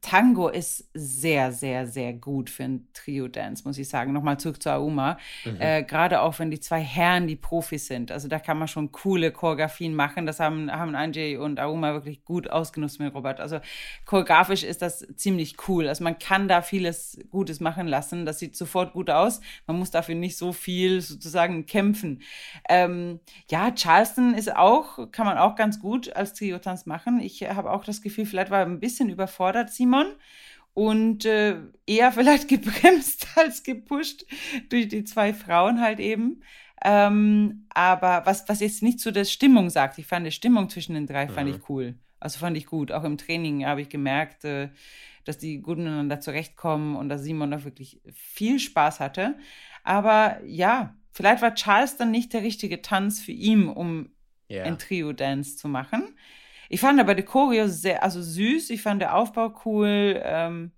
Tango 0.00 0.48
ist 0.48 0.88
sehr, 0.94 1.52
sehr, 1.52 1.86
sehr 1.86 2.12
gut 2.12 2.50
für 2.50 2.64
ein 2.64 2.88
Trio-Dance, 2.94 3.64
muss 3.64 3.78
ich 3.78 3.88
sagen. 3.88 4.12
Nochmal 4.12 4.38
zurück 4.38 4.62
zu 4.62 4.72
Auma. 4.72 5.18
Mhm. 5.44 5.60
Äh, 5.60 5.82
Gerade 5.82 6.22
auch, 6.22 6.38
wenn 6.38 6.50
die 6.50 6.60
zwei 6.60 6.80
Herren 6.80 7.26
die 7.26 7.36
Profis 7.36 7.86
sind. 7.86 8.12
Also 8.12 8.28
da 8.28 8.38
kann 8.38 8.58
man 8.58 8.68
schon 8.68 8.92
coole 8.92 9.32
Choreografien 9.32 9.94
machen. 9.94 10.26
Das 10.26 10.38
haben, 10.38 10.70
haben 10.70 10.94
Anjay 10.94 11.36
und 11.36 11.58
Auma 11.58 11.94
wirklich 11.94 12.24
gut 12.24 12.48
ausgenutzt 12.48 13.00
mit 13.00 13.12
Robert. 13.12 13.40
Also 13.40 13.58
choreografisch 14.04 14.62
ist 14.62 14.82
das 14.82 15.06
ziemlich 15.16 15.56
cool. 15.66 15.88
Also 15.88 16.04
man 16.04 16.18
kann 16.18 16.46
da 16.46 16.62
vieles 16.62 17.18
Gutes 17.30 17.58
machen 17.58 17.88
lassen. 17.88 18.24
Das 18.24 18.38
sieht 18.38 18.56
sofort 18.56 18.92
gut 18.92 19.10
aus. 19.10 19.40
Man 19.66 19.78
muss 19.78 19.90
dafür 19.90 20.14
nicht 20.14 20.36
so 20.36 20.52
viel 20.52 21.00
sozusagen 21.00 21.66
kämpfen. 21.66 22.22
Ähm, 22.68 23.18
ja, 23.50 23.72
Charleston 23.74 24.34
ist 24.34 24.54
auch, 24.54 25.10
kann 25.10 25.26
man 25.26 25.38
auch 25.38 25.56
ganz 25.56 25.80
gut 25.80 26.14
als 26.14 26.34
Trio-Tanz 26.34 26.86
machen. 26.86 27.20
Ich 27.20 27.42
habe 27.42 27.72
auch 27.72 27.84
das 27.84 28.00
Gefühl, 28.00 28.26
vielleicht 28.26 28.50
war 28.50 28.60
er 28.60 28.66
ein 28.66 28.80
bisschen 28.80 29.10
überfordert. 29.10 29.70
Sie 29.70 29.87
Simon 29.88 30.12
und 30.74 31.24
äh, 31.24 31.56
eher 31.86 32.12
vielleicht 32.12 32.48
gebremst 32.48 33.26
als 33.36 33.62
gepusht 33.62 34.26
durch 34.68 34.88
die 34.88 35.04
zwei 35.04 35.32
Frauen 35.32 35.80
halt 35.80 36.00
eben. 36.00 36.42
Ähm, 36.84 37.66
aber 37.70 38.22
was, 38.24 38.48
was 38.48 38.60
jetzt 38.60 38.82
nicht 38.82 39.00
zu 39.00 39.12
der 39.12 39.24
Stimmung 39.24 39.68
sagt, 39.68 39.98
ich 39.98 40.06
fand 40.06 40.26
die 40.26 40.30
Stimmung 40.30 40.68
zwischen 40.68 40.94
den 40.94 41.06
drei, 41.06 41.26
fand 41.26 41.48
mhm. 41.48 41.56
ich 41.56 41.68
cool. 41.68 41.94
Also 42.20 42.38
fand 42.38 42.56
ich 42.56 42.66
gut. 42.66 42.92
Auch 42.92 43.04
im 43.04 43.18
Training 43.18 43.66
habe 43.66 43.80
ich 43.80 43.88
gemerkt, 43.88 44.44
äh, 44.44 44.68
dass 45.24 45.38
die 45.38 45.60
gut 45.60 45.78
miteinander 45.78 46.20
zurechtkommen 46.20 46.96
und 46.96 47.08
dass 47.08 47.22
Simon 47.22 47.50
da 47.50 47.64
wirklich 47.64 48.00
viel 48.12 48.60
Spaß 48.60 49.00
hatte. 49.00 49.36
Aber 49.82 50.38
ja, 50.44 50.94
vielleicht 51.10 51.42
war 51.42 51.54
Charles 51.54 51.96
dann 51.96 52.10
nicht 52.10 52.32
der 52.32 52.42
richtige 52.42 52.80
Tanz 52.80 53.20
für 53.20 53.32
ihn, 53.32 53.68
um 53.68 54.10
yeah. 54.48 54.64
ein 54.64 54.78
Trio-Dance 54.78 55.56
zu 55.56 55.68
machen. 55.68 56.14
Ich 56.68 56.80
fand 56.80 57.00
aber 57.00 57.14
die 57.14 57.22
Choreo 57.22 57.68
sehr, 57.68 58.02
also 58.02 58.22
süß. 58.22 58.70
Ich 58.70 58.82
fand 58.82 59.00
der 59.02 59.14
Aufbau 59.16 59.54
cool. 59.64 60.20
Ähm, 60.22 60.72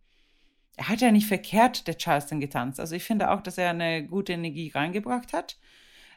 er 0.76 0.88
hat 0.88 1.00
ja 1.00 1.10
nicht 1.12 1.26
verkehrt, 1.26 1.86
der 1.86 1.98
Charleston 1.98 2.40
getanzt. 2.40 2.80
Also 2.80 2.94
ich 2.94 3.04
finde 3.04 3.30
auch, 3.30 3.42
dass 3.42 3.58
er 3.58 3.70
eine 3.70 4.06
gute 4.06 4.32
Energie 4.32 4.70
reingebracht 4.74 5.32
hat. 5.32 5.58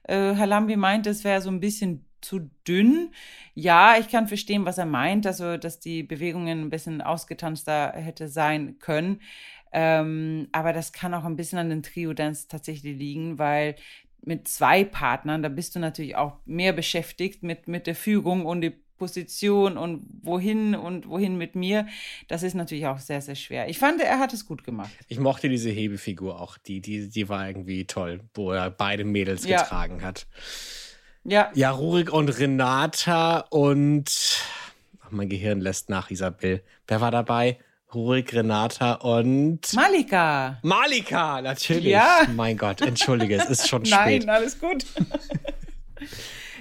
Äh, 0.03 0.34
Herr 0.34 0.47
Lambi 0.47 0.76
meint, 0.76 1.07
es 1.07 1.24
wäre 1.24 1.41
so 1.41 1.49
ein 1.49 1.59
bisschen 1.59 2.05
zu 2.21 2.49
dünn. 2.67 3.11
Ja, 3.53 3.97
ich 3.99 4.07
kann 4.07 4.28
verstehen, 4.28 4.65
was 4.65 4.78
er 4.78 4.86
meint, 4.86 5.28
also 5.28 5.57
dass 5.57 5.80
die 5.80 6.03
Bewegungen 6.03 6.61
ein 6.61 6.69
bisschen 6.69 7.01
ausgetanzter 7.01 7.93
hätte 7.93 8.28
sein 8.28 8.80
können. 8.80 9.21
Ähm, 9.74 10.47
aber 10.51 10.71
das 10.71 10.93
kann 10.93 11.13
auch 11.13 11.26
ein 11.26 11.36
bisschen 11.36 11.59
an 11.59 11.69
den 11.69 11.84
Trio-Dance 11.84 12.47
tatsächlich 12.47 12.97
liegen, 12.97 13.39
weil 13.39 13.76
mit 14.21 14.47
zwei 14.47 14.84
Partnern, 14.86 15.43
da 15.43 15.49
bist 15.49 15.76
du 15.76 15.80
natürlich 15.80 16.15
auch 16.15 16.38
mehr 16.45 16.74
beschäftigt 16.74 17.43
mit, 17.43 17.67
mit 17.67 17.88
der 17.88 17.95
Führung 17.95 18.45
und 18.45 18.61
die 18.61 18.83
Position 18.98 19.78
und 19.78 20.06
wohin 20.22 20.76
und 20.76 21.08
wohin 21.08 21.38
mit 21.38 21.56
mir. 21.56 21.88
Das 22.28 22.44
ist 22.44 22.54
natürlich 22.54 22.86
auch 22.88 23.00
sehr, 23.00 23.22
sehr 23.22 23.36
schwer. 23.36 23.70
Ich 23.70 23.80
fand, 23.80 24.02
er 24.02 24.20
hat 24.20 24.34
es 24.34 24.46
gut 24.46 24.64
gemacht. 24.64 24.91
Ich 25.08 25.20
mochte 25.20 25.50
diese 25.50 25.70
Hebefigur 25.70 26.39
auch. 26.39 26.58
Die, 26.58 26.82
die, 26.82 27.10
die 27.10 27.30
war 27.30 27.48
irgendwie 27.48 27.86
toll, 27.86 28.22
wo 28.34 28.52
er 28.52 28.70
beide 28.70 29.04
Mädels 29.04 29.46
ja. 29.46 29.62
getragen 29.62 30.04
hat. 30.04 30.28
Ja. 31.24 31.52
Ja, 31.54 31.72
Rurik 31.72 32.12
und 32.12 32.30
Renata 32.30 33.39
und 33.50 34.41
ach, 35.02 35.12
mein 35.12 35.30
Gehirn 35.30 35.62
lässt 35.62 35.89
nach, 35.89 36.12
Isabel. 36.12 36.64
Wer 36.88 37.02
war 37.02 37.12
dabei? 37.12 37.58
Rurik, 37.94 38.34
Renata 38.34 38.94
und 38.96 39.72
Malika. 39.74 40.58
Malika, 40.64 41.41
natürlich. 41.41 41.86
Ja. 41.86 42.26
Mein 42.36 42.58
Gott, 42.58 42.82
entschuldige, 42.82 43.36
es 43.36 43.50
ist 43.50 43.68
schon 43.70 43.86
spät. 43.86 44.26
Nein, 44.26 44.30
alles 44.30 44.60
gut. 44.60 44.86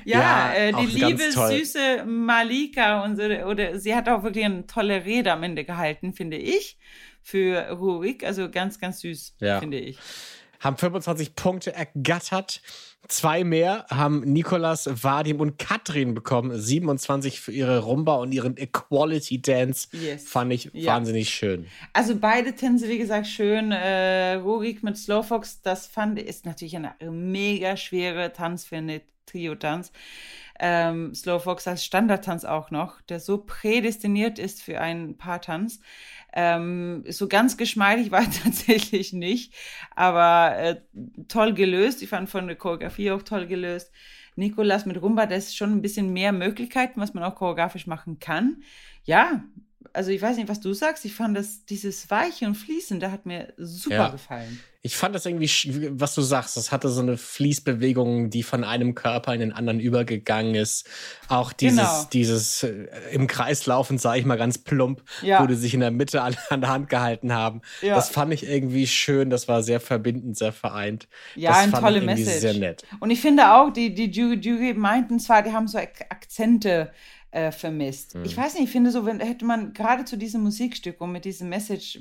ja, 0.05 0.21
ja 0.21 0.55
äh, 0.55 0.73
die 0.73 0.87
liebe, 0.87 1.31
süße 1.31 2.05
Malika 2.07 3.05
und 3.05 3.17
so, 3.17 3.23
oder 3.23 3.79
sie 3.79 3.95
hat 3.95 4.09
auch 4.09 4.23
wirklich 4.23 4.45
eine 4.45 4.67
tolle 4.67 5.05
Rede 5.05 5.33
am 5.33 5.43
Ende 5.43 5.65
gehalten, 5.65 6.13
finde 6.13 6.37
ich, 6.37 6.79
für 7.23 7.71
Rurik. 7.71 8.25
Also 8.25 8.51
ganz, 8.51 8.79
ganz 8.79 9.01
süß, 9.01 9.37
ja. 9.41 9.61
finde 9.61 9.79
ich. 9.79 9.99
Haben 10.61 10.77
25 10.77 11.35
Punkte 11.35 11.75
ergattert. 11.75 12.63
Zwei 13.09 13.43
mehr 13.43 13.85
haben 13.91 14.21
Nikolas, 14.21 14.89
Vadim 15.03 15.41
und 15.41 15.59
Katrin 15.59 16.15
bekommen. 16.15 16.57
27 16.57 17.41
für 17.41 17.51
ihre 17.51 17.81
Rumba 17.81 18.15
und 18.15 18.31
ihren 18.31 18.57
Equality 18.57 19.43
Dance. 19.43 19.89
Yes. 19.91 20.29
Fand 20.29 20.53
ich 20.53 20.71
ja. 20.73 20.93
wahnsinnig 20.93 21.31
schön. 21.31 21.67
Also 21.93 22.15
beide 22.15 22.55
Tänze, 22.55 22.89
wie 22.89 22.99
gesagt, 22.99 23.27
schön. 23.27 23.73
Äh, 23.73 24.35
Rurik 24.35 24.85
mit 24.85 24.97
Slowfox, 24.97 25.63
das 25.63 25.89
fand 25.89 26.21
ich, 26.21 26.29
ist 26.29 26.47
natürlich 26.47 26.77
eine 26.77 26.95
mega 27.11 27.77
schwere 27.77 28.33
Tanz 28.33 28.65
für 28.65 28.77
eine 28.77 29.03
Trio-Tanz. 29.27 29.93
Ähm, 30.59 31.15
Slowfox 31.15 31.67
als 31.67 31.85
Standardtanz 31.85 32.45
auch 32.45 32.71
noch, 32.71 33.01
der 33.03 33.21
so 33.21 33.39
prädestiniert 33.39 34.39
ist 34.39 34.63
für 34.63 34.81
einen 34.81 35.17
Paartanz. 35.17 35.81
Ähm, 36.33 37.05
so 37.09 37.29
ganz 37.29 37.57
geschmeidig 37.57 38.11
war 38.11 38.25
tatsächlich 38.45 39.13
nicht, 39.13 39.55
aber 39.95 40.57
äh, 40.57 40.81
toll 41.29 41.55
gelöst. 41.55 42.03
Ich 42.03 42.09
fand 42.09 42.31
von 42.31 42.47
der 42.47 42.57
Choreografie 42.57 43.11
auch 43.11 43.23
toll 43.23 43.47
gelöst. 43.47 43.91
Nikolas 44.37 44.87
mit 44.87 45.01
Rumba, 45.01 45.27
da 45.27 45.37
ist 45.37 45.57
schon 45.57 45.73
ein 45.73 45.83
bisschen 45.83 46.13
mehr 46.13 46.33
Möglichkeiten, 46.33 47.01
was 47.01 47.13
man 47.13 47.23
auch 47.25 47.35
choreografisch 47.35 47.87
machen 47.87 48.19
kann. 48.19 48.63
Ja, 49.05 49.45
also 49.93 50.11
ich 50.11 50.23
weiß 50.23 50.37
nicht, 50.37 50.49
was 50.49 50.61
du 50.61 50.73
sagst. 50.73 51.05
Ich 51.05 51.15
fand 51.15 51.37
das, 51.37 51.65
dieses 51.67 52.11
Weiche 52.11 52.47
und 52.47 52.55
Fließen, 52.55 53.01
da 53.01 53.11
hat 53.11 53.27
mir 53.27 53.53
super 53.57 53.95
ja. 53.95 54.09
gefallen. 54.09 54.61
Ich 54.85 54.97
fand 54.97 55.15
das 55.15 55.27
irgendwie, 55.27 55.49
was 55.93 56.15
du 56.15 56.23
sagst, 56.23 56.57
das 56.57 56.73
hatte 56.73 56.89
so 56.89 57.03
eine 57.03 57.17
Fließbewegung, 57.17 58.31
die 58.31 58.43
von 58.43 58.65
einem 58.65 58.97
Körper 58.97 59.33
in 59.33 59.39
den 59.39 59.53
anderen 59.53 59.79
übergegangen 59.79 60.57
ist. 60.57 60.89
Auch 61.29 61.53
dieses, 61.53 61.79
genau. 61.79 62.09
dieses 62.13 62.65
äh, 62.65 62.89
im 63.13 63.29
Kreis 63.29 63.67
laufen, 63.67 63.99
sage 63.99 64.19
ich 64.19 64.27
mal 64.27 64.37
ganz 64.37 64.59
plump, 64.59 65.03
ja. 65.23 65.41
wo 65.41 65.47
die 65.47 65.55
sich 65.55 65.73
in 65.75 65.81
der 65.81 65.93
Mitte 65.93 66.23
alle 66.23 66.37
an 66.51 66.63
der 66.63 66.71
Hand 66.71 66.89
gehalten 66.89 67.33
haben. 67.33 67.61
Ja. 67.81 67.95
Das 67.95 68.09
fand 68.09 68.35
ich 68.35 68.45
irgendwie 68.45 68.89
schön, 68.89 69.31
das 69.31 69.47
war 69.47 69.63
sehr 69.63 69.79
verbindend, 69.79 70.37
sehr 70.37 70.53
vereint. 70.53 71.07
Ja, 71.37 71.51
das 71.51 71.59
eine 71.59 71.73
tolle 71.73 72.01
Message. 72.01 72.41
Sehr 72.41 72.55
nett. 72.55 72.85
Und 72.99 73.11
ich 73.11 73.21
finde 73.21 73.55
auch, 73.55 73.73
die, 73.73 73.95
die 73.95 74.11
Jury 74.11 74.75
meinten 74.75 75.21
zwar, 75.21 75.43
die 75.43 75.53
haben 75.53 75.69
so 75.69 75.79
Akzente 75.79 76.91
äh, 77.31 77.51
vermisst. 77.51 78.15
Mhm. 78.15 78.25
Ich 78.25 78.37
weiß 78.37 78.55
nicht, 78.55 78.65
ich 78.65 78.71
finde 78.71 78.91
so, 78.91 79.07
wenn 79.07 79.21
hätte 79.21 79.45
man 79.45 79.73
gerade 79.73 80.05
zu 80.05 80.17
diesem 80.17 80.43
Musikstück 80.43 81.01
und 81.01 81.13
mit 81.13 81.25
diesem 81.25 81.49
Message 81.49 82.01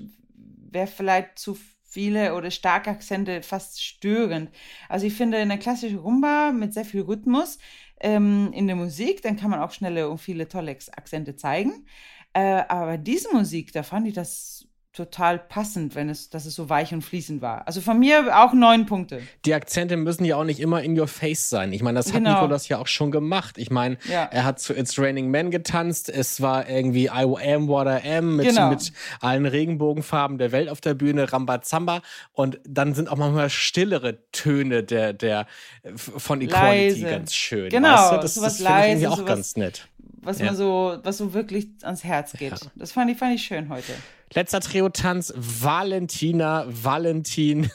wäre 0.71 0.87
vielleicht 0.87 1.39
zu 1.39 1.57
viele 1.91 2.35
oder 2.35 2.51
starke 2.51 2.89
Akzente 2.89 3.41
fast 3.41 3.83
störend. 3.83 4.49
Also 4.89 5.05
ich 5.05 5.13
finde 5.13 5.37
eine 5.37 5.59
klassische 5.59 5.97
Rumba 5.97 6.51
mit 6.53 6.73
sehr 6.73 6.85
viel 6.85 7.01
Rhythmus 7.01 7.59
ähm, 7.99 8.51
in 8.53 8.67
der 8.67 8.77
Musik, 8.77 9.21
dann 9.21 9.35
kann 9.35 9.49
man 9.51 9.59
auch 9.59 9.71
schnelle 9.71 10.09
und 10.09 10.17
viele 10.19 10.47
tolle 10.47 10.71
Akzente 10.71 11.35
zeigen. 11.35 11.85
Äh, 12.33 12.63
aber 12.69 12.97
diese 12.97 13.33
Musik, 13.33 13.73
da 13.73 13.83
fand 13.83 14.07
ich 14.07 14.13
das 14.13 14.60
total 14.93 15.39
passend, 15.39 15.95
wenn 15.95 16.09
es, 16.09 16.29
dass 16.29 16.45
es 16.45 16.53
so 16.53 16.69
weich 16.69 16.93
und 16.93 17.01
fließend 17.01 17.41
war. 17.41 17.65
Also 17.65 17.79
von 17.79 17.97
mir 17.97 18.37
auch 18.37 18.51
neun 18.51 18.85
Punkte. 18.85 19.21
Die 19.45 19.53
Akzente 19.53 19.95
müssen 19.95 20.25
ja 20.25 20.35
auch 20.35 20.43
nicht 20.43 20.59
immer 20.59 20.83
in 20.83 20.99
your 20.99 21.07
face 21.07 21.49
sein. 21.49 21.71
Ich 21.71 21.81
meine, 21.81 21.99
das 21.99 22.11
genau. 22.11 22.31
hat 22.31 22.41
Nikolas 22.41 22.67
ja 22.67 22.77
auch 22.77 22.87
schon 22.87 23.09
gemacht. 23.09 23.57
Ich 23.57 23.71
meine, 23.71 23.97
ja. 24.09 24.25
er 24.25 24.43
hat 24.43 24.59
zu 24.59 24.73
It's 24.73 24.99
Raining 24.99 25.29
Men 25.29 25.49
getanzt. 25.49 26.09
Es 26.09 26.41
war 26.41 26.69
irgendwie 26.69 27.05
I 27.05 27.25
am 27.53 27.69
what 27.69 27.87
I 27.87 28.17
am 28.17 28.35
mit, 28.35 28.47
genau. 28.47 28.69
mit 28.69 28.91
allen 29.21 29.45
Regenbogenfarben 29.45 30.37
der 30.37 30.51
Welt 30.51 30.67
auf 30.67 30.81
der 30.81 30.93
Bühne, 30.93 31.31
Rambazamba. 31.31 32.01
Und 32.33 32.59
dann 32.67 32.93
sind 32.93 33.09
auch 33.09 33.17
manchmal 33.17 33.49
stillere 33.49 34.29
Töne 34.33 34.83
der, 34.83 35.13
der, 35.13 35.47
von 35.95 36.41
Equality 36.41 37.01
Leise. 37.01 37.09
ganz 37.09 37.33
schön. 37.33 37.69
Genau, 37.69 37.87
weißt 37.87 38.11
du? 38.11 38.15
das, 38.17 38.33
das 38.33 38.57
finde 38.57 38.71
ich 38.71 38.87
irgendwie 38.87 39.07
auch 39.07 39.25
ganz 39.25 39.55
nett. 39.55 39.87
Was 40.23 40.39
ja. 40.39 40.47
man 40.47 40.55
so, 40.55 40.99
was 41.01 41.17
so 41.17 41.33
wirklich 41.33 41.69
ans 41.81 42.03
Herz 42.03 42.33
geht. 42.33 42.51
Ja. 42.51 42.57
Das 42.75 42.91
fand 42.91 43.09
ich, 43.09 43.17
fand 43.17 43.33
ich 43.33 43.43
schön 43.43 43.69
heute. 43.69 43.93
Letzter 44.33 44.61
Trio-Tanz, 44.61 45.33
Valentina, 45.35 46.65
Valentin. 46.67 47.69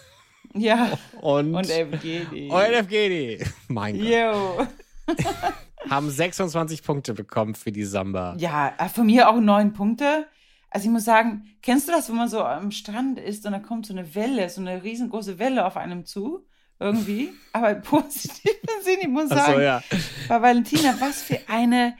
Ja. 0.54 0.96
Und, 1.20 1.54
und 1.54 1.68
Evgeni. 1.68 2.50
Und 2.50 2.72
Evgeni. 2.72 3.44
Mein 3.68 3.98
Gott. 3.98 4.08
Yo. 4.08 4.66
Haben 5.90 6.10
26 6.10 6.82
Punkte 6.82 7.12
bekommen 7.12 7.54
für 7.54 7.72
die 7.72 7.84
Samba. 7.84 8.36
Ja, 8.38 8.72
äh, 8.78 8.88
von 8.88 9.04
mir 9.04 9.28
auch 9.28 9.38
neun 9.38 9.74
Punkte. 9.74 10.26
Also 10.70 10.86
ich 10.86 10.92
muss 10.92 11.04
sagen, 11.04 11.44
kennst 11.60 11.88
du 11.88 11.92
das, 11.92 12.08
wenn 12.08 12.16
man 12.16 12.28
so 12.28 12.42
am 12.42 12.70
Strand 12.70 13.18
ist 13.18 13.44
und 13.44 13.52
da 13.52 13.58
kommt 13.58 13.86
so 13.86 13.92
eine 13.92 14.14
Welle, 14.14 14.48
so 14.48 14.62
eine 14.62 14.82
riesengroße 14.82 15.38
Welle 15.38 15.66
auf 15.66 15.76
einem 15.76 16.06
zu? 16.06 16.46
Irgendwie. 16.80 17.32
Aber 17.52 17.74
positiv 17.74 18.52
Sinn, 18.82 18.98
ich 19.02 19.08
muss 19.08 19.28
sagen. 19.28 19.54
So, 19.54 19.60
ja. 19.60 19.82
Bei 20.28 20.40
Valentina, 20.40 20.94
was 21.00 21.22
für 21.22 21.38
eine 21.48 21.96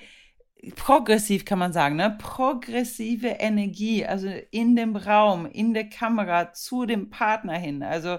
progressiv 0.75 1.45
kann 1.45 1.59
man 1.59 1.73
sagen, 1.73 1.97
ne? 1.97 2.17
Progressive 2.19 3.29
Energie, 3.29 4.05
also 4.05 4.29
in 4.51 4.77
dem 4.77 4.97
Raum, 4.97 5.47
in 5.47 5.75
der 5.75 5.89
Kamera, 5.89 6.53
zu 6.53 6.87
dem 6.87 7.11
Partner 7.11 7.55
hin. 7.55 7.83
Also 7.83 8.19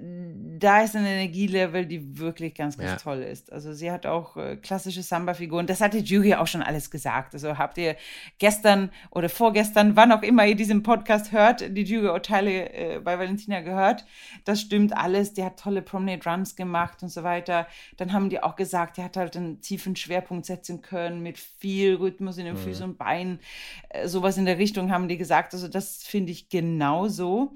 da 0.00 0.82
ist 0.82 0.94
ein 0.94 1.04
Energielevel, 1.04 1.86
die 1.86 2.18
wirklich 2.18 2.54
ganz, 2.54 2.78
ganz 2.78 2.90
ja. 2.90 2.96
toll 2.96 3.22
ist. 3.22 3.52
Also 3.52 3.72
sie 3.72 3.90
hat 3.90 4.06
auch 4.06 4.36
äh, 4.36 4.56
klassische 4.56 5.02
Samba-Figuren. 5.02 5.66
Das 5.66 5.80
hat 5.80 5.94
die 5.94 5.98
Jury 5.98 6.34
auch 6.34 6.46
schon 6.46 6.62
alles 6.62 6.90
gesagt. 6.90 7.34
Also 7.34 7.58
habt 7.58 7.78
ihr 7.78 7.96
gestern 8.38 8.90
oder 9.10 9.28
vorgestern, 9.28 9.96
wann 9.96 10.12
auch 10.12 10.22
immer 10.22 10.46
ihr 10.46 10.54
diesen 10.54 10.82
Podcast 10.82 11.32
hört, 11.32 11.76
die 11.76 11.82
Jury-Urteile 11.82 12.72
äh, 12.72 13.00
bei 13.00 13.18
Valentina 13.18 13.60
gehört. 13.60 14.04
Das 14.44 14.60
stimmt 14.60 14.96
alles. 14.96 15.32
Die 15.34 15.44
hat 15.44 15.58
tolle 15.58 15.82
Promenade 15.82 16.28
Runs 16.28 16.54
gemacht 16.54 17.02
und 17.02 17.08
so 17.08 17.22
weiter. 17.22 17.66
Dann 17.96 18.12
haben 18.12 18.30
die 18.30 18.42
auch 18.42 18.56
gesagt, 18.56 18.96
die 18.96 19.02
hat 19.02 19.16
halt 19.16 19.36
einen 19.36 19.60
tiefen 19.60 19.96
Schwerpunkt 19.96 20.46
setzen 20.46 20.80
können 20.80 21.22
mit 21.22 21.38
viel 21.38 21.96
Rhythmus 21.96 22.38
in 22.38 22.44
den 22.44 22.54
mhm. 22.54 22.60
Füßen 22.60 22.84
und 22.84 22.98
Beinen. 22.98 23.40
Äh, 23.88 24.06
sowas 24.06 24.38
in 24.38 24.46
der 24.46 24.58
Richtung 24.58 24.92
haben 24.92 25.08
die 25.08 25.18
gesagt. 25.18 25.54
Also 25.54 25.68
das 25.68 26.02
finde 26.04 26.32
ich 26.32 26.48
genauso 26.48 27.54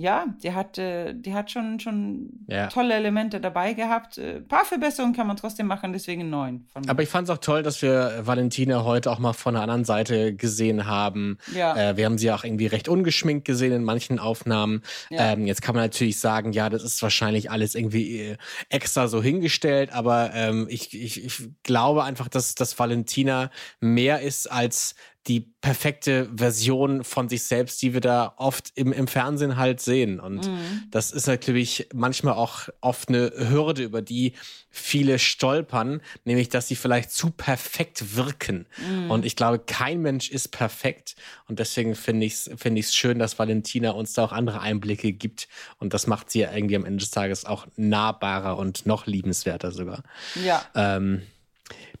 ja, 0.00 0.24
die 0.42 0.54
hat, 0.54 0.78
äh, 0.78 1.12
die 1.14 1.34
hat 1.34 1.50
schon, 1.50 1.78
schon 1.78 2.30
ja. 2.46 2.68
tolle 2.68 2.94
Elemente 2.94 3.38
dabei 3.38 3.74
gehabt. 3.74 4.18
Ein 4.18 4.24
äh, 4.24 4.40
paar 4.40 4.64
Verbesserungen 4.64 5.14
kann 5.14 5.26
man 5.26 5.36
trotzdem 5.36 5.66
machen, 5.66 5.92
deswegen 5.92 6.30
neun. 6.30 6.66
Aber 6.88 7.02
ich 7.02 7.08
fand 7.10 7.28
es 7.28 7.34
auch 7.34 7.38
toll, 7.38 7.62
dass 7.62 7.82
wir 7.82 8.22
Valentina 8.22 8.84
heute 8.84 9.10
auch 9.10 9.18
mal 9.18 9.34
von 9.34 9.54
der 9.54 9.62
anderen 9.62 9.84
Seite 9.84 10.34
gesehen 10.34 10.86
haben. 10.86 11.36
Ja. 11.54 11.90
Äh, 11.90 11.96
wir 11.98 12.06
haben 12.06 12.16
sie 12.16 12.32
auch 12.32 12.44
irgendwie 12.44 12.66
recht 12.66 12.88
ungeschminkt 12.88 13.44
gesehen 13.44 13.72
in 13.72 13.84
manchen 13.84 14.18
Aufnahmen. 14.18 14.82
Ja. 15.10 15.32
Ähm, 15.32 15.46
jetzt 15.46 15.60
kann 15.60 15.74
man 15.74 15.84
natürlich 15.84 16.18
sagen, 16.18 16.52
ja, 16.52 16.70
das 16.70 16.82
ist 16.82 17.02
wahrscheinlich 17.02 17.50
alles 17.50 17.74
irgendwie 17.74 18.20
äh, 18.20 18.36
extra 18.70 19.06
so 19.06 19.22
hingestellt, 19.22 19.92
aber 19.92 20.30
ähm, 20.32 20.66
ich, 20.70 20.94
ich, 20.94 21.22
ich 21.22 21.48
glaube 21.62 22.04
einfach, 22.04 22.28
dass, 22.28 22.54
dass 22.54 22.78
Valentina 22.78 23.50
mehr 23.80 24.22
ist 24.22 24.50
als 24.50 24.94
die 25.26 25.40
perfekte 25.40 26.30
Version 26.34 27.04
von 27.04 27.28
sich 27.28 27.42
selbst, 27.42 27.82
die 27.82 27.92
wir 27.92 28.00
da 28.00 28.32
oft 28.38 28.72
im, 28.74 28.90
im 28.92 29.06
Fernsehen 29.06 29.58
halt 29.58 29.80
sehen. 29.80 30.18
Und 30.18 30.46
mhm. 30.46 30.84
das 30.90 31.12
ist 31.12 31.26
natürlich 31.26 31.88
manchmal 31.92 32.34
auch 32.34 32.70
oft 32.80 33.10
eine 33.10 33.30
Hürde, 33.36 33.82
über 33.82 34.00
die 34.00 34.32
viele 34.70 35.18
stolpern, 35.18 36.00
nämlich 36.24 36.48
dass 36.48 36.68
sie 36.68 36.76
vielleicht 36.76 37.10
zu 37.10 37.30
perfekt 37.30 38.16
wirken. 38.16 38.66
Mhm. 38.78 39.10
Und 39.10 39.26
ich 39.26 39.36
glaube, 39.36 39.58
kein 39.58 40.00
Mensch 40.00 40.30
ist 40.30 40.48
perfekt. 40.48 41.16
Und 41.46 41.58
deswegen 41.58 41.94
finde 41.94 42.24
ich 42.24 42.32
es 42.32 42.50
find 42.56 42.78
ich's 42.78 42.94
schön, 42.94 43.18
dass 43.18 43.38
Valentina 43.38 43.90
uns 43.90 44.14
da 44.14 44.24
auch 44.24 44.32
andere 44.32 44.60
Einblicke 44.60 45.12
gibt. 45.12 45.48
Und 45.78 45.92
das 45.92 46.06
macht 46.06 46.30
sie 46.30 46.40
ja 46.40 46.52
irgendwie 46.54 46.76
am 46.76 46.86
Ende 46.86 47.00
des 47.00 47.10
Tages 47.10 47.44
auch 47.44 47.66
nahbarer 47.76 48.56
und 48.56 48.86
noch 48.86 49.06
liebenswerter 49.06 49.70
sogar. 49.70 50.02
Ja. 50.42 50.64
Ähm, 50.74 51.22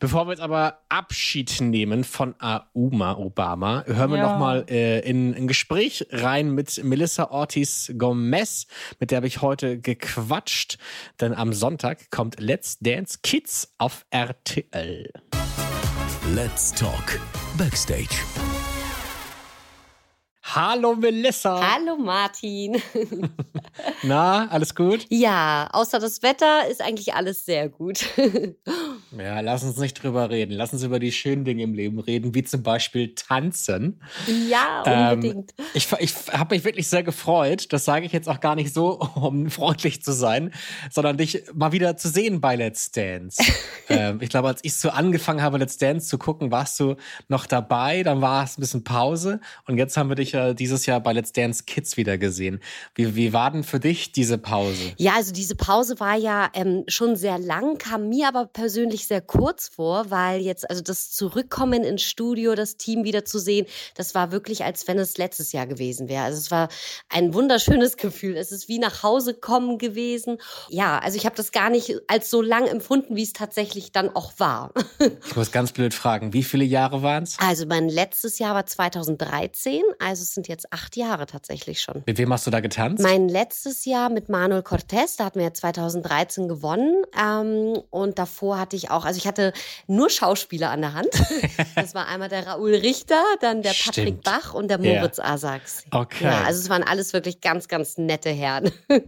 Bevor 0.00 0.26
wir 0.26 0.30
jetzt 0.32 0.40
aber 0.40 0.80
Abschied 0.88 1.60
nehmen 1.60 2.04
von 2.04 2.34
Auma 2.40 3.18
Obama, 3.18 3.84
hören 3.84 4.10
wir 4.12 4.16
Ja. 4.16 4.32
noch 4.32 4.38
mal 4.38 4.64
äh, 4.70 5.00
in 5.00 5.34
ein 5.34 5.46
Gespräch 5.46 6.06
rein 6.10 6.52
mit 6.54 6.82
Melissa 6.82 7.24
Ortiz 7.30 7.92
Gomez, 7.98 8.66
mit 8.98 9.10
der 9.10 9.16
habe 9.16 9.26
ich 9.26 9.42
heute 9.42 9.78
gequatscht, 9.78 10.78
denn 11.20 11.34
am 11.34 11.52
Sonntag 11.52 12.10
kommt 12.10 12.40
Let's 12.40 12.78
Dance 12.78 13.18
Kids 13.22 13.74
auf 13.76 14.06
RTL. 14.08 15.12
Let's 16.34 16.72
Talk 16.72 17.20
Backstage. 17.58 18.08
Hallo 20.42 20.96
Melissa. 20.96 21.60
Hallo 21.74 21.96
Martin. 21.98 22.80
Na, 24.02 24.48
alles 24.48 24.74
gut? 24.74 25.04
Ja, 25.10 25.68
außer 25.72 25.98
das 26.00 26.22
Wetter 26.22 26.66
ist 26.68 26.80
eigentlich 26.80 27.12
alles 27.14 27.44
sehr 27.44 27.68
gut. 27.68 28.04
Ja, 29.18 29.40
lass 29.40 29.64
uns 29.64 29.76
nicht 29.76 30.02
drüber 30.02 30.30
reden. 30.30 30.52
Lass 30.52 30.72
uns 30.72 30.82
über 30.82 31.00
die 31.00 31.10
schönen 31.10 31.44
Dinge 31.44 31.64
im 31.64 31.74
Leben 31.74 31.98
reden, 31.98 32.34
wie 32.34 32.44
zum 32.44 32.62
Beispiel 32.62 33.14
tanzen. 33.14 34.00
ja, 34.48 34.82
Ähm, 34.86 35.14
unbedingt. 35.14 35.54
Ich, 35.74 35.88
ich 35.98 36.14
habe 36.32 36.54
mich 36.54 36.64
wirklich 36.64 36.88
sehr 36.88 37.02
gefreut. 37.02 37.72
Das 37.72 37.84
sage 37.84 38.06
ich 38.06 38.12
jetzt 38.12 38.28
auch 38.28 38.40
gar 38.40 38.54
nicht 38.54 38.72
so, 38.72 39.00
um 39.14 39.50
freundlich 39.50 40.02
zu 40.02 40.12
sein, 40.12 40.52
sondern 40.90 41.16
dich 41.16 41.42
mal 41.54 41.72
wieder 41.72 41.96
zu 41.96 42.08
sehen 42.08 42.40
bei 42.40 42.54
Let's 42.54 42.92
Dance. 42.92 43.42
ähm, 43.88 44.18
ich 44.20 44.28
glaube, 44.28 44.48
als 44.48 44.60
ich 44.62 44.74
so 44.74 44.90
angefangen 44.90 45.42
habe, 45.42 45.58
Let's 45.58 45.76
Dance 45.76 46.06
zu 46.08 46.16
gucken, 46.16 46.52
warst 46.52 46.78
du 46.78 46.94
noch 47.26 47.46
dabei. 47.46 48.04
Dann 48.04 48.20
war 48.20 48.44
es 48.44 48.58
ein 48.58 48.60
bisschen 48.60 48.84
Pause. 48.84 49.40
Und 49.66 49.76
jetzt 49.76 49.96
haben 49.96 50.08
wir 50.08 50.16
dich 50.16 50.32
ja 50.32 50.54
dieses 50.54 50.86
Jahr 50.86 51.00
bei 51.00 51.12
Let's 51.12 51.32
Dance 51.32 51.64
Kids 51.64 51.96
wieder 51.96 52.16
gesehen. 52.16 52.60
Wie, 52.94 53.16
wie 53.16 53.32
war 53.32 53.50
denn 53.50 53.64
für 53.64 53.80
dich 53.80 54.12
diese 54.12 54.38
Pause? 54.38 54.92
Ja, 54.98 55.14
also 55.16 55.32
diese 55.32 55.56
Pause 55.56 55.98
war 55.98 56.16
ja 56.16 56.48
ähm, 56.54 56.84
schon 56.86 57.16
sehr 57.16 57.38
lang, 57.38 57.78
kam 57.78 58.08
mir 58.08 58.28
aber 58.28 58.46
persönlich 58.46 58.99
sehr 59.06 59.20
kurz 59.20 59.68
vor, 59.68 60.10
weil 60.10 60.40
jetzt, 60.40 60.68
also 60.68 60.82
das 60.82 61.10
Zurückkommen 61.10 61.84
ins 61.84 62.02
Studio, 62.02 62.54
das 62.54 62.76
Team 62.76 63.04
wieder 63.04 63.24
zu 63.24 63.38
sehen, 63.38 63.66
das 63.94 64.14
war 64.14 64.32
wirklich, 64.32 64.64
als 64.64 64.88
wenn 64.88 64.98
es 64.98 65.18
letztes 65.18 65.52
Jahr 65.52 65.66
gewesen 65.66 66.08
wäre. 66.08 66.24
Also 66.24 66.38
es 66.38 66.50
war 66.50 66.68
ein 67.08 67.34
wunderschönes 67.34 67.96
Gefühl. 67.96 68.36
Es 68.36 68.52
ist 68.52 68.68
wie 68.68 68.78
nach 68.78 69.02
Hause 69.02 69.34
kommen 69.34 69.78
gewesen. 69.78 70.38
Ja, 70.68 70.98
also 70.98 71.16
ich 71.16 71.26
habe 71.26 71.36
das 71.36 71.52
gar 71.52 71.70
nicht 71.70 71.96
als 72.08 72.30
so 72.30 72.42
lang 72.42 72.66
empfunden, 72.66 73.16
wie 73.16 73.22
es 73.22 73.32
tatsächlich 73.32 73.92
dann 73.92 74.14
auch 74.14 74.32
war. 74.38 74.72
Ich 75.26 75.36
muss 75.36 75.52
ganz 75.52 75.72
blöd 75.72 75.94
fragen, 75.94 76.32
wie 76.32 76.42
viele 76.42 76.64
Jahre 76.64 77.02
waren 77.02 77.22
es? 77.24 77.36
Also 77.38 77.66
mein 77.66 77.88
letztes 77.88 78.38
Jahr 78.38 78.54
war 78.54 78.66
2013, 78.66 79.82
also 79.98 80.22
es 80.22 80.34
sind 80.34 80.48
jetzt 80.48 80.72
acht 80.72 80.96
Jahre 80.96 81.26
tatsächlich 81.26 81.80
schon. 81.80 82.02
Mit 82.06 82.18
wem 82.18 82.32
hast 82.32 82.46
du 82.46 82.50
da 82.50 82.60
getanzt? 82.60 83.02
Mein 83.02 83.28
letztes 83.28 83.84
Jahr 83.84 84.10
mit 84.10 84.28
Manuel 84.28 84.62
Cortez, 84.62 85.16
da 85.16 85.26
hatten 85.26 85.38
wir 85.38 85.46
ja 85.46 85.54
2013 85.54 86.48
gewonnen. 86.48 87.04
Ähm, 87.18 87.80
und 87.90 88.18
davor 88.18 88.58
hatte 88.58 88.76
ich 88.76 88.89
auch, 88.90 89.04
also 89.04 89.18
ich 89.18 89.26
hatte 89.26 89.52
nur 89.86 90.10
Schauspieler 90.10 90.70
an 90.70 90.80
der 90.80 90.94
Hand. 90.94 91.08
Das 91.74 91.94
war 91.94 92.08
einmal 92.08 92.28
der 92.28 92.46
Raoul 92.46 92.74
Richter, 92.74 93.22
dann 93.40 93.62
der 93.62 93.70
Patrick 93.70 93.92
Stimmt. 93.92 94.24
Bach 94.24 94.54
und 94.54 94.68
der. 94.68 94.78
Moritz 94.78 95.18
Asax. 95.18 95.84
Okay. 95.90 96.24
Ja, 96.24 96.42
also 96.44 96.60
es 96.60 96.68
waren 96.68 96.82
alles 96.82 97.12
wirklich 97.12 97.40
ganz, 97.40 97.68
ganz 97.68 97.98
nette 97.98 98.30
Herren. 98.30 98.70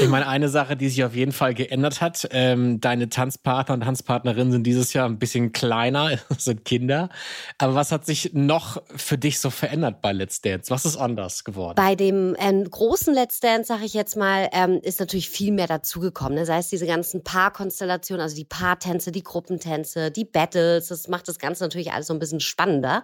Ich 0.00 0.08
meine, 0.08 0.28
eine 0.28 0.48
Sache, 0.48 0.76
die 0.76 0.88
sich 0.88 1.02
auf 1.02 1.14
jeden 1.14 1.32
Fall 1.32 1.54
geändert 1.54 2.00
hat, 2.00 2.28
ähm, 2.30 2.80
deine 2.80 3.08
Tanzpartner 3.08 3.74
und 3.74 3.80
Tanzpartnerinnen 3.80 4.52
sind 4.52 4.64
dieses 4.64 4.92
Jahr 4.92 5.08
ein 5.08 5.18
bisschen 5.18 5.52
kleiner, 5.52 6.18
sind 6.38 6.64
Kinder. 6.64 7.08
Aber 7.56 7.74
was 7.74 7.90
hat 7.90 8.06
sich 8.06 8.32
noch 8.34 8.80
für 8.94 9.18
dich 9.18 9.40
so 9.40 9.50
verändert 9.50 10.00
bei 10.02 10.12
Let's 10.12 10.40
Dance? 10.40 10.70
Was 10.70 10.84
ist 10.84 10.96
anders 10.96 11.44
geworden? 11.44 11.74
Bei 11.76 11.94
dem 11.94 12.36
ähm, 12.38 12.68
großen 12.68 13.14
Let's 13.14 13.40
Dance, 13.40 13.68
sage 13.68 13.84
ich 13.84 13.94
jetzt 13.94 14.16
mal, 14.16 14.48
ähm, 14.52 14.80
ist 14.82 15.00
natürlich 15.00 15.30
viel 15.30 15.52
mehr 15.52 15.66
dazugekommen. 15.66 16.34
Ne? 16.34 16.46
Sei 16.46 16.58
es 16.58 16.68
diese 16.68 16.86
ganzen 16.86 17.24
Paarkonstellationen, 17.24 18.22
also 18.22 18.36
die 18.36 18.44
Paartänze, 18.44 19.10
die 19.10 19.22
Gruppentänze, 19.28 20.10
die 20.10 20.24
Battles. 20.24 20.88
Das 20.88 21.06
macht 21.06 21.28
das 21.28 21.38
Ganze 21.38 21.62
natürlich 21.62 21.92
alles 21.92 22.08
so 22.08 22.14
ein 22.14 22.18
bisschen 22.18 22.40
spannender 22.40 23.02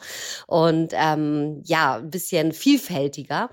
und 0.49 0.93
ähm, 0.93 1.63
ja, 1.65 1.97
ein 1.97 2.11
bisschen 2.11 2.53
vielfältiger. 2.53 3.51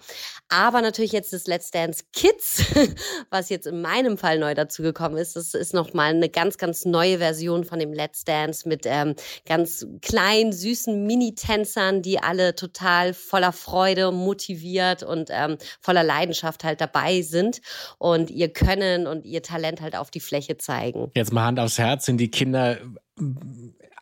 Aber 0.49 0.81
natürlich 0.81 1.11
jetzt 1.11 1.33
das 1.33 1.45
Let's 1.45 1.71
Dance 1.71 2.05
Kids, 2.13 2.63
was 3.29 3.49
jetzt 3.49 3.67
in 3.67 3.81
meinem 3.81 4.17
Fall 4.17 4.39
neu 4.39 4.53
dazugekommen 4.55 5.17
ist, 5.17 5.35
das 5.35 5.53
ist 5.53 5.73
nochmal 5.73 6.13
eine 6.13 6.29
ganz, 6.29 6.57
ganz 6.57 6.85
neue 6.85 7.19
Version 7.19 7.63
von 7.63 7.79
dem 7.79 7.93
Let's 7.93 8.23
Dance 8.23 8.67
mit 8.67 8.85
ähm, 8.85 9.15
ganz 9.45 9.85
kleinen, 10.01 10.51
süßen 10.51 11.05
Mini-Tänzern, 11.05 12.01
die 12.01 12.19
alle 12.19 12.55
total 12.55 13.13
voller 13.13 13.51
Freude, 13.51 14.11
motiviert 14.11 15.03
und 15.03 15.29
ähm, 15.31 15.57
voller 15.79 16.03
Leidenschaft 16.03 16.63
halt 16.63 16.81
dabei 16.81 17.21
sind 17.21 17.61
und 17.97 18.31
ihr 18.31 18.51
Können 18.51 19.07
und 19.07 19.25
ihr 19.25 19.43
Talent 19.43 19.81
halt 19.81 19.95
auf 19.95 20.11
die 20.11 20.19
Fläche 20.19 20.57
zeigen. 20.57 21.11
Jetzt 21.15 21.33
mal 21.33 21.45
Hand 21.45 21.59
aufs 21.59 21.77
Herz, 21.77 22.05
sind 22.05 22.17
die 22.17 22.31
Kinder 22.31 22.60
äh, 22.69 22.77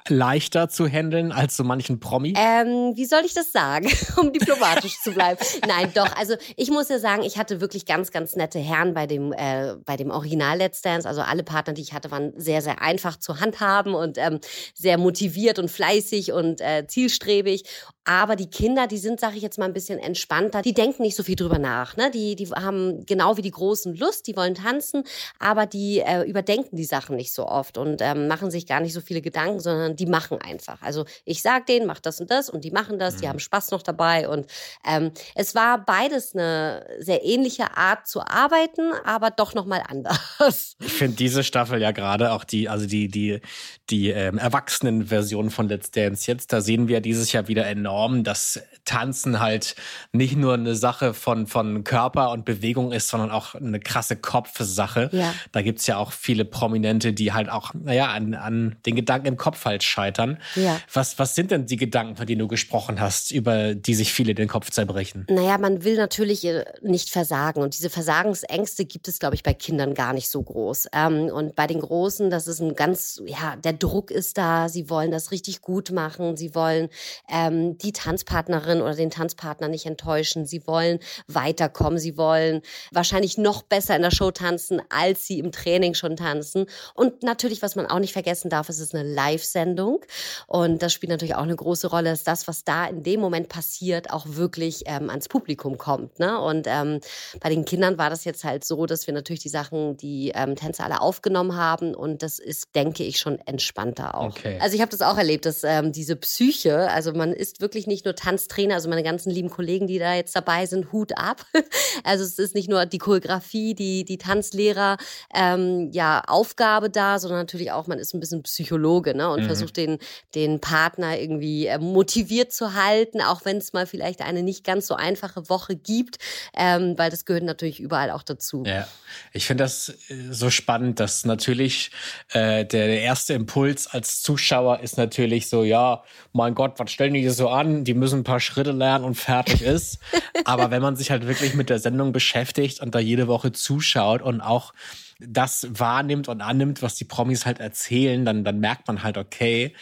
leichter 0.09 0.69
zu 0.69 0.87
handeln 0.87 1.31
als 1.31 1.55
so 1.55 1.63
manchen 1.63 1.99
Promi? 1.99 2.33
Ähm, 2.37 2.95
wie 2.95 3.05
soll 3.05 3.21
ich 3.25 3.33
das 3.33 3.51
sagen, 3.51 3.89
um 4.17 4.33
diplomatisch 4.33 4.99
zu 5.01 5.11
bleiben? 5.11 5.39
Nein, 5.67 5.91
doch. 5.93 6.15
Also 6.15 6.35
ich 6.55 6.69
muss 6.71 6.89
ja 6.89 6.99
sagen, 6.99 7.23
ich 7.23 7.37
hatte 7.37 7.61
wirklich 7.61 7.85
ganz, 7.85 8.11
ganz 8.11 8.35
nette 8.35 8.59
Herren 8.59 8.93
bei 8.93 9.07
dem 9.07 9.33
äh, 9.33 9.75
bei 9.85 9.97
dem 9.97 10.09
Original 10.11 10.57
Let's 10.57 10.81
Dance. 10.81 11.07
Also 11.07 11.21
alle 11.21 11.43
Partner, 11.43 11.73
die 11.73 11.81
ich 11.81 11.93
hatte, 11.93 12.11
waren 12.11 12.33
sehr, 12.35 12.61
sehr 12.61 12.81
einfach 12.81 13.17
zu 13.17 13.39
handhaben 13.39 13.93
und 13.93 14.17
ähm, 14.17 14.39
sehr 14.73 14.97
motiviert 14.97 15.59
und 15.59 15.69
fleißig 15.69 16.31
und 16.31 16.61
äh, 16.61 16.85
zielstrebig. 16.87 17.63
Aber 18.09 18.35
die 18.35 18.49
Kinder, 18.49 18.87
die 18.87 18.97
sind, 18.97 19.19
sage 19.19 19.37
ich 19.37 19.43
jetzt 19.43 19.59
mal, 19.59 19.65
ein 19.65 19.73
bisschen 19.73 19.99
entspannter. 19.99 20.63
Die 20.63 20.73
denken 20.73 21.03
nicht 21.03 21.15
so 21.15 21.21
viel 21.21 21.35
drüber 21.35 21.59
nach. 21.59 21.95
Ne? 21.95 22.09
Die, 22.09 22.35
die 22.35 22.47
haben 22.47 23.05
genau 23.05 23.37
wie 23.37 23.43
die 23.43 23.51
Großen 23.51 23.95
Lust, 23.95 24.25
die 24.25 24.35
wollen 24.35 24.55
tanzen, 24.55 25.03
aber 25.37 25.67
die 25.67 25.99
äh, 25.99 26.23
überdenken 26.23 26.75
die 26.75 26.85
Sachen 26.85 27.17
nicht 27.17 27.31
so 27.31 27.45
oft 27.45 27.77
und 27.77 28.01
ähm, 28.01 28.27
machen 28.27 28.49
sich 28.49 28.65
gar 28.65 28.79
nicht 28.79 28.93
so 28.93 29.01
viele 29.01 29.21
Gedanken, 29.21 29.59
sondern 29.59 29.95
die 29.95 30.07
machen 30.07 30.41
einfach. 30.41 30.81
Also 30.81 31.05
ich 31.23 31.43
sag 31.43 31.67
denen, 31.67 31.85
mach 31.85 31.99
das 31.99 32.19
und 32.19 32.31
das 32.31 32.49
und 32.49 32.63
die 32.63 32.71
machen 32.71 32.97
das, 32.97 33.17
die 33.17 33.29
haben 33.29 33.37
Spaß 33.37 33.69
noch 33.69 33.83
dabei. 33.83 34.27
Und 34.27 34.47
ähm, 34.87 35.11
es 35.35 35.53
war 35.53 35.85
beides 35.85 36.33
eine 36.33 36.87
sehr 36.97 37.23
ähnliche 37.23 37.77
Art 37.77 38.07
zu 38.07 38.21
arbeiten, 38.21 38.91
aber 39.05 39.29
doch 39.29 39.53
nochmal 39.53 39.83
anders. 39.87 40.75
Ich 40.89 40.93
finde 40.93 41.15
diese 41.15 41.43
Staffel 41.43 41.79
ja 41.79 41.91
gerade 41.91 42.31
auch 42.31 42.43
die, 42.43 42.67
also 42.67 42.85
die, 42.85 43.07
die, 43.09 43.41
die 43.89 44.09
ähm, 44.09 44.37
Erwachsenenversion 44.37 45.49
von 45.49 45.67
Let's 45.69 45.91
Dance 45.91 46.29
jetzt, 46.29 46.51
da 46.51 46.61
sehen 46.61 46.87
wir 46.87 47.01
dieses 47.01 47.31
Jahr 47.31 47.47
wieder 47.47 47.67
enorm, 47.67 47.98
dass 48.23 48.61
Tanzen 48.85 49.39
halt 49.39 49.75
nicht 50.13 50.35
nur 50.35 50.55
eine 50.55 50.75
Sache 50.75 51.13
von, 51.13 51.45
von 51.47 51.83
Körper 51.83 52.31
und 52.31 52.45
Bewegung 52.45 52.91
ist, 52.91 53.07
sondern 53.07 53.29
auch 53.29 53.53
eine 53.55 53.79
krasse 53.79 54.15
Kopfsache. 54.15 55.09
Ja. 55.11 55.33
Da 55.51 55.61
gibt's 55.61 55.85
ja 55.87 55.97
auch 55.97 56.11
viele 56.11 56.45
Prominente, 56.45 57.13
die 57.13 57.33
halt 57.33 57.49
auch, 57.49 57.73
naja, 57.73 58.07
an, 58.07 58.33
an 58.33 58.77
den 58.85 58.95
Gedanken 58.95 59.27
im 59.27 59.37
Kopf 59.37 59.65
halt 59.65 59.83
scheitern. 59.83 60.39
Ja. 60.55 60.79
Was, 60.91 61.19
was 61.19 61.35
sind 61.35 61.51
denn 61.51 61.67
die 61.67 61.77
Gedanken, 61.77 62.15
von 62.15 62.25
denen 62.25 62.39
du 62.39 62.47
gesprochen 62.47 62.99
hast, 62.99 63.31
über 63.31 63.75
die 63.75 63.93
sich 63.93 64.11
viele 64.11 64.33
den 64.33 64.47
Kopf 64.47 64.71
zerbrechen? 64.71 65.27
Naja, 65.29 65.57
man 65.57 65.83
will 65.83 65.95
natürlich 65.95 66.43
äh, 66.45 66.65
nicht 66.81 67.09
versagen. 67.09 67.61
Und 67.61 67.77
diese 67.77 67.89
Versagensängste 67.89 68.85
gibt 68.85 69.07
es, 69.07 69.19
glaube 69.19 69.35
ich, 69.35 69.43
bei 69.43 69.53
Kindern 69.53 69.93
gar 69.93 70.13
nicht 70.13 70.29
so 70.29 70.41
groß. 70.41 70.87
Ähm, 70.93 71.25
und 71.25 71.55
bei 71.55 71.67
den 71.67 71.79
Großen, 71.79 72.29
das 72.29 72.47
ist 72.47 72.59
ein 72.59 72.75
ganz, 72.75 73.21
ja, 73.25 73.55
der 73.55 73.73
Druck 73.73 74.09
ist 74.09 74.37
da. 74.37 74.69
Sie 74.69 74.89
wollen 74.89 75.11
das 75.11 75.31
richtig 75.31 75.61
gut 75.61 75.91
machen. 75.91 76.37
Sie 76.37 76.55
wollen 76.55 76.89
ähm, 77.29 77.77
die 77.77 77.88
Tanzpartnerin 77.91 78.81
oder 78.81 78.95
den 78.95 79.09
Tanzpartner 79.09 79.67
nicht 79.67 79.85
enttäuschen. 79.85 80.45
Sie 80.45 80.65
wollen 80.67 80.99
weiterkommen. 81.27 81.99
Sie 81.99 82.17
wollen 82.17 82.61
wahrscheinlich 82.91 83.37
noch 83.37 83.63
besser 83.63 83.95
in 83.95 84.01
der 84.01 84.11
Show 84.11 84.31
tanzen, 84.31 84.81
als 84.89 85.25
sie 85.25 85.39
im 85.39 85.51
Training 85.51 85.93
schon 85.93 86.15
tanzen. 86.15 86.65
Und 86.93 87.23
natürlich, 87.23 87.61
was 87.61 87.75
man 87.75 87.85
auch 87.85 87.99
nicht 87.99 88.13
vergessen 88.13 88.49
darf, 88.49 88.69
es 88.69 88.79
ist 88.79 88.93
eine 88.93 89.07
Live-Sendung. 89.07 90.01
Und 90.47 90.81
das 90.81 90.93
spielt 90.93 91.11
natürlich 91.11 91.35
auch 91.35 91.43
eine 91.43 91.55
große 91.55 91.87
Rolle, 91.87 92.09
dass 92.09 92.23
das, 92.23 92.47
was 92.47 92.63
da 92.63 92.85
in 92.85 93.03
dem 93.03 93.19
Moment 93.19 93.49
passiert, 93.49 94.11
auch 94.11 94.25
wirklich 94.27 94.83
ähm, 94.85 95.09
ans 95.09 95.27
Publikum 95.29 95.77
kommt. 95.77 96.19
Ne? 96.19 96.39
Und 96.39 96.67
ähm, 96.67 96.99
bei 97.39 97.49
den 97.49 97.65
Kindern 97.65 97.97
war 97.97 98.09
das 98.09 98.25
jetzt 98.25 98.43
halt 98.43 98.63
so, 98.63 98.85
dass 98.85 99.07
wir 99.07 99.13
natürlich 99.13 99.41
die 99.41 99.49
Sachen, 99.49 99.97
die 99.97 100.31
ähm, 100.35 100.55
Tänzer 100.55 100.85
alle 100.85 101.01
aufgenommen 101.01 101.55
haben. 101.55 101.95
Und 101.95 102.23
das 102.23 102.39
ist, 102.39 102.75
denke 102.75 103.03
ich, 103.03 103.19
schon 103.19 103.39
entspannter 103.45 104.15
auch. 104.15 104.37
Okay. 104.37 104.57
Also 104.59 104.75
ich 104.75 104.81
habe 104.81 104.91
das 104.91 105.01
auch 105.01 105.17
erlebt, 105.17 105.45
dass 105.45 105.63
ähm, 105.63 105.91
diese 105.91 106.15
Psyche, 106.15 106.89
also 106.91 107.13
man 107.13 107.33
ist 107.33 107.61
wirklich 107.61 107.68
nicht 107.73 108.05
nur 108.05 108.15
Tanztrainer, 108.15 108.75
also 108.75 108.89
meine 108.89 109.03
ganzen 109.03 109.29
lieben 109.31 109.49
Kollegen, 109.49 109.87
die 109.87 109.99
da 109.99 110.15
jetzt 110.15 110.35
dabei 110.35 110.65
sind, 110.65 110.91
Hut 110.91 111.17
ab. 111.17 111.45
Also 112.03 112.23
es 112.23 112.39
ist 112.39 112.55
nicht 112.55 112.69
nur 112.69 112.85
die 112.85 112.97
Choreografie, 112.97 113.73
die, 113.75 114.05
die 114.05 114.17
Tanzlehrer, 114.17 114.97
ähm, 115.35 115.89
ja, 115.91 116.21
Aufgabe 116.27 116.89
da, 116.89 117.19
sondern 117.19 117.39
natürlich 117.39 117.71
auch, 117.71 117.87
man 117.87 117.99
ist 117.99 118.13
ein 118.13 118.19
bisschen 118.19 118.43
Psychologe 118.43 119.15
ne? 119.15 119.29
und 119.29 119.41
Mhm. 119.41 119.45
versucht 119.45 119.77
den, 119.77 119.97
den 120.33 120.59
Partner 120.61 121.19
irgendwie 121.19 121.67
äh, 121.67 121.77
motiviert 121.77 122.53
zu 122.53 122.73
halten, 122.73 123.21
auch 123.21 123.43
wenn 123.43 123.57
es 123.57 123.73
mal 123.73 123.85
vielleicht 123.85 124.21
eine 124.21 124.43
nicht 124.43 124.63
ganz 124.63 124.87
so 124.87 124.95
einfache 124.95 125.49
Woche 125.49 125.75
gibt, 125.75 126.17
ähm, 126.55 126.97
weil 126.97 127.09
das 127.09 127.25
gehört 127.25 127.43
natürlich 127.43 127.79
überall 127.79 128.11
auch 128.11 128.23
dazu. 128.23 128.63
Ja, 128.65 128.87
ich 129.33 129.45
finde 129.45 129.63
das 129.65 129.89
äh, 130.09 130.15
so 130.31 130.49
spannend, 130.49 130.99
dass 130.99 131.25
natürlich 131.25 131.91
äh, 132.29 132.65
der, 132.65 132.87
der 132.87 133.01
erste 133.01 133.33
Impuls 133.33 133.87
als 133.87 134.21
Zuschauer 134.21 134.79
ist 134.79 134.97
natürlich 134.97 135.49
so, 135.49 135.63
ja, 135.63 136.03
mein 136.33 136.55
Gott, 136.55 136.79
was 136.79 136.91
stellen 136.91 137.13
die 137.13 137.27
so 137.29 137.49
an? 137.49 137.58
Die 137.63 137.93
müssen 137.93 138.19
ein 138.19 138.23
paar 138.23 138.39
Schritte 138.39 138.71
lernen 138.71 139.05
und 139.05 139.15
fertig 139.15 139.61
ist. 139.61 139.99
Aber 140.45 140.71
wenn 140.71 140.81
man 140.81 140.95
sich 140.95 141.11
halt 141.11 141.27
wirklich 141.27 141.53
mit 141.53 141.69
der 141.69 141.79
Sendung 141.79 142.11
beschäftigt 142.11 142.81
und 142.81 142.95
da 142.95 142.99
jede 142.99 143.27
Woche 143.27 143.51
zuschaut 143.51 144.21
und 144.21 144.41
auch 144.41 144.73
das 145.19 145.67
wahrnimmt 145.71 146.27
und 146.27 146.41
annimmt, 146.41 146.81
was 146.81 146.95
die 146.95 147.05
Promis 147.05 147.45
halt 147.45 147.59
erzählen, 147.59 148.23
dann, 148.25 148.43
dann 148.43 148.59
merkt 148.59 148.87
man 148.87 149.03
halt, 149.03 149.17
okay, 149.17 149.73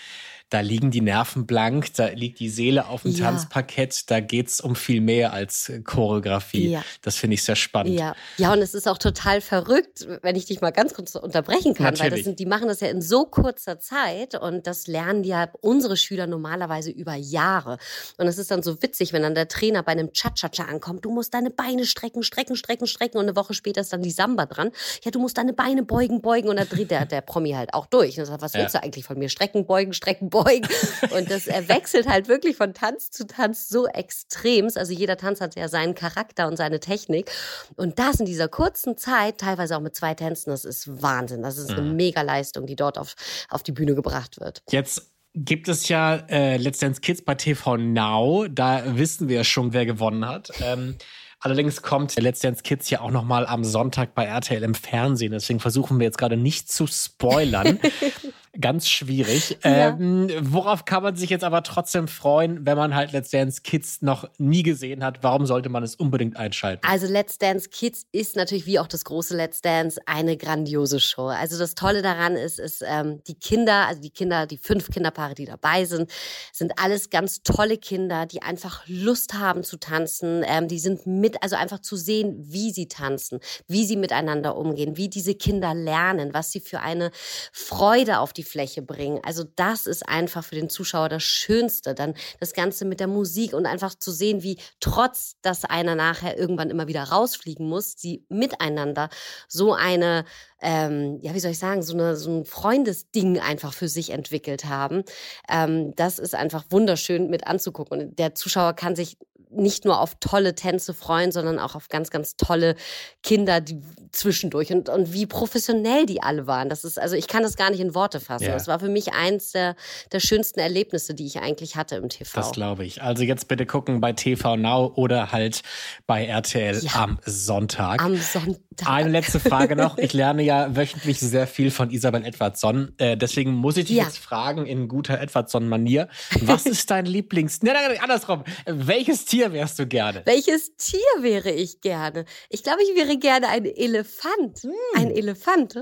da 0.50 0.62
liegen 0.62 0.92
die 0.92 1.02
Nerven 1.02 1.46
blank, 1.46 1.94
da 1.96 2.08
liegt 2.08 2.40
die 2.40 2.50
Seele 2.50 2.88
auf 2.88 3.02
dem 3.02 3.12
ja. 3.12 3.26
Tanzparkett, 3.26 4.10
da 4.10 4.22
geht's 4.22 4.62
um 4.62 4.76
viel 4.78 5.02
mehr 5.02 5.34
als 5.34 5.72
Choreografie. 5.84 6.70
Ja. 6.70 6.84
Das 7.02 7.18
finde 7.18 7.34
ich 7.34 7.44
sehr 7.44 7.58
spannend. 7.58 8.00
Ja. 8.00 8.16
ja, 8.38 8.54
und 8.54 8.60
es 8.60 8.74
ist 8.74 8.88
auch 8.88 8.98
total 8.98 9.42
verrückt, 9.42 10.08
wenn 10.22 10.38
ich 10.38 10.46
dich 10.46 10.62
mal 10.62 10.72
ganz 10.72 10.94
kurz 10.94 11.16
unterbrechen 11.16 11.74
kann, 11.74 11.88
Natürlich. 11.88 12.02
weil 12.02 12.12
das 12.12 12.24
sind, 12.24 12.40
die 12.40 12.46
machen 12.46 12.70
das 12.70 12.80
ja 12.80 12.88
in 12.88 13.02
so 13.02 13.26
kurzer 13.26 13.80
Zeit 13.80 14.36
und 14.40 14.68
das 14.68 14.88
lernen 14.88 15.26
ja 15.26 15.50
unsere 15.60 15.98
Schüler 15.98 16.28
normalerweise 16.28 16.92
über 16.92 17.16
Jahre. 17.16 17.78
Und 18.18 18.28
es 18.28 18.38
ist 18.38 18.50
dann 18.50 18.64
so 18.64 18.82
witzig, 18.82 19.12
wenn 19.12 19.24
dann 19.24 19.36
der 19.36 19.50
Trainer 19.50 19.84
bei 19.84 19.92
einem 19.92 20.14
Cha-Cha-Cha 20.14 20.64
ankommt, 20.64 21.04
du 21.04 21.12
musst 21.12 21.34
deine 21.34 21.50
Beine 21.50 21.86
strecken, 21.86 22.24
strecken, 22.24 22.56
strecken, 22.56 22.88
strecken 22.88 23.18
und 23.18 23.26
eine 23.26 23.36
Woche 23.36 23.54
später 23.54 23.82
ist 23.82 23.92
dann 23.92 24.02
die 24.02 24.12
Samba 24.12 24.46
dran. 24.46 24.72
Ja, 25.04 25.12
du 25.12 25.20
musst 25.20 25.38
deine 25.38 25.52
Beine 25.52 25.84
beugen, 25.84 26.22
beugen 26.22 26.48
und 26.48 26.56
dann 26.56 26.70
dreht 26.70 26.90
der, 26.90 27.06
der 27.06 27.20
Promi 27.20 27.52
halt 27.52 27.74
auch 27.74 27.86
durch. 27.86 28.18
Und 28.18 28.26
sagt, 28.26 28.42
was 28.42 28.54
willst 28.54 28.76
du 28.76 28.82
eigentlich 28.82 29.04
von 29.04 29.20
mir? 29.20 29.28
Strecken, 29.28 29.66
beugen, 29.66 29.92
strecken, 29.92 30.30
beugen 30.30 30.37
beugen. 30.44 30.68
Und 31.12 31.30
das 31.32 31.48
er 31.48 31.68
wechselt 31.68 32.08
halt 32.08 32.28
wirklich 32.28 32.56
von 32.56 32.74
Tanz 32.74 33.12
zu 33.12 33.28
Tanz 33.28 33.70
so 33.70 33.88
extrem. 33.88 34.70
Also 34.76 34.94
jeder 34.94 35.18
Tanz 35.18 35.42
hat 35.42 35.56
ja 35.56 35.68
seinen 35.68 35.96
Charakter 35.96 36.48
und 36.48 36.58
seine 36.58 36.80
Technik. 36.80 37.32
Und 37.76 38.00
das 38.00 38.20
in 38.20 38.26
dieser 38.26 38.48
kurzen 38.48 38.98
Zeit, 38.98 39.40
teilweise 39.40 39.78
auch 39.78 39.82
mit 39.82 39.96
zwei 39.96 40.14
Tänzen, 40.14 40.50
das 40.50 40.66
ist 40.66 41.02
Wahnsinn. 41.02 41.42
Das 41.42 41.58
ist 41.58 41.72
eine 41.72 41.82
mhm. 41.82 41.96
Mega-Leistung, 41.96 42.66
die 42.66 42.76
dort 42.76 42.98
auf, 42.98 43.16
auf 43.50 43.64
die 43.64 43.72
Bühne 43.72 43.96
gebracht 43.96 44.40
wird. 44.40 44.62
Jetzt 44.70 45.12
gibt 45.34 45.68
es 45.68 45.88
ja 45.88 46.16
äh, 46.30 46.58
Let's 46.58 46.80
Dance 46.80 47.02
Kids 47.02 47.22
bei 47.24 47.36
TV 47.36 47.78
Now. 47.78 48.48
Da 48.50 48.98
wissen 48.98 49.30
wir 49.30 49.44
schon, 49.44 49.74
wer 49.74 49.86
gewonnen 49.86 50.26
hat. 50.26 50.52
Ähm, 50.62 50.96
Allerdings 51.40 51.84
kommt 51.84 52.20
Let's 52.20 52.40
Dance 52.40 52.64
Kids 52.64 52.90
ja 52.90 53.02
auch 53.02 53.12
noch 53.12 53.24
mal 53.24 53.46
am 53.46 53.64
Sonntag 53.64 54.16
bei 54.16 54.26
RTL 54.26 54.64
im 54.64 54.74
Fernsehen. 54.74 55.32
Deswegen 55.32 55.60
versuchen 55.60 56.00
wir 56.00 56.06
jetzt 56.06 56.18
gerade 56.18 56.36
nicht 56.36 56.72
zu 56.72 56.88
spoilern. 56.88 57.80
Ganz 58.60 58.90
schwierig. 58.90 59.58
Ja. 59.64 59.90
Ähm, 59.90 60.30
worauf 60.40 60.86
kann 60.86 61.04
man 61.04 61.16
sich 61.16 61.30
jetzt 61.30 61.44
aber 61.44 61.62
trotzdem 61.64 62.08
freuen, 62.08 62.66
wenn 62.66 62.78
man 62.78 62.96
halt 62.96 63.12
Let's 63.12 63.30
Dance 63.30 63.62
Kids 63.62 64.02
noch 64.02 64.30
nie 64.38 64.64
gesehen 64.64 65.04
hat? 65.04 65.20
Warum 65.22 65.46
sollte 65.46 65.70
man 65.70 65.84
es 65.84 65.96
unbedingt 65.96 66.38
einschalten? 66.38 66.86
Also 66.88 67.06
Let's 67.08 67.38
Dance 67.38 67.70
Kids 67.70 68.08
ist 68.12 68.36
natürlich 68.36 68.66
wie 68.66 68.80
auch 68.80 68.88
das 68.88 69.06
große 69.06 69.36
Let's 69.36 69.62
Dance 69.62 70.02
eine 70.06 70.38
grandiose 70.38 71.00
Show. 71.00 71.28
Also 71.28 71.60
das 71.60 71.76
Tolle 71.76 72.02
daran 72.02 72.36
ist, 72.36 72.60
ist 72.60 72.84
ähm, 72.86 73.22
die 73.28 73.36
Kinder, 73.36 73.88
also 73.88 74.02
die 74.02 74.10
Kinder, 74.10 74.48
die 74.48 74.58
fünf 74.58 74.90
Kinderpaare, 74.90 75.36
die 75.36 75.46
dabei 75.46 75.86
sind, 75.86 76.10
sind 76.52 76.74
alles 76.78 77.10
ganz 77.10 77.44
tolle 77.44 77.78
Kinder, 77.78 78.26
die 78.26 78.42
einfach 78.42 78.84
Lust 78.88 79.36
haben 79.36 79.64
zu 79.64 79.78
tanzen. 79.78 80.44
Ähm, 80.48 80.68
die 80.68 80.80
sind 80.80 81.06
mit, 81.06 81.44
also 81.44 81.56
einfach 81.56 81.80
zu 81.80 81.96
sehen, 81.96 82.36
wie 82.40 82.72
sie 82.72 82.88
tanzen, 82.88 83.40
wie 83.68 83.86
sie 83.86 83.98
miteinander 83.98 84.56
umgehen, 84.56 84.98
wie 84.98 85.10
diese 85.10 85.36
Kinder 85.36 85.76
lernen, 85.76 86.34
was 86.34 86.52
sie 86.52 86.60
für 86.60 86.80
eine 86.80 87.12
Freude 87.52 88.20
auf 88.20 88.34
die 88.34 88.47
Fläche 88.48 88.82
bringen. 88.82 89.20
Also 89.24 89.44
das 89.56 89.86
ist 89.86 90.08
einfach 90.08 90.44
für 90.44 90.56
den 90.56 90.70
Zuschauer 90.70 91.10
das 91.10 91.24
Schönste. 91.24 91.94
Dann 91.94 92.14
das 92.40 92.54
Ganze 92.54 92.86
mit 92.86 93.00
der 93.00 93.08
Musik 93.08 93.54
und 93.54 93.66
einfach 93.66 93.96
zu 93.96 94.12
sehen, 94.12 94.44
wie 94.44 94.58
trotz, 94.80 95.36
dass 95.42 95.66
einer 95.66 95.96
nachher 95.96 96.38
irgendwann 96.38 96.70
immer 96.70 96.88
wieder 96.88 97.04
rausfliegen 97.04 97.68
muss, 97.68 97.96
sie 97.98 98.26
miteinander 98.30 99.10
so 99.48 99.74
eine 99.74 100.26
ähm, 100.60 101.20
ja, 101.22 101.34
wie 101.34 101.40
soll 101.40 101.52
ich 101.52 101.60
sagen, 101.60 101.84
so, 101.84 101.94
eine, 101.94 102.16
so 102.16 102.32
ein 102.32 102.46
Freundesding 102.46 103.40
einfach 103.40 103.74
für 103.74 103.88
sich 103.88 104.10
entwickelt 104.10 104.66
haben. 104.66 105.04
Ähm, 105.50 105.94
das 105.96 106.20
ist 106.20 106.34
einfach 106.34 106.66
wunderschön 106.70 107.30
mit 107.30 107.46
anzugucken. 107.46 108.00
Und 108.00 108.20
der 108.20 108.34
Zuschauer 108.34 108.74
kann 108.74 108.96
sich 108.96 109.18
nicht 109.50 109.86
nur 109.86 110.02
auf 110.02 110.16
tolle 110.20 110.56
Tänze 110.56 110.94
freuen, 110.94 111.32
sondern 111.32 111.60
auch 111.60 111.76
auf 111.76 111.88
ganz, 111.88 112.10
ganz 112.10 112.36
tolle 112.36 112.76
Kinder 113.24 113.62
die 113.62 113.82
zwischendurch 114.12 114.72
und, 114.72 114.90
und 114.90 115.14
wie 115.14 115.26
professionell 115.26 116.06
die 116.06 116.22
alle 116.22 116.48
waren. 116.48 116.70
Das 116.70 116.84
ist, 116.84 117.00
also 117.00 117.16
ich 117.16 117.28
kann 117.28 117.44
das 117.44 117.56
gar 117.56 117.70
nicht 117.70 117.80
in 117.80 117.96
Worte 117.96 118.20
fassen. 118.20 118.37
Ja. 118.42 118.54
Das 118.54 118.68
war 118.68 118.80
für 118.80 118.90
mich 118.90 119.14
eins 119.14 119.52
der, 119.52 119.76
der 120.12 120.20
schönsten 120.20 120.60
Erlebnisse, 120.60 121.14
die 121.14 121.26
ich 121.26 121.40
eigentlich 121.40 121.76
hatte 121.76 121.96
im 121.96 122.10
TV. 122.10 122.32
Das 122.36 122.52
glaube 122.52 122.86
ich. 122.86 123.02
Also 123.02 123.24
jetzt 123.24 123.48
bitte 123.48 123.66
gucken 123.66 124.02
bei 124.02 124.14
TV 124.14 124.56
Now 124.56 124.94
oder 124.96 125.32
halt 125.32 125.62
bei 126.06 126.26
RTL 126.26 126.80
ja. 126.84 126.92
am 126.96 127.20
Sonntag. 127.26 128.04
Am 128.04 128.16
Sonntag. 128.16 128.58
Eine 128.86 129.10
letzte 129.10 129.40
Frage 129.40 129.76
noch. 129.76 129.98
Ich 129.98 130.14
lerne 130.14 130.44
ja 130.44 130.76
wöchentlich 130.76 131.20
sehr 131.20 131.48
viel 131.48 131.72
von 131.72 131.90
Isabel 131.90 132.24
Edwardson. 132.26 132.94
Äh, 132.98 133.18
deswegen 133.18 133.54
muss 133.54 133.78
ich 133.78 133.86
dich 133.86 133.98
ja. 133.98 134.04
jetzt 134.04 134.20
fragen 134.20 134.66
in 134.66 134.88
guter 134.88 135.20
Edwardson-Manier. 135.20 136.08
Was 136.42 136.66
ist 136.66 136.90
dein 136.92 137.06
Lieblings... 137.06 137.62
Nein, 137.64 137.74
nein, 137.74 137.92
nein, 137.92 138.02
andersrum. 138.02 138.44
Welches 138.66 139.26
Tier 139.26 139.52
wärst 139.52 139.80
du 139.80 139.88
gerne? 139.88 140.22
Welches 140.26 140.76
Tier 140.78 141.00
wäre 141.22 141.52
ich 141.52 141.82
gerne? 141.82 142.26
Ich 142.50 142.64
glaube, 142.64 142.80
ich 142.84 142.96
wäre 142.96 143.18
gerne 143.18 143.48
ein 143.50 143.66
Elefant. 143.66 144.60
Hm. 144.62 144.72
Ein 144.96 145.12
Elefant. 145.12 145.80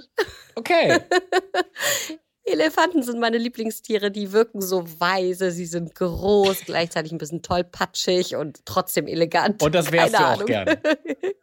Okay. 0.55 0.99
Elefanten 2.45 3.01
sind 3.01 3.19
meine 3.19 3.39
Lieblingstiere, 3.39 4.11
die 4.11 4.31
wirken 4.31 4.61
so 4.61 4.85
weise, 4.99 5.51
sie 5.51 5.65
sind 5.65 5.95
groß, 5.95 6.61
gleichzeitig 6.65 7.11
ein 7.11 7.17
bisschen 7.17 7.41
tollpatschig 7.41 8.35
und 8.35 8.65
trotzdem 8.65 9.07
elegant. 9.07 9.63
Und 9.63 9.73
das 9.73 9.91
wärst 9.91 10.13
Keine 10.13 10.23
du 10.23 10.29
auch 10.29 10.33
Ahnung. 10.35 10.45
gerne. 10.45 10.81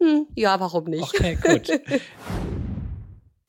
Hm, 0.00 0.26
ja, 0.34 0.58
warum 0.58 0.86
nicht? 0.86 1.14
Okay, 1.14 1.38
gut. 1.40 1.68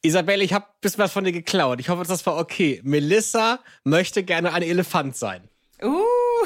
Isabelle, 0.04 0.44
ich 0.44 0.54
habe 0.54 0.66
ein 0.66 0.80
bisschen 0.80 1.00
was 1.00 1.12
von 1.12 1.24
dir 1.24 1.32
geklaut. 1.32 1.80
Ich 1.80 1.90
hoffe, 1.90 2.04
das 2.08 2.24
war 2.28 2.38
okay. 2.38 2.80
Melissa 2.84 3.60
möchte 3.84 4.22
gerne 4.22 4.54
ein 4.54 4.62
Elefant 4.62 5.18
sein. 5.18 5.50
Uh. 5.82 6.04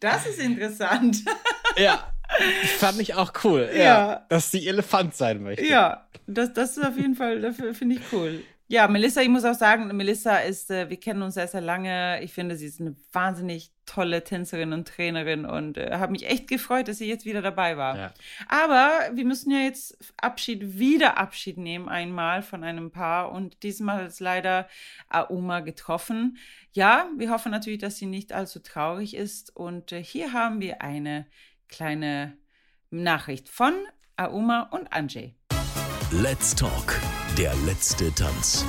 das 0.00 0.26
ist 0.26 0.38
interessant. 0.38 1.18
Ja. 1.78 2.12
Fand 2.78 3.00
ich 3.00 3.14
auch 3.14 3.32
cool. 3.44 3.70
Ja. 3.72 3.82
ja. 3.82 4.26
Dass 4.28 4.50
sie 4.50 4.66
Elefant 4.68 5.14
sein 5.14 5.42
möchte. 5.42 5.64
Ja, 5.64 6.06
das, 6.26 6.52
das 6.52 6.76
ist 6.76 6.84
auf 6.84 6.96
jeden 6.96 7.14
Fall, 7.14 7.40
dafür 7.40 7.74
finde 7.74 7.96
ich 7.96 8.02
cool. 8.12 8.42
Ja, 8.70 8.86
Melissa, 8.86 9.22
ich 9.22 9.30
muss 9.30 9.46
auch 9.46 9.54
sagen, 9.54 9.96
Melissa 9.96 10.36
ist, 10.36 10.70
äh, 10.70 10.90
wir 10.90 11.00
kennen 11.00 11.22
uns 11.22 11.34
sehr, 11.34 11.48
sehr 11.48 11.62
lange. 11.62 12.22
Ich 12.22 12.34
finde, 12.34 12.54
sie 12.54 12.66
ist 12.66 12.82
eine 12.82 12.94
wahnsinnig 13.12 13.72
tolle 13.86 14.22
Tänzerin 14.22 14.74
und 14.74 14.86
Trainerin 14.86 15.46
und 15.46 15.78
äh, 15.78 15.92
habe 15.92 16.12
mich 16.12 16.28
echt 16.28 16.48
gefreut, 16.48 16.86
dass 16.86 16.98
sie 16.98 17.08
jetzt 17.08 17.24
wieder 17.24 17.40
dabei 17.40 17.78
war. 17.78 17.96
Ja. 17.96 18.14
Aber 18.46 19.08
wir 19.14 19.24
müssen 19.24 19.50
ja 19.50 19.60
jetzt 19.60 19.96
Abschied, 20.18 20.78
wieder 20.78 21.16
Abschied 21.16 21.56
nehmen 21.56 21.88
einmal 21.88 22.42
von 22.42 22.62
einem 22.62 22.90
Paar 22.90 23.32
und 23.32 23.62
diesmal 23.62 24.04
ist 24.04 24.20
leider 24.20 24.68
Auma 25.08 25.60
getroffen. 25.60 26.36
Ja, 26.72 27.08
wir 27.16 27.30
hoffen 27.30 27.50
natürlich, 27.50 27.80
dass 27.80 27.96
sie 27.96 28.04
nicht 28.04 28.34
allzu 28.34 28.60
traurig 28.60 29.16
ist 29.16 29.56
und 29.56 29.92
äh, 29.92 30.04
hier 30.04 30.34
haben 30.34 30.60
wir 30.60 30.82
eine 30.82 31.26
kleine 31.68 32.36
Nachricht 32.90 33.48
von 33.48 33.74
Auma 34.16 34.68
und 34.70 34.92
Anjay. 34.92 35.34
Let's 36.10 36.54
Talk, 36.54 36.98
der 37.36 37.54
letzte 37.66 38.14
Tanz. 38.14 38.64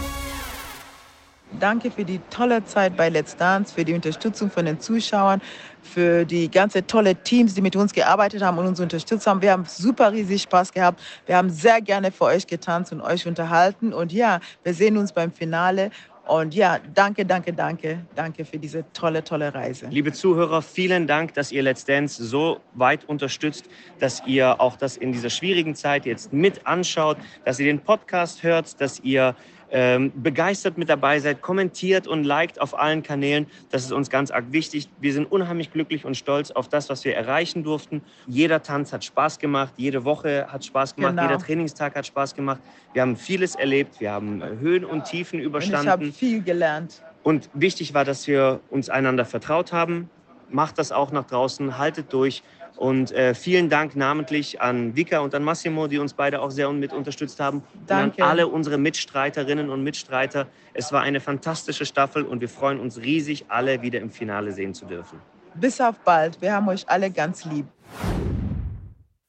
Danke 1.60 1.90
für 1.90 2.06
die 2.06 2.20
tolle 2.30 2.64
Zeit 2.66 2.96
bei 2.96 3.10
Let's 3.10 3.36
Dance, 3.36 3.74
für 3.74 3.84
die 3.84 3.94
Unterstützung 3.94 4.52
von 4.52 4.66
den 4.66 4.80
Zuschauern, 4.80 5.42
für 5.82 6.24
die 6.24 6.52
ganze 6.52 6.86
tolle 6.86 7.16
Teams, 7.16 7.56
die 7.56 7.62
mit 7.62 7.76
uns 7.76 7.92
gearbeitet 7.92 8.44
haben 8.44 8.60
und 8.60 8.68
uns 8.68 8.80
unterstützt 8.80 9.26
haben. 9.26 9.42
Wir 9.42 9.54
haben 9.54 9.66
super 9.66 10.12
riesig 10.12 10.44
Spaß 10.44 10.72
gehabt. 10.72 11.02
Wir 11.26 11.38
haben 11.38 11.50
sehr 11.50 11.82
gerne 11.82 12.12
für 12.12 12.26
euch 12.26 12.46
getanzt 12.46 12.92
und 12.92 13.02
euch 13.02 13.26
unterhalten. 13.26 13.94
Und 13.94 14.12
ja, 14.12 14.40
wir 14.64 14.74
sehen 14.74 14.98
uns 14.98 15.12
beim 15.12 15.32
Finale. 15.32 15.90
Und 16.30 16.54
ja, 16.54 16.78
danke, 16.94 17.26
danke, 17.26 17.52
danke, 17.52 18.06
danke 18.14 18.46
für 18.46 18.60
diese 18.60 18.86
tolle, 18.94 19.24
tolle 19.24 19.52
Reise. 19.52 19.88
Liebe 19.88 20.12
Zuhörer, 20.12 20.62
vielen 20.62 21.08
Dank, 21.08 21.34
dass 21.34 21.52
ihr 21.52 21.64
Let's 21.64 21.86
Dance 21.86 22.24
so 22.24 22.60
weit 22.76 23.04
unterstützt, 23.06 23.68
dass 23.98 24.22
ihr 24.28 24.62
auch 24.62 24.76
das 24.78 24.96
in 24.96 25.12
dieser 25.12 25.32
schwierigen 25.32 25.74
Zeit 25.74 26.06
jetzt 26.06 26.32
mit 26.32 26.68
anschaut, 26.68 27.18
dass 27.46 27.60
ihr 27.60 27.66
den 27.66 27.80
Podcast 27.80 28.44
hört, 28.44 28.80
dass 28.80 29.00
ihr 29.00 29.36
ähm, 29.72 30.12
begeistert 30.16 30.78
mit 30.78 30.90
dabei 30.90 31.20
seid, 31.20 31.42
kommentiert 31.42 32.08
und 32.08 32.24
liked 32.24 32.60
auf 32.62 32.78
allen 32.78 33.04
Kanälen. 33.04 33.48
Das 33.70 33.84
ist 33.84 33.92
uns 33.92 34.10
ganz 34.10 34.32
arg 34.32 34.46
wichtig. 34.52 34.90
Wir 35.00 35.14
sind 35.14 35.32
unheimlich 35.32 35.72
glücklich 35.72 36.06
und 36.06 36.16
stolz 36.16 36.52
auf 36.52 36.68
das, 36.68 36.90
was 36.90 37.06
wir 37.06 37.16
erreichen 37.16 37.64
durften. 37.64 38.02
Jeder 38.28 38.64
Tanz 38.64 38.94
hat 38.94 39.04
Spaß 39.04 39.40
gemacht, 39.40 39.74
jede 39.78 40.04
Woche 40.06 40.48
hat 40.52 40.66
Spaß 40.66 40.96
gemacht, 40.96 41.16
genau. 41.16 41.24
jeder 41.24 41.40
Trainingstag 41.40 41.96
hat 41.96 42.06
Spaß 42.06 42.36
gemacht. 42.36 42.60
Wir 42.94 43.02
haben 43.02 43.16
vieles 43.16 43.56
erlebt, 43.56 44.00
wir 44.00 44.12
haben 44.12 44.44
Höhen 44.60 44.86
und 44.86 45.06
Tiefen 45.06 45.40
überstanden. 45.40 45.80
Und 45.80 45.86
ich 45.86 45.92
habe 45.92 46.12
viel 46.12 46.42
gelernt. 46.42 47.02
Und 47.24 47.50
wichtig 47.54 47.94
war, 47.94 48.06
dass 48.06 48.28
wir 48.28 48.60
uns 48.70 48.90
einander 48.90 49.26
vertraut 49.26 49.74
haben. 49.74 50.10
Macht 50.50 50.80
das 50.80 50.92
auch 50.92 51.12
nach 51.12 51.26
draußen, 51.26 51.78
haltet 51.78 52.12
durch 52.12 52.42
und 52.80 53.12
äh, 53.12 53.36
vielen 53.36 53.68
Dank 53.68 53.98
namentlich 53.98 54.62
an 54.62 54.96
Vika 54.96 55.20
und 55.20 55.36
an 55.36 55.44
Massimo, 55.44 55.88
die 55.88 55.98
uns 55.98 56.14
beide 56.14 56.42
auch 56.42 56.50
sehr 56.50 56.72
mit 56.72 56.94
unterstützt 56.94 57.38
haben. 57.42 57.62
Danke. 57.86 58.16
Und 58.16 58.24
an 58.24 58.30
alle 58.30 58.48
unsere 58.48 58.78
Mitstreiterinnen 58.78 59.70
und 59.70 59.84
Mitstreiter. 59.84 60.48
Es 60.74 60.94
war 60.94 61.02
eine 61.02 61.20
fantastische 61.20 61.86
Staffel 61.86 62.24
und 62.24 62.40
wir 62.40 62.48
freuen 62.48 62.80
uns 62.80 62.98
riesig, 62.98 63.48
alle 63.50 63.82
wieder 63.82 64.00
im 64.00 64.10
Finale 64.10 64.54
sehen 64.54 64.74
zu 64.74 64.86
dürfen. 64.86 65.20
Bis 65.56 65.82
auf 65.82 65.98
bald. 66.06 66.42
Wir 66.42 66.54
haben 66.54 66.70
euch 66.70 66.88
alle 66.88 67.12
ganz 67.12 67.44
lieb. 67.44 67.66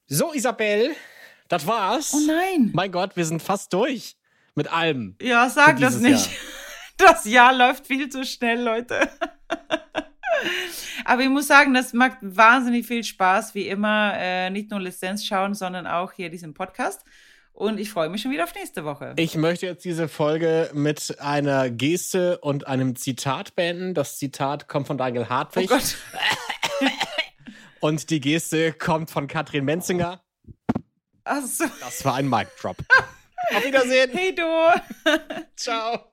So, 0.07 0.32
Isabel, 0.32 0.90
das 1.48 1.66
war's. 1.66 2.14
Oh 2.14 2.20
nein. 2.24 2.70
Mein 2.72 2.92
Gott, 2.92 3.16
wir 3.16 3.24
sind 3.24 3.42
fast 3.42 3.72
durch 3.72 4.16
mit 4.55 4.72
allem. 4.72 5.16
Ja, 5.20 5.51
sag 5.51 5.80
das 5.80 5.98
nicht. 5.98 6.26
Jahr. 6.26 7.11
Das 7.12 7.24
Jahr 7.24 7.53
läuft 7.53 7.88
viel 7.88 8.11
zu 8.11 8.24
schnell, 8.24 8.62
Leute. 8.62 9.09
Aber 11.05 11.22
ich 11.22 11.28
muss 11.28 11.47
sagen, 11.47 11.74
das 11.74 11.93
macht 11.93 12.18
wahnsinnig 12.20 12.86
viel 12.86 13.05
Spaß, 13.05 13.55
wie 13.55 13.68
immer, 13.68 14.14
äh, 14.16 14.51
nicht 14.51 14.70
nur 14.70 14.80
Lizenz 14.80 15.24
schauen, 15.24 15.55
sondern 15.55 15.86
auch 15.86 16.12
hier 16.12 16.30
diesen 16.30 16.55
Podcast. 16.55 17.03
Und 17.53 17.78
ich 17.78 17.91
freue 17.91 18.09
mich 18.09 18.22
schon 18.22 18.30
wieder 18.30 18.45
auf 18.45 18.55
nächste 18.55 18.84
Woche. 18.84 19.12
Ich 19.16 19.36
möchte 19.36 19.66
jetzt 19.66 19.84
diese 19.84 20.09
Folge 20.09 20.70
mit 20.72 21.20
einer 21.20 21.68
Geste 21.68 22.38
und 22.38 22.66
einem 22.66 22.97
Zitat 22.97 23.55
beenden. 23.55 23.93
Das 23.93 24.16
Zitat 24.16 24.68
kommt 24.68 24.86
von 24.86 24.97
Daniel 24.97 25.28
Hartwig. 25.28 25.70
Oh 25.70 25.74
Gott. 25.74 25.97
Und 27.80 28.11
die 28.11 28.20
Geste 28.20 28.74
kommt 28.74 29.11
von 29.11 29.26
Katrin 29.26 29.64
Menzinger. 29.64 30.22
Ach 31.24 31.43
so. 31.45 31.64
Das 31.80 32.05
war 32.05 32.14
ein 32.16 32.28
Mic 32.28 32.49
Drop. 32.61 32.76
Auf 33.55 33.64
Wiedersehen. 33.64 34.11
Hey 34.12 34.34
du. 34.34 34.43
Ciao. 35.57 36.12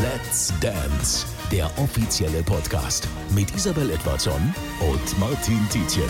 Let's 0.00 0.52
Dance, 0.60 1.26
der 1.52 1.66
offizielle 1.76 2.42
Podcast 2.42 3.06
mit 3.34 3.54
Isabel 3.54 3.90
Edwardson 3.90 4.54
und 4.80 5.18
Martin 5.20 5.60
Tietjen. 5.68 6.08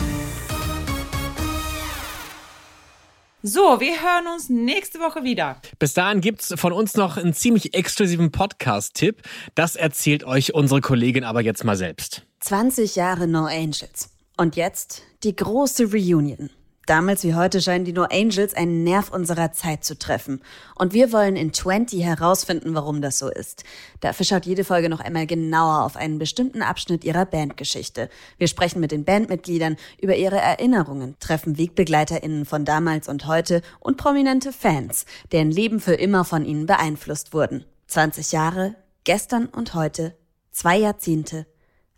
So, 3.43 3.81
wir 3.81 4.01
hören 4.01 4.29
uns 4.33 4.49
nächste 4.49 5.01
Woche 5.01 5.25
wieder. 5.25 5.57
Bis 5.81 5.95
dahin 5.95 6.21
gibt's 6.21 6.55
von 6.55 6.73
uns 6.73 6.95
noch 6.95 7.17
einen 7.17 7.35
ziemlich 7.35 7.75
exklusiven 7.75 8.31
Podcast-Tipp. 8.31 9.21
Das 9.57 9.75
erzählt 9.75 10.23
euch 10.23 10.55
unsere 10.55 10.81
Kollegin 10.81 11.25
aber 11.25 11.41
jetzt 11.41 11.65
mal 11.65 11.77
selbst. 11.77 12.23
20 12.39 12.95
Jahre 12.95 13.27
No 13.27 13.47
Angels. 13.47 14.11
Und 14.37 14.55
jetzt 14.55 15.03
die 15.25 15.35
große 15.35 15.91
Reunion. 15.91 16.51
Damals 16.87 17.23
wie 17.23 17.35
heute 17.35 17.63
scheinen 17.63 17.85
die 17.85 17.93
No 17.93 18.03
Angels 18.11 18.55
einen 18.55 18.83
Nerv 18.83 19.11
unserer 19.11 19.53
Zeit 19.53 19.85
zu 19.85 19.97
treffen. 19.97 20.43
Und 20.75 20.93
wir 20.93 21.13
wollen 21.13 21.37
in 21.37 21.53
20 21.53 22.03
herausfinden, 22.03 22.75
warum 22.75 23.01
das 23.01 23.19
so 23.19 23.29
ist. 23.29 23.63
Dafür 24.01 24.27
schaut 24.27 24.47
jede 24.47 24.65
Folge 24.65 24.89
noch 24.89 24.99
einmal 24.99 25.27
genauer 25.27 25.85
auf 25.85 25.97
einen 25.97 26.19
bestimmten 26.19 26.61
Abschnitt 26.61 27.05
ihrer 27.05 27.25
Bandgeschichte. 27.25 28.09
Wir 28.37 28.49
sprechen 28.49 28.81
mit 28.81 28.91
den 28.91 29.05
Bandmitgliedern 29.05 29.77
über 30.01 30.17
ihre 30.17 30.39
Erinnerungen, 30.39 31.17
treffen 31.21 31.57
WegbegleiterInnen 31.57 32.47
von 32.47 32.65
damals 32.65 33.09
und 33.09 33.27
heute 33.27 33.63
und 33.79 33.97
prominente 33.97 34.53
Fans, 34.53 35.07
deren 35.31 35.53
Leben 35.53 35.79
für 35.79 35.95
immer 35.95 36.25
von 36.25 36.45
ihnen 36.45 36.67
beeinflusst 36.67 37.33
wurden. 37.33 37.65
20 37.87 38.33
Jahre, 38.33 38.75
gestern 39.05 39.47
und 39.47 39.75
heute, 39.75 40.17
zwei 40.51 40.79
Jahrzehnte, 40.79 41.47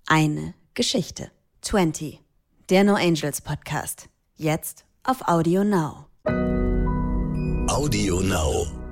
eine 0.06 0.54
Geschichte. 0.74 1.30
20. 1.62 2.20
Der 2.68 2.84
No 2.84 2.94
Angels 2.94 3.40
Podcast. 3.40 4.08
Jetzt 4.36 4.84
auf 5.04 5.28
Audio 5.28 5.62
Now. 5.62 6.06
Audio 7.68 8.20
Now. 8.20 8.83